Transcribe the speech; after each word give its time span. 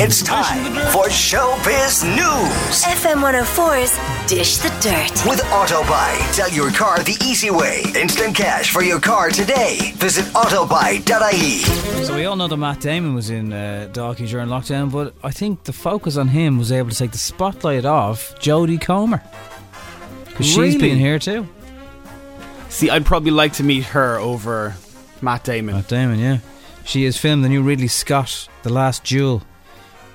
It's 0.00 0.22
time 0.22 0.74
for 0.92 1.08
Showbiz 1.08 2.04
News 2.04 2.84
FM 2.84 3.20
104's 3.20 4.28
Dish 4.28 4.58
the 4.58 4.68
Dirt. 4.80 5.10
with 5.26 5.40
Autobuy. 5.50 6.32
Sell 6.32 6.48
your 6.50 6.70
car 6.70 7.02
the 7.02 7.16
easy 7.24 7.50
way. 7.50 7.82
Instant 7.96 8.36
cash 8.36 8.70
for 8.70 8.84
your 8.84 9.00
car 9.00 9.30
today. 9.30 9.92
Visit 9.96 10.26
autobuy.ie. 10.26 12.04
So 12.04 12.14
we 12.14 12.26
all 12.26 12.36
know 12.36 12.46
that 12.46 12.56
Matt 12.56 12.80
Damon 12.80 13.14
was 13.16 13.30
in 13.30 13.52
uh, 13.52 13.88
Dalkey 13.92 14.28
during 14.28 14.46
lockdown, 14.46 14.92
but 14.92 15.14
I 15.24 15.32
think 15.32 15.64
the 15.64 15.72
focus 15.72 16.16
on 16.16 16.28
him 16.28 16.58
was 16.58 16.70
able 16.70 16.90
to 16.90 16.96
take 16.96 17.10
the 17.10 17.18
spotlight 17.18 17.84
off 17.84 18.36
Jodie 18.38 18.80
Comer. 18.80 19.20
Because 20.26 20.46
she's 20.46 20.76
been 20.76 20.98
here 20.98 21.18
too. 21.18 21.44
See, 22.68 22.88
I'd 22.88 23.04
probably 23.04 23.32
like 23.32 23.54
to 23.54 23.64
meet 23.64 23.82
her 23.86 24.16
over 24.18 24.76
Matt 25.20 25.42
Damon. 25.42 25.74
Matt 25.74 25.88
Damon, 25.88 26.20
yeah. 26.20 26.38
She 26.84 27.04
has 27.04 27.18
filmed 27.18 27.42
the 27.42 27.48
new 27.48 27.62
Ridley 27.62 27.88
Scott, 27.88 28.48
The 28.62 28.72
Last 28.72 29.02
Duel. 29.02 29.42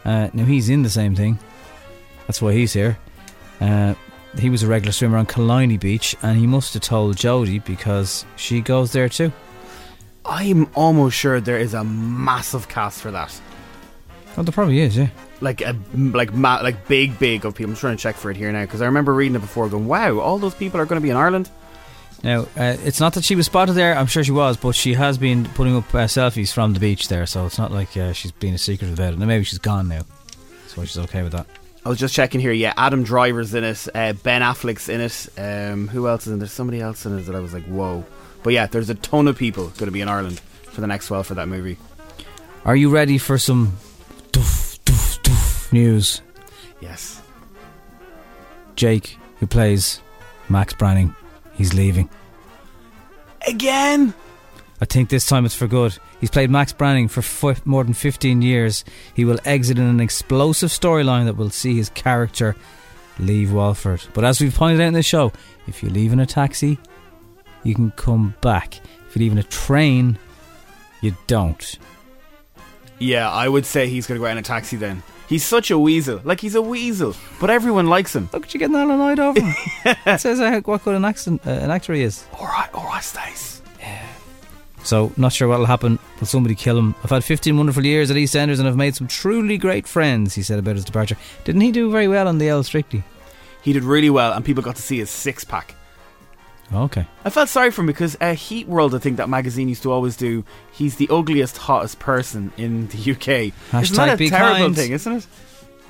Uh, 0.05 0.29
now 0.33 0.45
he's 0.45 0.69
in 0.69 0.83
the 0.83 0.89
same 0.89 1.15
thing. 1.15 1.39
That's 2.27 2.41
why 2.41 2.53
he's 2.53 2.73
here. 2.73 2.97
Uh, 3.61 3.95
he 4.37 4.49
was 4.49 4.63
a 4.63 4.67
regular 4.67 4.91
swimmer 4.91 5.17
on 5.17 5.25
Killiney 5.25 5.77
Beach, 5.77 6.15
and 6.21 6.37
he 6.37 6.47
must 6.47 6.73
have 6.73 6.83
told 6.83 7.15
Jodie 7.15 7.63
because 7.63 8.25
she 8.35 8.61
goes 8.61 8.91
there 8.91 9.09
too. 9.09 9.31
I'm 10.25 10.69
almost 10.75 11.17
sure 11.17 11.39
there 11.41 11.59
is 11.59 11.73
a 11.73 11.83
massive 11.83 12.67
cast 12.67 13.01
for 13.01 13.11
that. 13.11 13.39
Oh, 14.37 14.43
there 14.43 14.51
probably 14.53 14.79
is, 14.79 14.97
yeah. 14.97 15.09
Like 15.41 15.61
a 15.61 15.75
like 15.95 16.33
ma- 16.33 16.61
like 16.61 16.87
big 16.87 17.19
big 17.19 17.45
of 17.45 17.53
people. 17.55 17.71
I'm 17.71 17.77
trying 17.77 17.97
to 17.97 18.01
check 18.01 18.15
for 18.15 18.31
it 18.31 18.37
here 18.37 18.51
now 18.51 18.61
because 18.61 18.81
I 18.81 18.85
remember 18.85 19.13
reading 19.13 19.35
it 19.35 19.39
before, 19.39 19.67
going, 19.69 19.87
"Wow, 19.87 20.19
all 20.19 20.39
those 20.39 20.55
people 20.55 20.79
are 20.79 20.85
going 20.85 20.99
to 20.99 21.03
be 21.03 21.09
in 21.09 21.17
Ireland." 21.17 21.49
Now, 22.23 22.43
uh, 22.55 22.77
it's 22.85 23.01
not 23.01 23.13
that 23.15 23.25
she 23.25 23.35
was 23.35 23.47
spotted 23.47 23.73
there. 23.73 23.97
I'm 23.97 24.07
sure 24.07 24.23
she 24.23 24.31
was, 24.31 24.55
but 24.55 24.75
she 24.75 24.93
has 24.93 25.17
been 25.17 25.45
putting 25.45 25.75
up 25.75 25.93
uh, 25.93 26.05
selfies 26.05 26.53
from 26.53 26.73
the 26.73 26.79
beach 26.79 27.09
there, 27.09 27.25
so 27.25 27.45
it's 27.45 27.57
not 27.57 27.71
like 27.71 27.95
uh, 27.97 28.13
she's 28.13 28.31
being 28.31 28.53
a 28.53 28.57
secret 28.57 28.93
about 28.93 29.13
it. 29.13 29.19
Maybe 29.19 29.43
she's 29.43 29.59
gone 29.59 29.89
now, 29.89 30.03
so 30.67 30.85
she's 30.85 30.97
okay 30.99 31.21
with 31.21 31.33
that. 31.33 31.47
I 31.85 31.89
was 31.89 31.99
just 31.99 32.15
checking 32.15 32.39
here. 32.39 32.53
Yeah, 32.53 32.73
Adam 32.77 33.03
Driver's 33.03 33.53
in 33.53 33.65
it. 33.65 33.87
Uh, 33.93 34.13
ben 34.13 34.41
Affleck's 34.41 34.87
in 34.87 35.01
it. 35.01 35.27
Um, 35.37 35.89
who 35.89 36.07
else 36.07 36.25
is 36.25 36.31
in? 36.31 36.39
There's 36.39 36.53
somebody 36.53 36.79
else 36.79 37.05
in 37.05 37.17
it 37.19 37.23
that 37.23 37.35
I 37.35 37.41
was 37.41 37.53
like, 37.53 37.65
"Whoa!" 37.65 38.05
But 38.41 38.53
yeah, 38.53 38.67
there's 38.67 38.89
a 38.89 38.95
ton 38.95 39.27
of 39.27 39.37
people 39.37 39.65
going 39.65 39.87
to 39.87 39.91
be 39.91 39.99
in 39.99 40.07
Ireland 40.07 40.39
for 40.71 40.79
the 40.79 40.87
next 40.87 41.09
while 41.09 41.23
for 41.23 41.33
that 41.33 41.49
movie. 41.49 41.77
Are 42.63 42.75
you 42.75 42.89
ready 42.89 43.17
for 43.17 43.37
some 43.37 43.77
doof, 44.31 44.79
doof, 44.85 45.19
doof 45.23 45.73
news? 45.73 46.21
Yes. 46.79 47.21
Jake, 48.77 49.17
who 49.39 49.47
plays 49.47 50.01
Max 50.47 50.73
Branning, 50.73 51.13
he's 51.53 51.73
leaving. 51.73 52.09
Again. 53.47 54.13
I 54.81 54.85
think 54.85 55.09
this 55.09 55.25
time 55.25 55.45
it's 55.45 55.55
for 55.55 55.67
good. 55.67 55.97
He's 56.19 56.29
played 56.29 56.49
Max 56.49 56.73
Branning 56.73 57.09
for 57.09 57.21
fi- 57.21 57.55
more 57.63 57.83
than 57.83 57.93
15 57.93 58.41
years. 58.41 58.83
He 59.13 59.23
will 59.23 59.39
exit 59.45 59.77
in 59.77 59.85
an 59.85 59.99
explosive 60.01 60.69
storyline 60.71 61.25
that 61.25 61.37
will 61.37 61.49
see 61.49 61.75
his 61.75 61.89
character 61.89 62.55
leave 63.19 63.53
Walford. 63.53 64.03
But 64.13 64.25
as 64.25 64.41
we've 64.41 64.53
pointed 64.53 64.81
out 64.81 64.87
in 64.87 64.93
the 64.93 65.03
show, 65.03 65.31
if 65.67 65.83
you 65.83 65.89
leave 65.89 66.11
in 66.11 66.19
a 66.19 66.25
taxi, 66.25 66.79
you 67.63 67.75
can 67.75 67.91
come 67.91 68.35
back. 68.41 68.79
If 69.07 69.15
you 69.15 69.21
leave 69.21 69.31
in 69.31 69.37
a 69.37 69.43
train, 69.43 70.17
you 71.01 71.15
don't. 71.27 71.77
Yeah, 72.99 73.29
I 73.29 73.47
would 73.47 73.65
say 73.65 73.87
he's 73.87 74.07
going 74.07 74.19
to 74.19 74.23
go 74.23 74.27
out 74.27 74.33
in 74.33 74.37
a 74.37 74.41
taxi 74.41 74.75
then. 74.77 75.03
He's 75.27 75.45
such 75.45 75.71
a 75.71 75.79
weasel. 75.79 76.21
Like, 76.23 76.41
he's 76.41 76.55
a 76.55 76.61
weasel. 76.61 77.15
But 77.39 77.49
everyone 77.49 77.87
likes 77.87 78.15
him. 78.15 78.29
Look 78.33 78.43
at 78.43 78.53
you 78.53 78.59
getting 78.59 78.75
all 78.75 78.91
annoyed 78.91 79.19
over 79.19 79.39
him. 79.39 79.55
it 80.05 80.19
says 80.19 80.39
uh, 80.39 80.61
what 80.65 80.83
good 80.83 80.95
an, 80.95 81.05
accent, 81.05 81.45
uh, 81.47 81.51
an 81.51 81.71
actor 81.71 81.93
he 81.93 82.01
is. 82.01 82.25
Alright, 82.33 82.73
alright, 82.73 83.03
Stace. 83.03 83.61
So, 84.83 85.13
not 85.15 85.31
sure 85.31 85.47
what'll 85.47 85.65
happen. 85.65 85.97
Will 86.19 86.27
somebody 86.27 86.55
kill 86.55 86.77
him? 86.77 86.93
I've 87.03 87.09
had 87.09 87.23
15 87.23 87.55
wonderful 87.55 87.85
years 87.85 88.11
at 88.11 88.17
EastEnders 88.17 88.59
and 88.59 88.67
I've 88.67 88.75
made 88.75 88.95
some 88.95 89.07
truly 89.07 89.57
great 89.57 89.87
friends, 89.87 90.35
he 90.35 90.43
said 90.43 90.59
about 90.59 90.75
his 90.75 90.83
departure. 90.83 91.15
Didn't 91.45 91.61
he 91.61 91.71
do 91.71 91.89
very 91.89 92.09
well 92.09 92.27
on 92.27 92.37
the 92.37 92.49
L 92.49 92.63
Strictly? 92.63 93.03
He 93.61 93.71
did 93.71 93.83
really 93.85 94.09
well, 94.09 94.33
and 94.33 94.43
people 94.43 94.61
got 94.61 94.75
to 94.75 94.81
see 94.81 94.97
his 94.97 95.09
six 95.09 95.45
pack. 95.45 95.73
Okay. 96.71 97.05
I 97.23 97.29
felt 97.29 97.49
sorry 97.49 97.71
for 97.71 97.81
him 97.81 97.87
because 97.87 98.17
uh, 98.19 98.33
Heat 98.33 98.67
World, 98.67 98.95
I 98.95 98.99
think 98.99 99.17
that 99.17 99.29
magazine 99.29 99.69
used 99.69 99.83
to 99.83 99.91
always 99.91 100.15
do. 100.15 100.43
He's 100.71 100.95
the 100.95 101.07
ugliest, 101.09 101.57
hottest 101.57 101.99
person 101.99 102.51
in 102.57 102.87
the 102.87 103.11
UK. 103.11 103.53
isn't 103.81 103.95
that 103.95 104.19
a 104.19 104.29
terrible 104.29 104.59
kind. 104.59 104.75
thing, 104.75 104.91
isn't 104.91 105.13
it? 105.13 105.27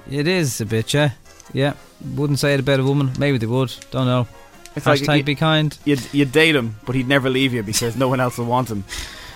It 0.09 0.27
is 0.27 0.59
a 0.59 0.65
bit, 0.65 0.93
yeah. 0.93 1.11
Yeah. 1.53 1.73
Wouldn't 2.15 2.39
say 2.39 2.53
it 2.53 2.59
about 2.59 2.79
a 2.79 2.83
woman. 2.83 3.11
Maybe 3.17 3.37
they 3.37 3.45
would. 3.45 3.73
Don't 3.91 4.07
know. 4.07 4.27
It's 4.75 4.85
Hashtag 4.85 5.07
like 5.07 5.25
be 5.25 5.35
kind. 5.35 5.77
you'd, 5.85 6.01
you'd 6.13 6.31
date 6.31 6.55
him, 6.55 6.77
but 6.85 6.95
he'd 6.95 7.07
never 7.07 7.29
leave 7.29 7.53
you 7.53 7.61
because 7.63 7.95
no 7.95 8.07
one 8.07 8.19
else 8.19 8.37
will 8.37 8.45
want 8.45 8.71
him. 8.71 8.83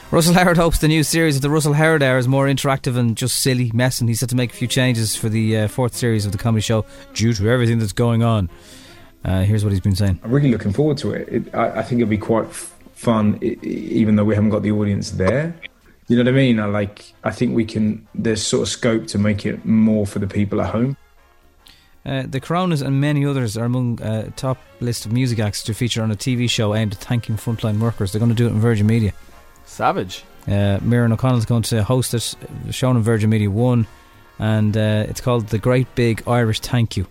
Russell 0.09 0.34
Howard 0.34 0.56
hopes 0.58 0.80
the 0.80 0.88
new 0.88 1.04
series 1.04 1.36
of 1.36 1.42
the 1.42 1.50
Russell 1.50 1.74
Howard 1.74 2.02
Hour 2.02 2.18
is 2.18 2.30
more 2.30 2.46
interactive 2.46 2.96
and 2.96 3.16
just 3.16 3.42
silly 3.42 3.72
messing. 3.74 4.08
He's 4.08 4.22
had 4.22 4.30
to 4.30 4.38
make 4.38 4.52
a 4.54 4.56
few 4.56 4.68
changes 4.68 5.18
for 5.18 5.28
the 5.28 5.58
uh, 5.58 5.68
fourth 5.68 5.96
series 5.96 6.25
of 6.25 6.31
the 6.31 6.38
comedy 6.38 6.62
show 6.62 6.86
due 7.14 7.34
to 7.34 7.50
everything 7.50 7.78
that's 7.78 7.94
going 7.94 8.24
on. 8.24 8.50
Uh, 9.26 9.44
here's 9.44 9.64
what 9.64 9.72
he's 9.72 9.82
been 9.82 9.96
saying. 9.96 10.20
I'm 10.24 10.32
really 10.32 10.52
looking 10.52 10.72
forward 10.74 10.98
to 11.00 11.12
it. 11.12 11.28
it 11.30 11.56
I, 11.56 11.80
I 11.80 11.84
think 11.84 12.02
it'll 12.02 12.10
be 12.10 12.18
quite 12.18 12.46
f- 12.46 12.74
fun, 12.94 13.40
i- 13.42 13.58
i- 13.62 13.66
even 13.66 14.16
though 14.16 14.24
we 14.24 14.36
haven't 14.36 14.52
got 14.52 14.62
the 14.64 14.72
audience 14.72 15.12
there. 15.12 15.54
You 16.08 16.16
know 16.16 16.24
what 16.24 16.30
I 16.34 16.38
mean? 16.38 16.60
I 16.60 16.66
like. 16.66 17.14
I 17.26 17.32
think 17.32 17.54
we 17.56 17.66
can. 17.66 18.08
There's 18.16 18.42
sort 18.42 18.62
of 18.64 18.70
scope 18.70 19.08
to 19.08 19.18
make 19.20 19.46
it 19.46 19.66
more 19.66 20.08
for 20.08 20.20
the 20.20 20.28
people 20.28 20.62
at 20.62 20.70
home. 20.70 20.96
Uh, 22.06 22.24
the 22.26 22.40
Coronas 22.40 22.82
and 22.82 23.02
many 23.02 23.26
others 23.26 23.58
are 23.58 23.66
among 23.66 24.02
uh, 24.02 24.30
top 24.38 24.58
list 24.80 25.06
of 25.06 25.12
music 25.12 25.40
acts 25.40 25.62
to 25.64 25.74
feature 25.74 26.02
on 26.02 26.10
a 26.10 26.16
TV 26.16 26.50
show 26.50 26.74
aimed 26.74 26.94
at 26.94 27.00
thanking 27.00 27.36
frontline 27.36 27.80
workers. 27.80 28.14
They're 28.14 28.20
going 28.20 28.30
to 28.30 28.36
do 28.36 28.48
it 28.48 28.52
in 28.52 28.62
Virgin 28.62 28.88
Media. 28.88 29.12
Savage. 29.66 30.24
Uh, 30.48 30.80
Miriam 30.82 31.12
O'Connell's 31.12 31.46
going 31.46 31.64
to 31.64 31.84
host 31.84 32.14
it, 32.14 32.36
uh, 32.70 32.72
shown 32.72 32.96
on 32.96 33.02
Virgin 33.02 33.30
Media 33.30 33.52
1, 33.52 33.86
and 34.40 34.78
uh, 34.78 35.06
it's 35.10 35.20
called 35.20 35.48
The 35.48 35.58
Great 35.60 35.94
Big 35.96 36.24
Irish 36.26 36.62
Thank 36.62 36.96
You, 36.96 37.06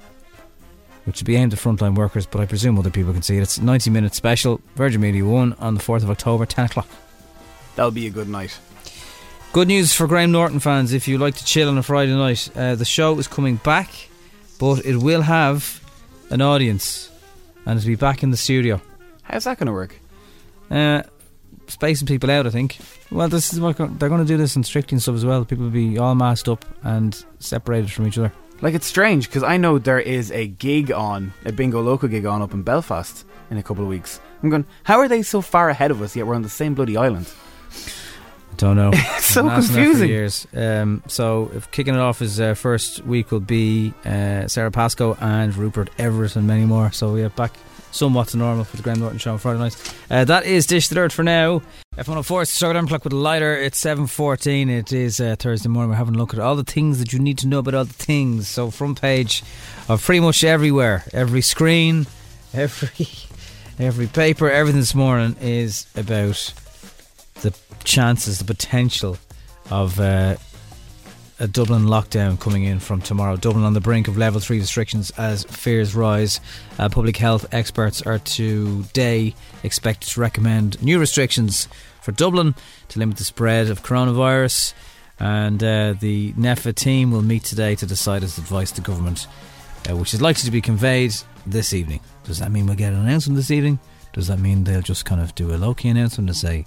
which 1.06 1.20
will 1.20 1.26
be 1.26 1.36
aimed 1.36 1.52
at 1.52 1.58
frontline 1.58 1.94
workers, 1.94 2.26
but 2.26 2.40
I 2.40 2.46
presume 2.46 2.78
other 2.78 2.90
people 2.90 3.12
can 3.12 3.22
see 3.22 3.36
it. 3.38 3.42
It's 3.42 3.58
a 3.58 3.64
90 3.64 3.90
minute 3.90 4.14
special, 4.14 4.60
Virgin 4.74 5.00
Media 5.00 5.24
1, 5.24 5.54
on 5.54 5.74
the 5.74 5.80
4th 5.80 6.02
of 6.02 6.10
October, 6.10 6.44
10 6.44 6.66
o'clock. 6.66 6.88
That'll 7.76 7.92
be 7.92 8.06
a 8.06 8.10
good 8.10 8.28
night. 8.28 8.58
Good 9.52 9.68
news 9.68 9.94
for 9.94 10.06
Graham 10.06 10.32
Norton 10.32 10.60
fans 10.60 10.92
if 10.92 11.08
you 11.08 11.16
like 11.16 11.36
to 11.36 11.44
chill 11.44 11.68
on 11.68 11.78
a 11.78 11.82
Friday 11.82 12.14
night. 12.14 12.50
Uh, 12.54 12.74
the 12.74 12.84
show 12.84 13.18
is 13.18 13.28
coming 13.28 13.56
back, 13.56 13.90
but 14.58 14.84
it 14.84 14.96
will 14.96 15.22
have 15.22 15.80
an 16.30 16.42
audience, 16.42 17.10
and 17.64 17.78
it'll 17.78 17.86
be 17.86 17.94
back 17.94 18.22
in 18.22 18.30
the 18.30 18.36
studio. 18.36 18.80
How's 19.22 19.44
that 19.44 19.58
going 19.58 19.66
to 19.66 19.72
work? 19.72 19.98
Uh, 20.70 21.02
spacing 21.68 22.06
people 22.06 22.30
out, 22.30 22.46
I 22.46 22.50
think. 22.50 22.78
Well, 23.10 23.28
this 23.28 23.52
is 23.52 23.60
what 23.60 23.76
they're 23.76 24.08
going 24.08 24.20
to 24.20 24.26
do 24.26 24.36
this 24.36 24.56
in 24.56 24.64
Strictly 24.64 24.96
and 24.96 25.02
stuff 25.02 25.14
as 25.14 25.24
well. 25.24 25.44
People 25.44 25.64
will 25.64 25.70
be 25.70 25.96
all 25.98 26.14
masked 26.14 26.48
up 26.48 26.64
and 26.82 27.24
separated 27.38 27.92
from 27.92 28.08
each 28.08 28.18
other. 28.18 28.32
Like, 28.62 28.74
it's 28.74 28.86
strange 28.86 29.28
because 29.28 29.42
I 29.42 29.58
know 29.58 29.78
there 29.78 30.00
is 30.00 30.30
a 30.32 30.46
gig 30.46 30.90
on, 30.90 31.32
a 31.44 31.52
bingo 31.52 31.82
local 31.82 32.08
gig 32.08 32.24
on 32.24 32.40
up 32.40 32.54
in 32.54 32.62
Belfast 32.62 33.24
in 33.50 33.58
a 33.58 33.62
couple 33.62 33.84
of 33.84 33.90
weeks. 33.90 34.18
I'm 34.42 34.48
going, 34.48 34.64
how 34.84 34.98
are 34.98 35.08
they 35.08 35.22
so 35.22 35.40
far 35.40 35.68
ahead 35.68 35.90
of 35.90 36.00
us 36.00 36.16
yet 36.16 36.26
we're 36.26 36.34
on 36.34 36.42
the 36.42 36.48
same 36.48 36.74
bloody 36.74 36.96
island? 36.96 37.30
I 38.52 38.54
don't 38.56 38.76
know. 38.76 38.90
It's 39.16 39.26
so 39.26 39.40
I've 39.40 39.46
been 39.46 39.52
asking 39.52 39.74
that 39.74 39.80
for 39.80 39.84
confusing. 39.84 40.08
years. 40.08 40.46
Um, 40.54 41.02
so, 41.06 41.50
if 41.54 41.70
kicking 41.70 41.94
it 41.94 42.00
off 42.00 42.20
his 42.20 42.40
uh, 42.40 42.54
first 42.54 43.04
week 43.04 43.30
will 43.30 43.40
be 43.40 43.92
uh, 44.04 44.46
Sarah 44.48 44.70
Pascoe 44.70 45.14
and 45.20 45.54
Rupert 45.54 45.90
Everett 45.98 46.36
and 46.36 46.46
many 46.46 46.64
more. 46.64 46.90
So, 46.92 47.12
we 47.12 47.22
yeah, 47.22 47.28
back 47.28 47.52
somewhat 47.96 48.28
to 48.28 48.36
normal 48.36 48.64
for 48.64 48.76
the 48.76 48.82
Graham 48.82 49.00
Norton 49.00 49.18
show 49.18 49.32
on 49.32 49.38
Friday 49.38 49.58
night. 49.58 49.94
Uh, 50.10 50.24
that 50.24 50.44
is 50.44 50.66
Dish 50.66 50.88
the 50.88 50.94
Dirt 50.94 51.12
for 51.12 51.22
now. 51.22 51.62
F104 51.96 52.42
is 52.42 52.50
start 52.50 52.76
alarm 52.76 52.88
clock 52.88 53.04
with 53.04 53.14
a 53.14 53.16
lighter. 53.16 53.56
It's 53.56 53.82
7.14. 53.82 54.68
It 54.70 54.92
is 54.92 55.18
uh, 55.18 55.36
Thursday 55.38 55.68
morning. 55.68 55.90
We're 55.90 55.96
having 55.96 56.14
a 56.14 56.18
look 56.18 56.34
at 56.34 56.40
all 56.40 56.54
the 56.54 56.64
things 56.64 56.98
that 56.98 57.12
you 57.12 57.18
need 57.18 57.38
to 57.38 57.48
know 57.48 57.60
about 57.60 57.74
all 57.74 57.84
the 57.84 57.92
things. 57.92 58.48
So, 58.48 58.70
front 58.70 59.00
page 59.00 59.42
of 59.88 60.04
pretty 60.04 60.20
much 60.20 60.44
everywhere, 60.44 61.04
every 61.12 61.40
screen, 61.40 62.06
every 62.54 63.06
every 63.78 64.06
paper, 64.06 64.50
everything 64.50 64.80
this 64.80 64.94
morning 64.94 65.36
is 65.40 65.86
about 65.96 66.52
the 67.40 67.56
chances, 67.84 68.38
the 68.38 68.44
potential 68.44 69.16
of 69.70 69.98
uh, 69.98 70.36
a 71.38 71.46
Dublin 71.46 71.84
lockdown 71.84 72.40
coming 72.40 72.64
in 72.64 72.80
from 72.80 73.02
tomorrow. 73.02 73.36
Dublin 73.36 73.64
on 73.64 73.74
the 73.74 73.80
brink 73.80 74.08
of 74.08 74.16
level 74.16 74.40
three 74.40 74.58
restrictions 74.58 75.10
as 75.18 75.44
fears 75.44 75.94
rise. 75.94 76.40
Uh, 76.78 76.88
public 76.88 77.18
health 77.18 77.46
experts 77.52 78.00
are 78.02 78.18
today 78.20 79.34
expected 79.62 80.10
to 80.10 80.20
recommend 80.20 80.82
new 80.82 80.98
restrictions 80.98 81.68
for 82.00 82.12
Dublin 82.12 82.54
to 82.88 82.98
limit 82.98 83.18
the 83.18 83.24
spread 83.24 83.68
of 83.68 83.82
coronavirus. 83.82 84.72
And 85.18 85.62
uh, 85.62 85.94
the 85.98 86.32
NPHET 86.34 86.74
team 86.74 87.10
will 87.10 87.22
meet 87.22 87.44
today 87.44 87.74
to 87.76 87.86
decide 87.86 88.22
its 88.22 88.38
advice 88.38 88.70
to 88.72 88.80
government, 88.80 89.26
uh, 89.88 89.96
which 89.96 90.14
is 90.14 90.22
likely 90.22 90.42
to 90.42 90.50
be 90.50 90.62
conveyed 90.62 91.14
this 91.46 91.74
evening. 91.74 92.00
Does 92.24 92.38
that 92.38 92.50
mean 92.50 92.66
we'll 92.66 92.76
get 92.76 92.92
an 92.92 93.00
announcement 93.00 93.36
this 93.36 93.50
evening? 93.50 93.78
Does 94.12 94.28
that 94.28 94.38
mean 94.38 94.64
they'll 94.64 94.80
just 94.80 95.04
kind 95.04 95.20
of 95.20 95.34
do 95.34 95.54
a 95.54 95.56
low 95.56 95.74
key 95.74 95.90
announcement 95.90 96.30
and 96.30 96.36
say, 96.36 96.66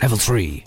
level 0.00 0.16
three? 0.16 0.64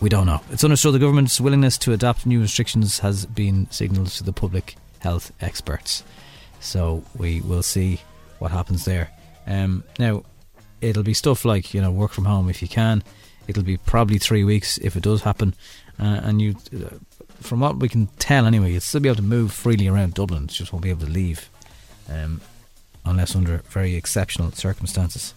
We 0.00 0.08
don't 0.08 0.26
know. 0.26 0.40
It's 0.50 0.62
understood 0.62 0.94
the 0.94 1.00
government's 1.00 1.40
willingness 1.40 1.76
to 1.78 1.92
adopt 1.92 2.24
new 2.24 2.40
restrictions 2.40 3.00
has 3.00 3.26
been 3.26 3.68
signalled 3.70 4.08
to 4.08 4.22
the 4.22 4.32
public 4.32 4.76
health 5.00 5.32
experts. 5.40 6.04
So 6.60 7.02
we 7.16 7.40
will 7.40 7.62
see 7.62 8.00
what 8.38 8.52
happens 8.52 8.84
there. 8.84 9.10
Um, 9.46 9.82
now, 9.98 10.22
it'll 10.80 11.02
be 11.02 11.14
stuff 11.14 11.44
like 11.44 11.74
you 11.74 11.80
know 11.80 11.90
work 11.90 12.12
from 12.12 12.26
home 12.26 12.48
if 12.48 12.62
you 12.62 12.68
can. 12.68 13.02
It'll 13.48 13.62
be 13.62 13.76
probably 13.76 14.18
three 14.18 14.44
weeks 14.44 14.78
if 14.78 14.94
it 14.94 15.02
does 15.02 15.22
happen, 15.22 15.54
uh, 15.98 16.20
and 16.22 16.40
you. 16.40 16.56
Uh, 16.72 16.96
from 17.40 17.60
what 17.60 17.76
we 17.76 17.88
can 17.88 18.08
tell 18.18 18.46
anyway, 18.46 18.72
you'll 18.72 18.80
still 18.80 19.00
be 19.00 19.08
able 19.08 19.16
to 19.16 19.22
move 19.22 19.52
freely 19.52 19.86
around 19.86 20.14
Dublin. 20.14 20.42
You 20.42 20.48
just 20.48 20.72
won't 20.72 20.82
be 20.82 20.90
able 20.90 21.06
to 21.06 21.12
leave, 21.12 21.48
um, 22.08 22.40
unless 23.04 23.36
under 23.36 23.58
very 23.58 23.94
exceptional 23.94 24.50
circumstances. 24.52 25.34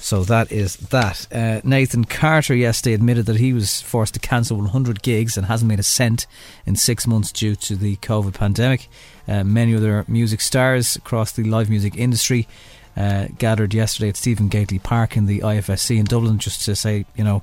So 0.00 0.24
that 0.24 0.50
is 0.50 0.76
that. 0.76 1.28
Uh, 1.30 1.60
Nathan 1.62 2.04
Carter 2.04 2.54
yesterday 2.54 2.94
admitted 2.94 3.26
that 3.26 3.36
he 3.36 3.52
was 3.52 3.82
forced 3.82 4.14
to 4.14 4.20
cancel 4.20 4.56
100 4.56 5.02
gigs 5.02 5.36
and 5.36 5.46
hasn't 5.46 5.68
made 5.68 5.78
a 5.78 5.84
cent 5.84 6.26
in 6.64 6.74
six 6.74 7.06
months 7.06 7.30
due 7.30 7.54
to 7.56 7.76
the 7.76 7.96
COVID 7.96 8.34
pandemic. 8.34 8.88
Uh, 9.28 9.44
many 9.44 9.74
other 9.74 10.04
music 10.08 10.40
stars 10.40 10.96
across 10.96 11.32
the 11.32 11.44
live 11.44 11.68
music 11.68 11.96
industry 11.96 12.48
uh, 12.96 13.28
gathered 13.38 13.74
yesterday 13.74 14.08
at 14.08 14.16
Stephen 14.16 14.48
Gately 14.48 14.78
Park 14.78 15.16
in 15.16 15.26
the 15.26 15.40
IFSC 15.40 15.98
in 15.98 16.06
Dublin 16.06 16.38
just 16.38 16.64
to 16.64 16.74
say, 16.74 17.04
you 17.14 17.22
know, 17.22 17.42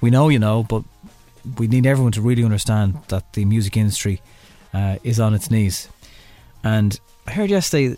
we 0.00 0.10
know 0.10 0.28
you 0.28 0.38
know, 0.38 0.62
but 0.62 0.84
we 1.58 1.66
need 1.66 1.86
everyone 1.86 2.12
to 2.12 2.22
really 2.22 2.44
understand 2.44 2.98
that 3.08 3.32
the 3.32 3.44
music 3.44 3.76
industry 3.76 4.22
uh, 4.72 4.96
is 5.02 5.18
on 5.18 5.34
its 5.34 5.50
knees. 5.50 5.88
And 6.62 6.98
I 7.26 7.32
heard 7.32 7.50
yesterday, 7.50 7.96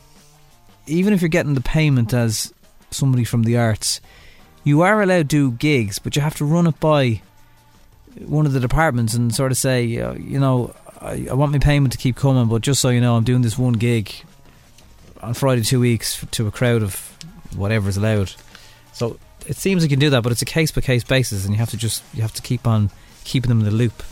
even 0.87 1.13
if 1.13 1.21
you're 1.21 1.29
getting 1.29 1.55
the 1.55 1.61
payment 1.61 2.15
as 2.15 2.53
somebody 2.91 3.25
from 3.25 3.43
the 3.43 3.57
arts, 3.57 4.01
you 4.65 4.83
are 4.83 5.01
allowed 5.01 5.31
to 5.31 5.51
do 5.51 5.51
gigs, 5.53 5.99
but 5.99 6.17
you 6.17 6.23
have 6.23 6.37
to 6.37 6.45
run 6.45 6.67
it 6.67 6.79
by 6.81 7.23
one 8.27 8.47
of 8.47 8.53
the 8.53 8.61
departments 8.61 9.15
and 9.15 9.35
sort 9.35 9.53
of 9.53 9.59
say, 9.59 9.99
uh, 9.99 10.13
you 10.15 10.39
know, 10.39 10.75
I, 11.01 11.29
I, 11.31 11.35
want 11.35 11.53
my 11.53 11.59
payment 11.59 11.93
to 11.93 11.99
keep 11.99 12.17
coming, 12.17 12.49
but 12.49 12.63
just 12.63 12.81
so 12.81 12.89
you 12.89 13.01
know, 13.01 13.17
I'm 13.17 13.25
doing 13.25 13.43
this 13.43 13.57
one 13.57 13.75
gig 13.75 14.13
on 15.23 15.35
Friday 15.35 15.63
two 15.63 15.81
weeks 15.81 16.25
to 16.33 16.47
a 16.47 16.51
crowd 16.51 16.83
of 16.83 16.97
whatever 17.55 17.89
is 17.89 17.97
allowed. 17.97 18.33
So 18.93 19.19
it 19.47 19.57
seems 19.57 19.83
you 19.83 19.89
can 19.89 19.99
do 19.99 20.11
that, 20.11 20.23
but 20.23 20.33
it's 20.33 20.43
a 20.43 20.47
case 20.47 20.73
by 20.73 20.81
case 20.81 21.05
basis, 21.05 21.45
and 21.45 21.55
you 21.55 21.59
have 21.59 21.71
to 21.71 21.77
just 21.77 22.03
you 22.15 22.23
have 22.23 22.35
to 22.35 22.43
keep 22.43 22.67
on 22.67 22.91
keeping 23.25 23.49
them 23.49 23.61
in 23.61 23.65
the 23.65 23.71
loop, 23.71 24.03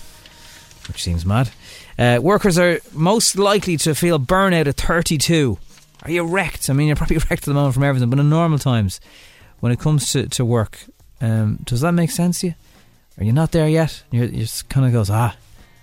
which 0.89 1.03
seems 1.03 1.27
mad. 1.27 1.51
Uh, 1.99 2.19
workers 2.23 2.59
are 2.59 2.81
most 2.93 3.37
likely 3.37 3.77
to 3.79 3.95
feel 3.95 4.19
burnout 4.19 4.67
at 4.67 4.77
32 4.77 5.59
are 6.07 6.13
you 6.13 6.25
wrecked? 6.25 6.71
I 6.71 6.73
mean, 6.73 6.87
you're 6.87 6.97
probably 6.97 7.17
wrecked 7.31 7.33
at 7.33 7.43
the 7.43 7.55
moment 7.55 7.75
from 7.75 7.83
everything, 7.83 8.11
but 8.11 8.19
in 8.19 8.29
normal 8.29 8.59
times, 8.59 9.01
when 9.61 9.73
it 9.73 9.81
comes 9.81 10.13
to, 10.13 10.29
to 10.29 10.45
work, 10.45 10.79
um, 11.21 11.59
does 11.65 11.81
that 11.81 11.93
make 11.93 12.11
sense 12.11 12.41
to 12.41 12.49
you? 12.49 12.55
Are 13.19 13.25
you 13.25 13.33
not 13.33 13.53
there 13.53 13.69
yet? 13.69 14.03
You 14.11 14.29
just 14.29 14.69
kind 14.69 14.87
of 14.87 14.93
goes, 14.93 15.09
ah, 15.11 15.35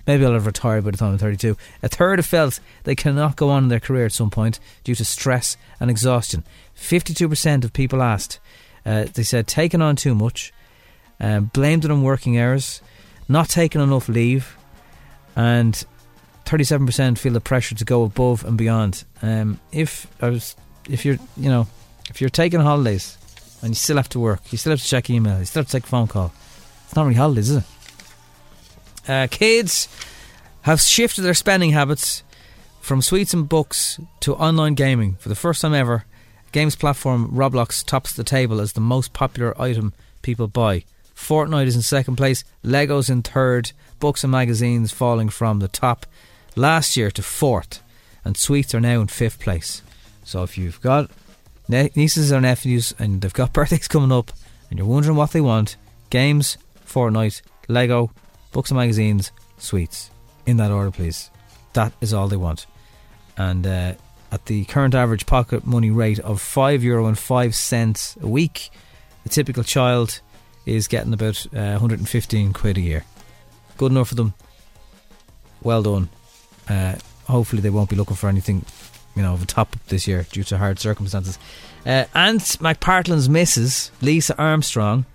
maybe 0.05 0.25
I'll 0.25 0.33
have 0.33 0.45
retired 0.45 0.83
by 0.83 0.91
the 0.91 0.97
time 0.97 1.13
I'm 1.13 1.17
32. 1.17 1.57
A 1.81 1.89
third 1.89 2.19
have 2.19 2.25
felt 2.25 2.59
they 2.83 2.95
cannot 2.95 3.35
go 3.35 3.49
on 3.49 3.63
in 3.63 3.69
their 3.69 3.79
career 3.79 4.05
at 4.05 4.11
some 4.11 4.29
point 4.29 4.59
due 4.83 4.95
to 4.95 5.03
stress 5.03 5.57
and 5.79 5.89
exhaustion. 5.89 6.43
52% 6.77 7.63
of 7.63 7.73
people 7.73 8.01
asked, 8.01 8.39
uh, 8.85 9.05
they 9.13 9.23
said 9.23 9.47
taking 9.47 9.81
on 9.81 9.95
too 9.95 10.13
much, 10.13 10.53
uh, 11.19 11.39
blamed 11.39 11.85
it 11.85 11.91
on 11.91 12.03
working 12.03 12.37
hours, 12.37 12.81
not 13.27 13.49
taking 13.49 13.81
enough 13.81 14.07
leave, 14.07 14.55
and 15.35 15.85
37% 16.45 17.17
feel 17.17 17.33
the 17.33 17.41
pressure 17.41 17.75
to 17.75 17.85
go 17.85 18.03
above 18.03 18.45
and 18.45 18.57
beyond. 18.57 19.03
Um, 19.21 19.59
if 19.71 20.07
I 20.21 20.29
was, 20.29 20.55
if 20.89 21.05
you're, 21.05 21.17
you 21.37 21.49
know, 21.49 21.67
if 22.09 22.21
you're 22.21 22.29
taking 22.29 22.59
holidays 22.59 23.17
and 23.61 23.71
you 23.71 23.75
still 23.75 23.97
have 23.97 24.09
to 24.09 24.19
work, 24.19 24.41
you 24.51 24.57
still 24.57 24.71
have 24.71 24.81
to 24.81 24.87
check 24.87 25.09
email, 25.09 25.39
you 25.39 25.45
still 25.45 25.61
have 25.61 25.67
to 25.67 25.71
take 25.71 25.83
a 25.83 25.87
phone 25.87 26.07
call. 26.07 26.33
It's 26.85 26.95
not 26.95 27.03
really 27.03 27.15
holidays, 27.15 27.49
is 27.49 27.57
it? 27.57 27.63
Uh, 29.07 29.27
kids 29.29 29.87
have 30.63 30.79
shifted 30.79 31.21
their 31.21 31.33
spending 31.33 31.71
habits 31.71 32.23
from 32.79 33.01
sweets 33.01 33.33
and 33.33 33.47
books 33.47 33.99
to 34.21 34.35
online 34.35 34.75
gaming. 34.75 35.15
For 35.15 35.29
the 35.29 35.35
first 35.35 35.61
time 35.61 35.73
ever, 35.73 36.05
games 36.51 36.75
platform 36.75 37.31
Roblox 37.31 37.83
tops 37.85 38.13
the 38.13 38.23
table 38.23 38.59
as 38.59 38.73
the 38.73 38.81
most 38.81 39.13
popular 39.13 39.59
item 39.59 39.93
people 40.21 40.47
buy. 40.47 40.83
Fortnite 41.15 41.67
is 41.67 41.75
in 41.75 41.81
second 41.81 42.15
place, 42.15 42.43
Legos 42.63 43.09
in 43.09 43.21
third, 43.21 43.71
books 43.99 44.23
and 44.23 44.31
magazines 44.31 44.91
falling 44.91 45.29
from 45.29 45.59
the 45.59 45.67
top 45.67 46.05
last 46.55 46.97
year 46.97 47.11
to 47.11 47.23
fourth, 47.23 47.81
and 48.25 48.37
sweets 48.37 48.73
are 48.73 48.79
now 48.79 49.01
in 49.01 49.07
fifth 49.07 49.39
place. 49.39 49.81
So 50.23 50.43
if 50.43 50.57
you've 50.57 50.81
got 50.81 51.11
nieces 51.67 52.31
or 52.31 52.41
nephews 52.41 52.93
and 52.99 53.21
they've 53.21 53.33
got 53.33 53.53
birthdays 53.53 53.87
coming 53.87 54.11
up 54.11 54.31
and 54.69 54.79
you're 54.79 54.87
wondering 54.87 55.17
what 55.17 55.31
they 55.31 55.41
want, 55.41 55.77
games, 56.09 56.57
Fortnite, 56.85 57.41
Lego, 57.67 58.11
books 58.51 58.71
and 58.71 58.77
magazines, 58.77 59.31
sweets. 59.57 60.11
In 60.45 60.57
that 60.57 60.71
order, 60.71 60.91
please. 60.91 61.29
That 61.73 61.93
is 62.01 62.13
all 62.13 62.27
they 62.27 62.37
want. 62.37 62.65
And 63.37 63.65
uh, 63.65 63.93
at 64.31 64.45
the 64.45 64.65
current 64.65 64.93
average 64.95 65.25
pocket 65.25 65.65
money 65.65 65.91
rate 65.91 66.19
of 66.19 66.41
five 66.41 66.83
euro 66.83 67.07
and 67.07 67.17
five 67.17 67.55
cents 67.55 68.17
a 68.21 68.27
week, 68.27 68.69
the 69.23 69.29
typical 69.29 69.63
child 69.63 70.21
is 70.65 70.87
getting 70.87 71.13
about 71.13 71.45
uh, 71.47 71.77
115 71.77 72.53
quid 72.53 72.77
a 72.77 72.81
year. 72.81 73.05
Good 73.77 73.91
enough 73.91 74.09
for 74.09 74.15
them. 74.15 74.33
Well 75.61 75.81
done. 75.81 76.09
Uh, 76.67 76.95
hopefully, 77.27 77.61
they 77.61 77.69
won't 77.69 77.89
be 77.89 77.95
looking 77.95 78.15
for 78.15 78.29
anything, 78.29 78.65
you 79.15 79.21
know, 79.21 79.33
of 79.33 79.43
a 79.43 79.45
top 79.45 79.75
this 79.87 80.07
year 80.07 80.25
due 80.31 80.43
to 80.45 80.57
hard 80.57 80.79
circumstances. 80.79 81.37
Uh, 81.85 82.05
Ant 82.13 82.41
McPartlin's 82.59 83.27
missus, 83.27 83.91
Lisa 84.01 84.37
Armstrong, 84.37 85.05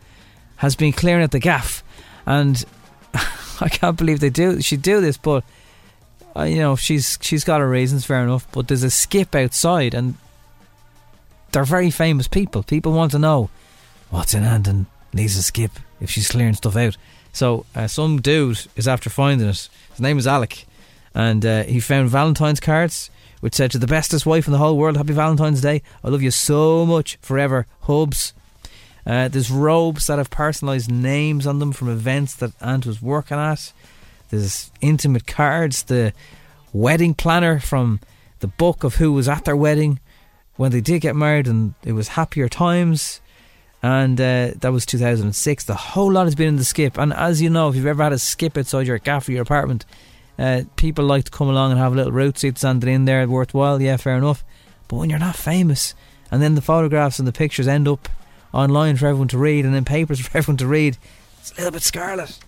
has 0.56 0.76
been 0.76 0.92
clearing 0.92 1.22
at 1.24 1.30
the 1.30 1.38
gaff, 1.38 1.82
and 2.26 2.64
I 3.60 3.68
can't 3.68 3.96
believe 3.96 4.20
they 4.20 4.30
do. 4.30 4.60
She 4.60 4.76
do 4.76 5.00
this, 5.00 5.16
but 5.16 5.44
uh, 6.36 6.42
you 6.42 6.58
know, 6.58 6.76
she's 6.76 7.18
she's 7.20 7.44
got 7.44 7.60
her 7.60 7.68
reasons, 7.68 8.04
fair 8.04 8.22
enough. 8.22 8.50
But 8.52 8.68
there's 8.68 8.82
a 8.82 8.90
skip 8.90 9.34
outside, 9.34 9.94
and 9.94 10.14
they're 11.52 11.64
very 11.64 11.90
famous 11.90 12.28
people. 12.28 12.62
People 12.62 12.92
want 12.92 13.12
to 13.12 13.18
know 13.18 13.50
what's 14.10 14.34
in 14.34 14.44
Ant 14.44 14.68
and 14.68 14.86
Lisa's 15.12 15.46
skip 15.46 15.72
if 16.00 16.10
she's 16.10 16.28
clearing 16.28 16.54
stuff 16.54 16.76
out. 16.76 16.96
So 17.32 17.66
uh, 17.74 17.86
some 17.86 18.20
dude 18.20 18.66
is 18.76 18.88
after 18.88 19.10
finding 19.10 19.48
it. 19.48 19.68
His 19.90 20.00
name 20.00 20.18
is 20.18 20.26
Alec 20.26 20.66
and 21.18 21.44
uh, 21.44 21.64
he 21.64 21.80
found 21.80 22.08
Valentine's 22.08 22.60
cards 22.60 23.10
which 23.40 23.54
said 23.54 23.70
to 23.70 23.78
the 23.78 23.86
bestest 23.86 24.26
wife 24.26 24.46
in 24.46 24.52
the 24.52 24.58
whole 24.58 24.76
world, 24.76 24.96
Happy 24.96 25.12
Valentine's 25.12 25.60
Day. 25.60 25.82
I 26.02 26.08
love 26.08 26.22
you 26.22 26.30
so 26.30 26.84
much 26.84 27.18
forever, 27.20 27.66
Hubs. 27.82 28.32
Uh, 29.06 29.28
there's 29.28 29.50
robes 29.50 30.06
that 30.06 30.18
have 30.18 30.30
personalised 30.30 30.90
names 30.90 31.46
on 31.46 31.58
them 31.58 31.72
from 31.72 31.88
events 31.88 32.34
that 32.34 32.52
Ant 32.60 32.84
was 32.84 33.00
working 33.00 33.38
at. 33.38 33.72
There's 34.30 34.70
intimate 34.80 35.26
cards, 35.26 35.84
the 35.84 36.12
wedding 36.72 37.14
planner 37.14 37.58
from 37.58 38.00
the 38.40 38.48
book 38.48 38.84
of 38.84 38.96
who 38.96 39.12
was 39.12 39.28
at 39.28 39.44
their 39.44 39.56
wedding 39.56 40.00
when 40.56 40.72
they 40.72 40.80
did 40.80 41.00
get 41.00 41.16
married, 41.16 41.46
and 41.46 41.74
it 41.84 41.92
was 41.92 42.08
happier 42.08 42.48
times. 42.48 43.20
And 43.82 44.20
uh, 44.20 44.50
that 44.56 44.72
was 44.72 44.84
2006. 44.84 45.64
The 45.64 45.74
whole 45.74 46.12
lot 46.12 46.24
has 46.24 46.34
been 46.34 46.48
in 46.48 46.56
the 46.56 46.64
skip. 46.64 46.98
And 46.98 47.12
as 47.12 47.40
you 47.40 47.48
know, 47.48 47.68
if 47.68 47.76
you've 47.76 47.86
ever 47.86 48.02
had 48.02 48.12
a 48.12 48.18
skip 48.18 48.58
outside 48.58 48.88
your 48.88 48.98
gaff 48.98 49.28
or 49.28 49.32
your 49.32 49.42
apartment, 49.42 49.86
uh, 50.38 50.62
people 50.76 51.04
like 51.04 51.24
to 51.24 51.30
come 51.30 51.48
along 51.48 51.72
and 51.72 51.80
have 51.80 51.92
a 51.92 51.96
little 51.96 52.12
root 52.12 52.38
seat 52.38 52.58
standing 52.58 52.92
in 52.92 53.04
there, 53.04 53.26
worthwhile, 53.26 53.80
yeah, 53.82 53.96
fair 53.96 54.16
enough. 54.16 54.44
But 54.86 54.96
when 54.96 55.10
you're 55.10 55.18
not 55.18 55.36
famous, 55.36 55.94
and 56.30 56.40
then 56.40 56.54
the 56.54 56.62
photographs 56.62 57.18
and 57.18 57.26
the 57.26 57.32
pictures 57.32 57.66
end 57.66 57.88
up 57.88 58.08
online 58.52 58.96
for 58.96 59.06
everyone 59.06 59.28
to 59.28 59.38
read, 59.38 59.64
and 59.64 59.74
in 59.74 59.84
papers 59.84 60.20
for 60.26 60.38
everyone 60.38 60.58
to 60.58 60.66
read, 60.66 60.96
it's 61.40 61.52
a 61.52 61.56
little 61.56 61.72
bit 61.72 61.82
scarlet. 61.82 62.38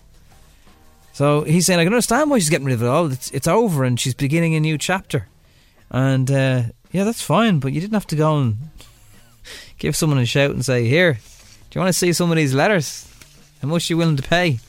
So 1.13 1.43
he's 1.43 1.65
saying, 1.65 1.79
I 1.79 1.83
can 1.83 1.93
understand 1.93 2.29
why 2.29 2.39
she's 2.39 2.49
getting 2.49 2.65
rid 2.65 2.75
of 2.75 2.83
it 2.83 2.87
all. 2.87 3.11
It's, 3.11 3.29
it's 3.31 3.47
over, 3.47 3.83
and 3.83 3.99
she's 3.99 4.13
beginning 4.13 4.55
a 4.55 4.59
new 4.59 4.77
chapter. 4.77 5.27
And 5.89 6.31
uh, 6.31 6.63
yeah, 6.91 7.03
that's 7.03 7.21
fine, 7.21 7.59
but 7.59 7.73
you 7.73 7.81
didn't 7.81 7.93
have 7.93 8.07
to 8.07 8.15
go 8.15 8.39
and 8.39 8.57
give 9.77 9.95
someone 9.95 10.19
a 10.19 10.25
shout 10.25 10.51
and 10.51 10.63
say, 10.63 10.87
Here, 10.87 11.13
do 11.13 11.19
you 11.73 11.81
want 11.81 11.89
to 11.89 11.97
see 11.97 12.13
some 12.13 12.31
of 12.31 12.37
these 12.37 12.53
letters? 12.53 13.07
How 13.61 13.67
much 13.67 13.89
are 13.89 13.93
you 13.93 13.97
willing 13.97 14.17
to 14.17 14.23
pay? 14.23 14.59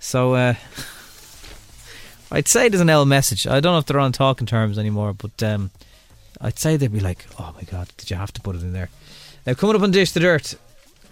So, 0.00 0.34
uh, 0.34 0.54
I'd 2.34 2.48
say 2.48 2.68
there's 2.68 2.80
an 2.80 2.90
L 2.90 3.06
message. 3.06 3.46
I 3.46 3.60
don't 3.60 3.74
know 3.74 3.78
if 3.78 3.86
they're 3.86 4.00
on 4.00 4.10
talking 4.10 4.44
terms 4.46 4.76
anymore, 4.76 5.12
but 5.12 5.40
um, 5.42 5.70
I'd 6.40 6.58
say 6.58 6.76
they'd 6.76 6.92
be 6.92 6.98
like, 6.98 7.24
"Oh 7.38 7.54
my 7.54 7.62
god, 7.62 7.88
did 7.96 8.10
you 8.10 8.16
have 8.16 8.32
to 8.32 8.40
put 8.40 8.56
it 8.56 8.62
in 8.62 8.72
there?" 8.72 8.90
Now 9.46 9.54
coming 9.54 9.76
up 9.76 9.82
on 9.82 9.92
Dish 9.92 10.10
the 10.10 10.18
Dirt, 10.20 10.54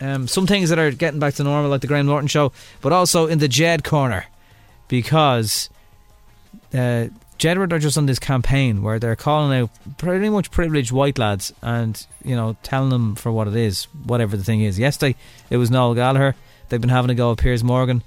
um, 0.00 0.26
some 0.26 0.49
things 0.49 0.69
that 0.71 0.81
are 0.81 0.91
getting 0.91 1.21
back 1.21 1.35
to 1.35 1.45
normal, 1.45 1.71
like 1.71 1.81
the 1.81 1.87
Graham 1.87 2.07
Norton 2.07 2.26
show, 2.26 2.52
but 2.81 2.93
also 2.93 3.26
in 3.26 3.38
the 3.38 3.47
Jed 3.47 3.85
corner, 3.85 4.26
because 4.88 5.71
uh, 6.75 7.07
Jedward 7.38 7.73
are 7.73 7.79
just 7.79 7.97
on 7.97 8.07
this 8.07 8.19
campaign 8.19 8.83
where 8.83 8.99
they're 8.99 9.14
calling 9.14 9.57
out 9.57 9.71
pretty 9.99 10.29
much 10.29 10.50
privileged 10.50 10.91
white 10.91 11.19
lads 11.19 11.52
and 11.62 12.05
you 12.25 12.35
know 12.35 12.57
telling 12.64 12.91
them 12.91 13.14
for 13.14 13.31
what 13.31 13.47
it 13.47 13.55
is, 13.55 13.85
whatever 14.05 14.37
the 14.37 14.45
thing 14.45 14.61
is. 14.61 14.76
Yesterday 14.76 15.17
it 15.50 15.57
was 15.57 15.71
Noel 15.71 15.95
Gallagher. 15.95 16.35
They've 16.69 16.81
been 16.81 16.91
having 16.91 17.11
a 17.11 17.14
go 17.14 17.31
at 17.31 17.38
Piers 17.38 17.62
Morgan. 17.62 18.02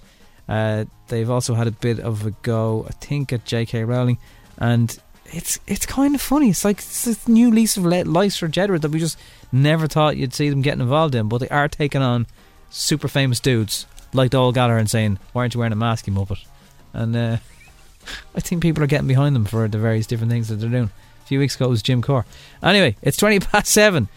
Uh, 0.47 0.85
they've 1.07 1.29
also 1.29 1.55
had 1.55 1.67
a 1.67 1.71
bit 1.71 1.99
of 1.99 2.25
a 2.25 2.31
go, 2.41 2.85
I 2.87 2.93
think, 2.93 3.33
at 3.33 3.45
J.K. 3.45 3.83
Rowling, 3.83 4.17
and 4.57 4.97
it's 5.25 5.59
it's 5.67 5.85
kind 5.85 6.15
of 6.15 6.21
funny. 6.21 6.49
It's 6.49 6.63
like 6.63 6.77
it's 6.77 7.07
a 7.07 7.31
new 7.31 7.51
lease 7.51 7.77
of 7.77 7.85
life 7.85 8.37
for 8.37 8.47
Jedward 8.47 8.81
that 8.81 8.91
we 8.91 8.99
just 8.99 9.17
never 9.51 9.87
thought 9.87 10.17
you'd 10.17 10.33
see 10.33 10.49
them 10.49 10.61
getting 10.61 10.81
involved 10.81 11.15
in, 11.15 11.27
but 11.27 11.39
they 11.39 11.49
are 11.49 11.67
taking 11.67 12.01
on 12.01 12.27
super 12.69 13.07
famous 13.07 13.39
dudes 13.39 13.85
like 14.13 14.33
Noel 14.33 14.51
Gallagher 14.51 14.77
and 14.77 14.89
saying, 14.89 15.19
"Why 15.33 15.41
aren't 15.41 15.53
you 15.53 15.59
wearing 15.59 15.73
a 15.73 15.77
mask, 15.77 16.07
you 16.07 16.13
muppet?" 16.13 16.45
And 16.93 17.15
uh, 17.15 17.37
I 18.35 18.39
think 18.39 18.61
people 18.61 18.83
are 18.83 18.87
getting 18.87 19.07
behind 19.07 19.35
them 19.35 19.45
for 19.45 19.67
the 19.67 19.79
various 19.79 20.07
different 20.07 20.31
things 20.31 20.47
that 20.49 20.55
they're 20.55 20.69
doing. 20.69 20.91
A 21.23 21.27
few 21.27 21.39
weeks 21.39 21.55
ago 21.55 21.65
it 21.65 21.69
was 21.69 21.81
Jim 21.81 22.03
Corr. 22.03 22.23
Anyway, 22.61 22.95
it's 23.01 23.17
twenty 23.17 23.39
past 23.39 23.67
seven. 23.67 24.09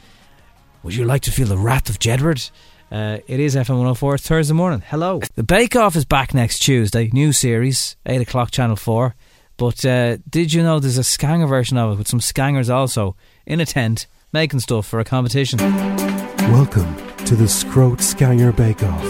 Would 0.82 0.94
you 0.94 1.04
like 1.04 1.22
to 1.22 1.32
feel 1.32 1.48
the 1.48 1.58
wrath 1.58 1.88
of 1.88 1.98
Jedward? 1.98 2.50
Uh, 2.90 3.18
it 3.26 3.38
is 3.38 3.54
FM 3.54 3.70
104. 3.70 4.14
It's 4.14 4.26
Thursday 4.26 4.54
morning. 4.54 4.82
Hello. 4.86 5.20
The 5.34 5.42
Bake 5.42 5.76
Off 5.76 5.94
is 5.94 6.06
back 6.06 6.32
next 6.32 6.60
Tuesday. 6.60 7.10
New 7.12 7.32
series, 7.32 7.96
8 8.06 8.22
o'clock, 8.22 8.50
Channel 8.50 8.76
4. 8.76 9.14
But 9.58 9.84
uh, 9.84 10.16
did 10.28 10.52
you 10.54 10.62
know 10.62 10.78
there's 10.78 10.96
a 10.96 11.04
Scanger 11.04 11.46
version 11.46 11.76
of 11.76 11.92
it 11.92 11.98
with 11.98 12.08
some 12.08 12.20
Scangers 12.20 12.70
also 12.70 13.14
in 13.46 13.60
a 13.60 13.66
tent 13.66 14.06
making 14.32 14.60
stuff 14.60 14.86
for 14.86 15.00
a 15.00 15.04
competition? 15.04 15.58
Welcome 16.50 16.96
to 17.26 17.36
the 17.36 17.46
Scroat 17.48 18.00
Scanger 18.00 18.52
Bake 18.52 18.82
Off. 18.82 19.04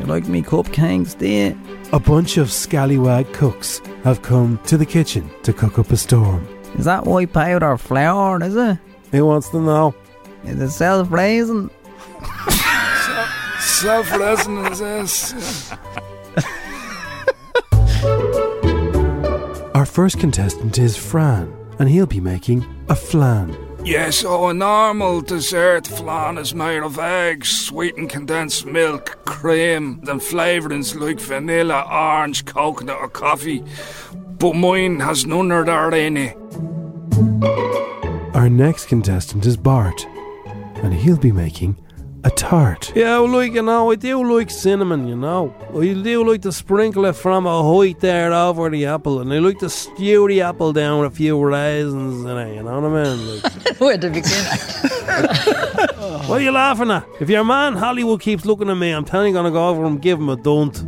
You 0.00 0.06
like 0.06 0.26
me 0.26 0.42
cupcakes, 0.42 1.16
do 1.16 1.28
you? 1.28 1.60
A 1.92 2.00
bunch 2.00 2.36
of 2.36 2.50
scallywag 2.50 3.32
cooks 3.32 3.80
have 4.02 4.22
come 4.22 4.58
to 4.66 4.76
the 4.76 4.86
kitchen 4.86 5.30
to 5.44 5.52
cook 5.52 5.78
up 5.78 5.90
a 5.92 5.96
storm. 5.96 6.48
Is 6.76 6.86
that 6.86 7.04
white 7.04 7.32
powder 7.32 7.76
flour, 7.78 8.42
is 8.42 8.56
it? 8.56 8.78
Who 9.12 9.26
wants 9.26 9.50
to 9.50 9.60
know? 9.60 9.94
Is 10.46 10.60
it 10.60 10.70
self-raising? 10.70 11.70
Self-raising 13.60 14.66
is 14.66 14.78
this. 14.78 15.72
Our 19.74 19.86
first 19.86 20.18
contestant 20.18 20.78
is 20.78 20.96
Fran, 20.96 21.54
and 21.78 21.88
he'll 21.88 22.06
be 22.06 22.20
making 22.20 22.64
a 22.88 22.94
flan. 22.94 23.56
Yeah, 23.84 24.06
oh, 24.06 24.10
so 24.10 24.48
a 24.48 24.54
normal 24.54 25.20
dessert 25.20 25.86
flan 25.86 26.38
is 26.38 26.54
made 26.54 26.82
of 26.82 26.98
eggs, 26.98 27.50
sweetened 27.50 28.08
condensed 28.08 28.64
milk, 28.64 29.22
cream, 29.26 30.00
then 30.04 30.20
flavourings 30.20 30.98
like 30.98 31.20
vanilla, 31.20 31.86
orange, 31.90 32.46
coconut, 32.46 32.96
or 32.98 33.10
coffee. 33.10 33.62
But 34.38 34.54
mine 34.54 35.00
has 35.00 35.26
none 35.26 35.52
of 35.52 35.66
that 35.66 35.92
in 35.92 36.16
it. 36.16 36.34
Our 38.34 38.48
next 38.48 38.86
contestant 38.86 39.44
is 39.44 39.58
Bart, 39.58 40.06
and 40.84 40.94
he'll 40.94 41.16
be 41.16 41.32
making 41.32 41.76
a 42.24 42.30
tart. 42.30 42.92
Yeah, 42.96 43.18
well, 43.18 43.28
like, 43.28 43.52
you 43.52 43.62
know, 43.62 43.90
I 43.90 43.96
do 43.96 44.36
like 44.36 44.50
cinnamon, 44.50 45.06
you 45.06 45.16
know. 45.16 45.54
I 45.74 45.92
do 45.92 46.24
like 46.26 46.42
to 46.42 46.52
sprinkle 46.52 47.04
it 47.04 47.12
from 47.14 47.46
a 47.46 47.62
height 47.62 48.00
there 48.00 48.32
over 48.32 48.70
the 48.70 48.86
apple, 48.86 49.20
and 49.20 49.32
I 49.32 49.38
like 49.38 49.58
to 49.58 49.68
stew 49.68 50.26
the 50.28 50.40
apple 50.40 50.72
down 50.72 51.00
with 51.00 51.12
a 51.12 51.14
few 51.14 51.42
raisins 51.42 52.24
in 52.24 52.36
it, 52.36 52.56
you 52.56 52.62
know 52.62 52.80
what 52.80 52.90
I 52.90 53.04
mean? 53.04 53.42
Like, 53.42 53.78
Where 53.78 53.98
to 53.98 54.08
begin? 54.08 54.30
what 56.28 56.40
are 56.40 56.40
you 56.40 56.50
laughing 56.50 56.90
at? 56.90 57.06
If 57.20 57.28
your 57.28 57.44
man 57.44 57.74
Hollywood 57.74 58.22
keeps 58.22 58.46
looking 58.46 58.70
at 58.70 58.76
me, 58.76 58.90
I'm 58.90 59.04
telling 59.04 59.34
you, 59.34 59.38
I'm 59.38 59.44
gonna 59.44 59.52
go 59.52 59.68
over 59.68 59.84
and 59.84 60.00
give 60.00 60.18
him 60.18 60.30
a 60.30 60.36
dunt. 60.36 60.82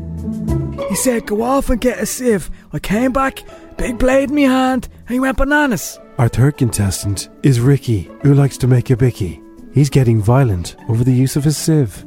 He 0.88 0.95
said, 0.97 1.26
go 1.26 1.43
off 1.43 1.69
and 1.69 1.81
get 1.81 1.99
a 1.99 2.07
sieve. 2.07 2.50
I 2.73 2.79
came 2.79 3.12
back, 3.12 3.43
big 3.76 3.99
blade 3.99 4.31
in 4.31 4.37
my 4.37 4.43
hand, 4.43 4.88
and 5.00 5.11
he 5.11 5.21
went 5.21 5.37
bananas. 5.37 5.99
Our 6.17 6.29
third 6.29 6.57
contestant 6.57 7.29
is 7.43 7.61
Ricky, 7.61 8.11
who 8.23 8.33
likes 8.33 8.57
to 8.59 8.67
make 8.67 8.88
a 8.88 8.97
bicky. 8.97 9.43
He's 9.76 9.90
getting 9.90 10.23
violent 10.23 10.75
over 10.88 11.04
the 11.04 11.12
use 11.12 11.37
of 11.37 11.45
his 11.45 11.59
sieve. 11.59 12.02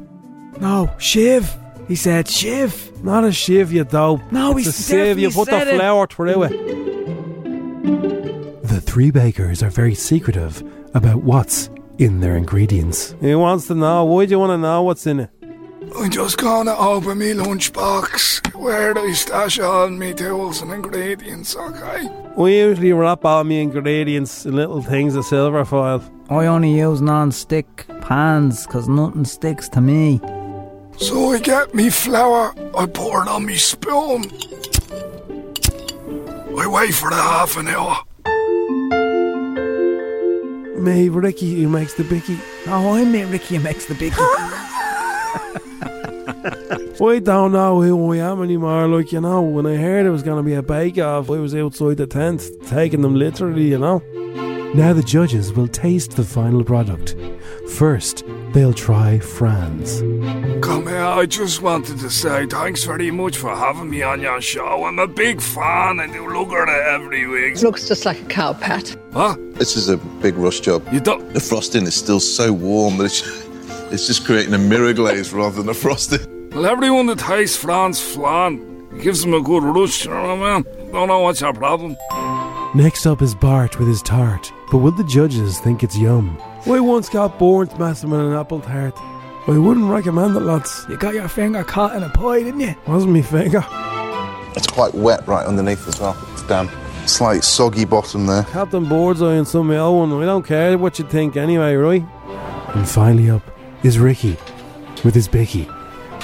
No, 0.60 0.90
shiv. 0.98 1.56
He 1.88 1.94
said, 1.96 2.28
shiv. 2.28 2.92
Not 3.04 3.24
a 3.24 3.32
shiv, 3.32 3.72
you 3.72 3.84
dope. 3.84 4.22
No, 4.32 4.58
it's 4.58 4.66
he 4.66 4.70
a 4.70 4.74
sieve. 4.74 5.20
You 5.20 5.30
put 5.30 5.46
the 5.46 5.60
said 5.60 5.68
it. 5.68 5.76
flour 5.76 6.08
through 6.08 6.44
it. 6.46 6.50
The 8.64 8.82
three 8.82 9.12
bakers 9.12 9.62
are 9.62 9.70
very 9.70 9.94
secretive 9.94 10.64
about 10.96 11.22
what's 11.22 11.70
in 12.00 12.22
their 12.22 12.36
ingredients. 12.36 13.14
He 13.22 13.36
wants 13.36 13.68
to 13.68 13.76
know. 13.76 14.04
Why 14.04 14.26
do 14.26 14.32
you 14.32 14.40
want 14.40 14.50
to 14.50 14.58
know 14.58 14.82
what's 14.82 15.06
in 15.06 15.20
it? 15.20 15.30
I'm 15.96 16.10
just 16.10 16.40
gonna 16.40 16.76
open 16.76 17.20
me 17.20 17.34
lunchbox 17.34 18.40
where 18.60 18.94
do 18.94 19.00
I 19.00 19.14
stash 19.14 19.60
all 19.60 19.90
me 19.90 20.14
tools 20.14 20.62
and 20.62 20.72
ingredients, 20.72 21.56
okay? 21.56 22.10
We 22.40 22.58
usually 22.58 22.94
wrap 22.94 23.26
all 23.26 23.44
my 23.44 23.56
ingredients 23.56 24.46
in 24.46 24.56
little 24.56 24.82
things 24.82 25.14
of 25.18 25.26
silver 25.26 25.66
foil. 25.66 26.02
I 26.30 26.46
only 26.46 26.74
use 26.74 27.02
non-stick 27.02 27.86
pans 28.00 28.66
because 28.66 28.88
nothing 28.88 29.26
sticks 29.26 29.68
to 29.68 29.82
me. 29.82 30.22
So 30.98 31.34
I 31.34 31.40
get 31.40 31.76
me 31.76 31.90
flour, 31.90 32.56
I 32.78 32.86
pour 32.86 33.24
it 33.24 33.28
on 33.28 33.46
me 33.46 33.56
spoon. 33.56 34.32
I 36.58 36.66
wait 36.66 36.94
for 36.94 37.10
the 37.10 37.18
half 37.18 37.58
an 37.58 37.68
hour. 37.68 37.98
Me, 40.82 41.10
Ricky, 41.10 41.62
who 41.62 41.68
makes 41.68 41.96
the 41.96 42.06
bicky. 42.06 42.40
Oh, 42.68 42.94
I 42.94 43.04
met 43.04 43.28
Ricky 43.28 43.58
who 43.58 43.64
makes 43.64 43.86
the 43.86 43.96
big. 43.96 44.14
I 46.44 47.20
don't 47.20 47.52
know 47.52 47.82
who 47.82 48.14
I 48.14 48.18
am 48.18 48.42
anymore. 48.42 48.88
Like, 48.88 49.12
you 49.12 49.22
know, 49.22 49.42
when 49.42 49.66
I 49.66 49.76
heard 49.76 50.06
it 50.06 50.10
was 50.10 50.24
going 50.24 50.38
to 50.38 50.44
be 50.44 50.54
a 50.54 50.62
bake 50.64 50.98
off, 50.98 51.30
I 51.30 51.38
was 51.40 51.56
outside 51.56 51.98
the 51.98 52.08
tent, 52.08 52.50
taking 52.68 53.02
them 53.02 53.16
literally, 53.16 53.68
you 53.70 53.80
know. 53.80 54.02
Now 54.76 54.94
the 54.94 55.02
judges 55.02 55.52
will 55.52 55.68
taste 55.68 56.16
the 56.16 56.24
final 56.24 56.64
product. 56.64 57.16
First, 57.74 58.24
they'll 58.54 58.74
try 58.74 59.18
Fran's. 59.20 60.02
Come 60.64 60.88
here, 60.88 61.04
I 61.04 61.26
just 61.26 61.62
wanted 61.62 61.98
to 62.00 62.10
say 62.10 62.46
thanks 62.46 62.84
very 62.84 63.10
much 63.10 63.38
for 63.38 63.56
having 63.56 63.90
me 63.90 64.04
on 64.04 64.22
your 64.22 64.40
show. 64.42 64.86
I'm 64.86 65.00
a 65.00 65.08
big 65.08 65.42
fan 65.42 66.00
and 66.00 66.14
you 66.14 66.32
look 66.32 66.50
at 66.52 66.70
it 66.70 66.88
every 66.88 67.26
week. 67.28 67.56
It 67.56 67.64
looks 67.64 67.88
just 67.88 68.06
like 68.06 68.22
a 68.22 68.26
cow 68.26 68.54
pat. 68.54 68.96
Huh? 69.14 69.36
This 69.54 69.76
is 69.76 69.90
a 69.90 69.98
big 69.98 70.36
rush 70.36 70.60
job. 70.60 70.88
You 70.92 71.00
don't. 71.00 71.34
The 71.34 71.40
frosting 71.40 71.84
is 71.84 71.96
still 71.96 72.20
so 72.20 72.54
warm 72.54 72.98
that 72.98 73.06
it's, 73.06 73.49
it's 73.92 74.08
just 74.08 74.26
creating 74.26 74.54
a 74.54 74.58
mirror 74.58 74.94
glaze 74.94 75.34
rather 75.34 75.58
than 75.58 75.70
a 75.70 75.74
frosting. 75.74 76.50
Well, 76.52 76.66
everyone 76.66 77.08
that 77.08 77.20
tastes 77.20 77.58
Fran's 77.58 78.02
flan 78.02 79.00
gives 79.00 79.22
them 79.22 79.34
a 79.34 79.42
good 79.42 79.64
rush, 79.64 80.06
you 80.06 80.12
know 80.12 80.36
what 80.36 80.48
I 80.48 80.62
mean? 80.62 80.92
Don't 80.92 81.08
know 81.08 81.20
what's 81.20 81.42
your 81.42 81.54
problem. 81.54 81.96
Next 82.76 83.06
up 83.06 83.22
is 83.22 83.34
Bart 83.34 83.80
with 83.80 83.88
his 83.88 84.02
tart. 84.02 84.52
But 84.72 84.80
will 84.80 84.92
the 84.92 85.04
judges 85.04 85.60
think 85.60 85.84
it's 85.84 85.98
yum? 85.98 86.40
We 86.68 86.80
once 86.80 87.10
got 87.10 87.40
burnt 87.40 87.78
messing 87.80 88.12
with 88.12 88.20
an 88.20 88.34
apple 88.34 88.62
tart. 88.62 88.94
I 89.48 89.58
wouldn't 89.58 89.90
recommend 89.90 90.36
it, 90.36 90.42
lads. 90.42 90.86
You 90.88 90.98
got 90.98 91.16
your 91.16 91.28
finger 91.28 91.64
caught 91.64 91.96
in 91.96 92.04
a 92.04 92.10
pie, 92.10 92.44
didn't 92.44 92.60
you? 92.60 92.76
Wasn't 92.88 93.12
me 93.12 93.24
finger. 93.24 93.66
It's 94.56 94.68
quite 94.68 94.94
wet 94.94 95.28
right 95.28 95.46
underneath 95.46 95.88
as 95.88 96.00
well. 96.00 96.18
It's 96.34 96.44
damp. 96.44 96.72
Slight 97.08 97.44
soggy 97.44 97.86
bottom 97.86 98.28
there. 98.28 98.44
Captain 98.44 98.88
Birdseye 98.88 99.36
and 99.36 99.48
some 99.48 99.62
of 99.62 99.68
my 99.68 99.78
own. 99.78 100.22
I 100.22 100.26
don't 100.26 100.46
care 100.46 100.78
what 100.78 101.00
you 101.00 101.06
think 101.06 101.38
anyway, 101.38 101.74
right? 101.76 102.06
And 102.76 102.88
finally 102.88 103.32
up 103.32 103.44
is 103.84 104.00
Ricky 104.00 104.38
with 105.04 105.16
his 105.16 105.28
bicky. 105.28 105.68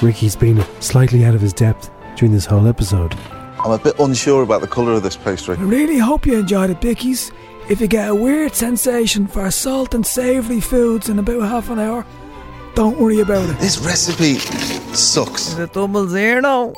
Ricky's 0.01 0.35
been 0.35 0.63
slightly 0.81 1.23
out 1.25 1.35
of 1.35 1.41
his 1.41 1.53
depth 1.53 1.89
during 2.15 2.33
this 2.33 2.45
whole 2.45 2.67
episode. 2.67 3.15
I'm 3.59 3.71
a 3.71 3.77
bit 3.77 3.97
unsure 3.99 4.43
about 4.43 4.61
the 4.61 4.67
colour 4.67 4.93
of 4.93 5.03
this 5.03 5.15
pastry. 5.15 5.55
I 5.57 5.61
really 5.61 5.97
hope 5.97 6.25
you 6.25 6.37
enjoy 6.37 6.67
the 6.67 6.75
bickies. 6.75 7.31
If 7.69 7.81
you 7.81 7.87
get 7.87 8.09
a 8.09 8.15
weird 8.15 8.53
sensation 8.53 9.25
for 9.25 9.49
salt 9.49 9.95
and 9.95 10.05
savoury 10.05 10.59
foods 10.59 11.09
in 11.09 11.17
about 11.17 11.41
half 11.41 11.69
an 11.69 11.79
hour, 11.79 12.05
don't 12.75 12.99
worry 12.99 13.21
about 13.21 13.49
it. 13.49 13.57
This 13.59 13.79
recipe 13.79 14.35
sucks. 14.93 15.47
Is 15.47 15.59
it 15.59 15.73
double 15.73 16.07
zero? 16.07 16.73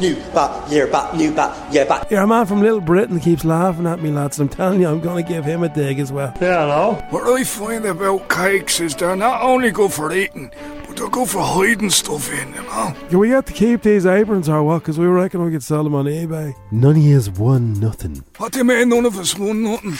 New 0.00 0.16
bat, 0.32 0.70
year 0.70 0.86
bat, 0.86 1.14
new 1.14 1.30
bat, 1.30 1.54
yeah 1.70 1.84
bat. 1.84 2.10
Your 2.10 2.26
man 2.26 2.46
from 2.46 2.62
Little 2.62 2.80
Britain 2.80 3.20
keeps 3.20 3.44
laughing 3.44 3.86
at 3.86 4.00
me, 4.00 4.10
lads. 4.10 4.40
I'm 4.40 4.48
telling 4.48 4.80
you, 4.80 4.88
I'm 4.88 5.00
going 5.00 5.22
to 5.22 5.28
give 5.28 5.44
him 5.44 5.62
a 5.62 5.68
dig 5.68 5.98
as 5.98 6.10
well. 6.10 6.32
Yeah, 6.40 6.64
no. 6.64 6.94
What 7.10 7.28
I 7.38 7.44
find 7.44 7.84
about 7.84 8.26
cakes 8.30 8.80
is 8.80 8.94
they're 8.94 9.14
not 9.14 9.42
only 9.42 9.70
good 9.70 9.92
for 9.92 10.10
eating, 10.10 10.52
They'll 11.00 11.08
go 11.08 11.24
for 11.24 11.40
hiding 11.40 11.88
stuff 11.88 12.30
in, 12.30 12.52
them, 12.52 12.66
huh? 12.68 12.92
Yeah, 13.10 13.16
we 13.16 13.30
had 13.30 13.46
to 13.46 13.54
keep 13.54 13.80
these 13.80 14.04
aprons 14.04 14.50
or 14.50 14.62
what? 14.62 14.80
Because 14.80 14.98
we 14.98 15.06
reckon 15.06 15.42
we 15.42 15.50
could 15.50 15.62
sell 15.62 15.82
them 15.82 15.94
on 15.94 16.04
eBay. 16.04 16.54
None 16.70 16.94
of 16.98 17.02
us 17.16 17.30
won 17.38 17.72
nothing. 17.80 18.22
What 18.36 18.52
do 18.52 18.58
you 18.58 18.66
mean 18.66 18.90
none 18.90 19.06
of 19.06 19.18
us 19.18 19.34
won 19.38 19.62
nothing? 19.62 19.92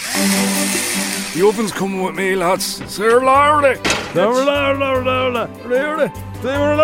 The 1.32 1.42
oven's 1.48 1.72
coming 1.72 2.02
with 2.02 2.16
me, 2.16 2.36
lads. 2.36 2.84
Sir 2.92 3.18
Lordy! 3.24 3.80
Sir 4.12 4.44
Lordy, 4.44 4.78
Lordy, 4.78 5.40
Lordy, 5.66 6.10
Sir 6.42 6.76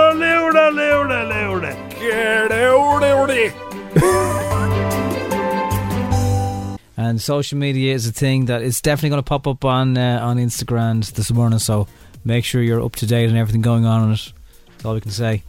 And 6.97 7.21
social 7.21 7.59
media 7.59 7.95
is 7.95 8.07
a 8.07 8.13
thing 8.13 8.47
that 8.47 8.63
is 8.63 8.81
definitely 8.81 9.11
going 9.11 9.23
to 9.23 9.29
pop 9.29 9.47
up 9.47 9.63
on 9.67 9.99
uh, 9.99 10.21
on 10.23 10.39
Instagram 10.39 11.05
this 11.13 11.31
morning. 11.31 11.59
So 11.59 11.87
make 12.27 12.45
sure 12.45 12.61
you're 12.63 12.83
up 12.83 12.97
to 12.97 13.07
date 13.07 13.31
on 13.31 13.37
everything 13.37 13.63
going 13.63 13.85
on 13.87 14.03
on 14.03 14.13
it. 14.13 14.33
That's 14.69 14.85
all 14.85 14.95
we 14.95 15.01
can 15.01 15.11
say. 15.11 15.43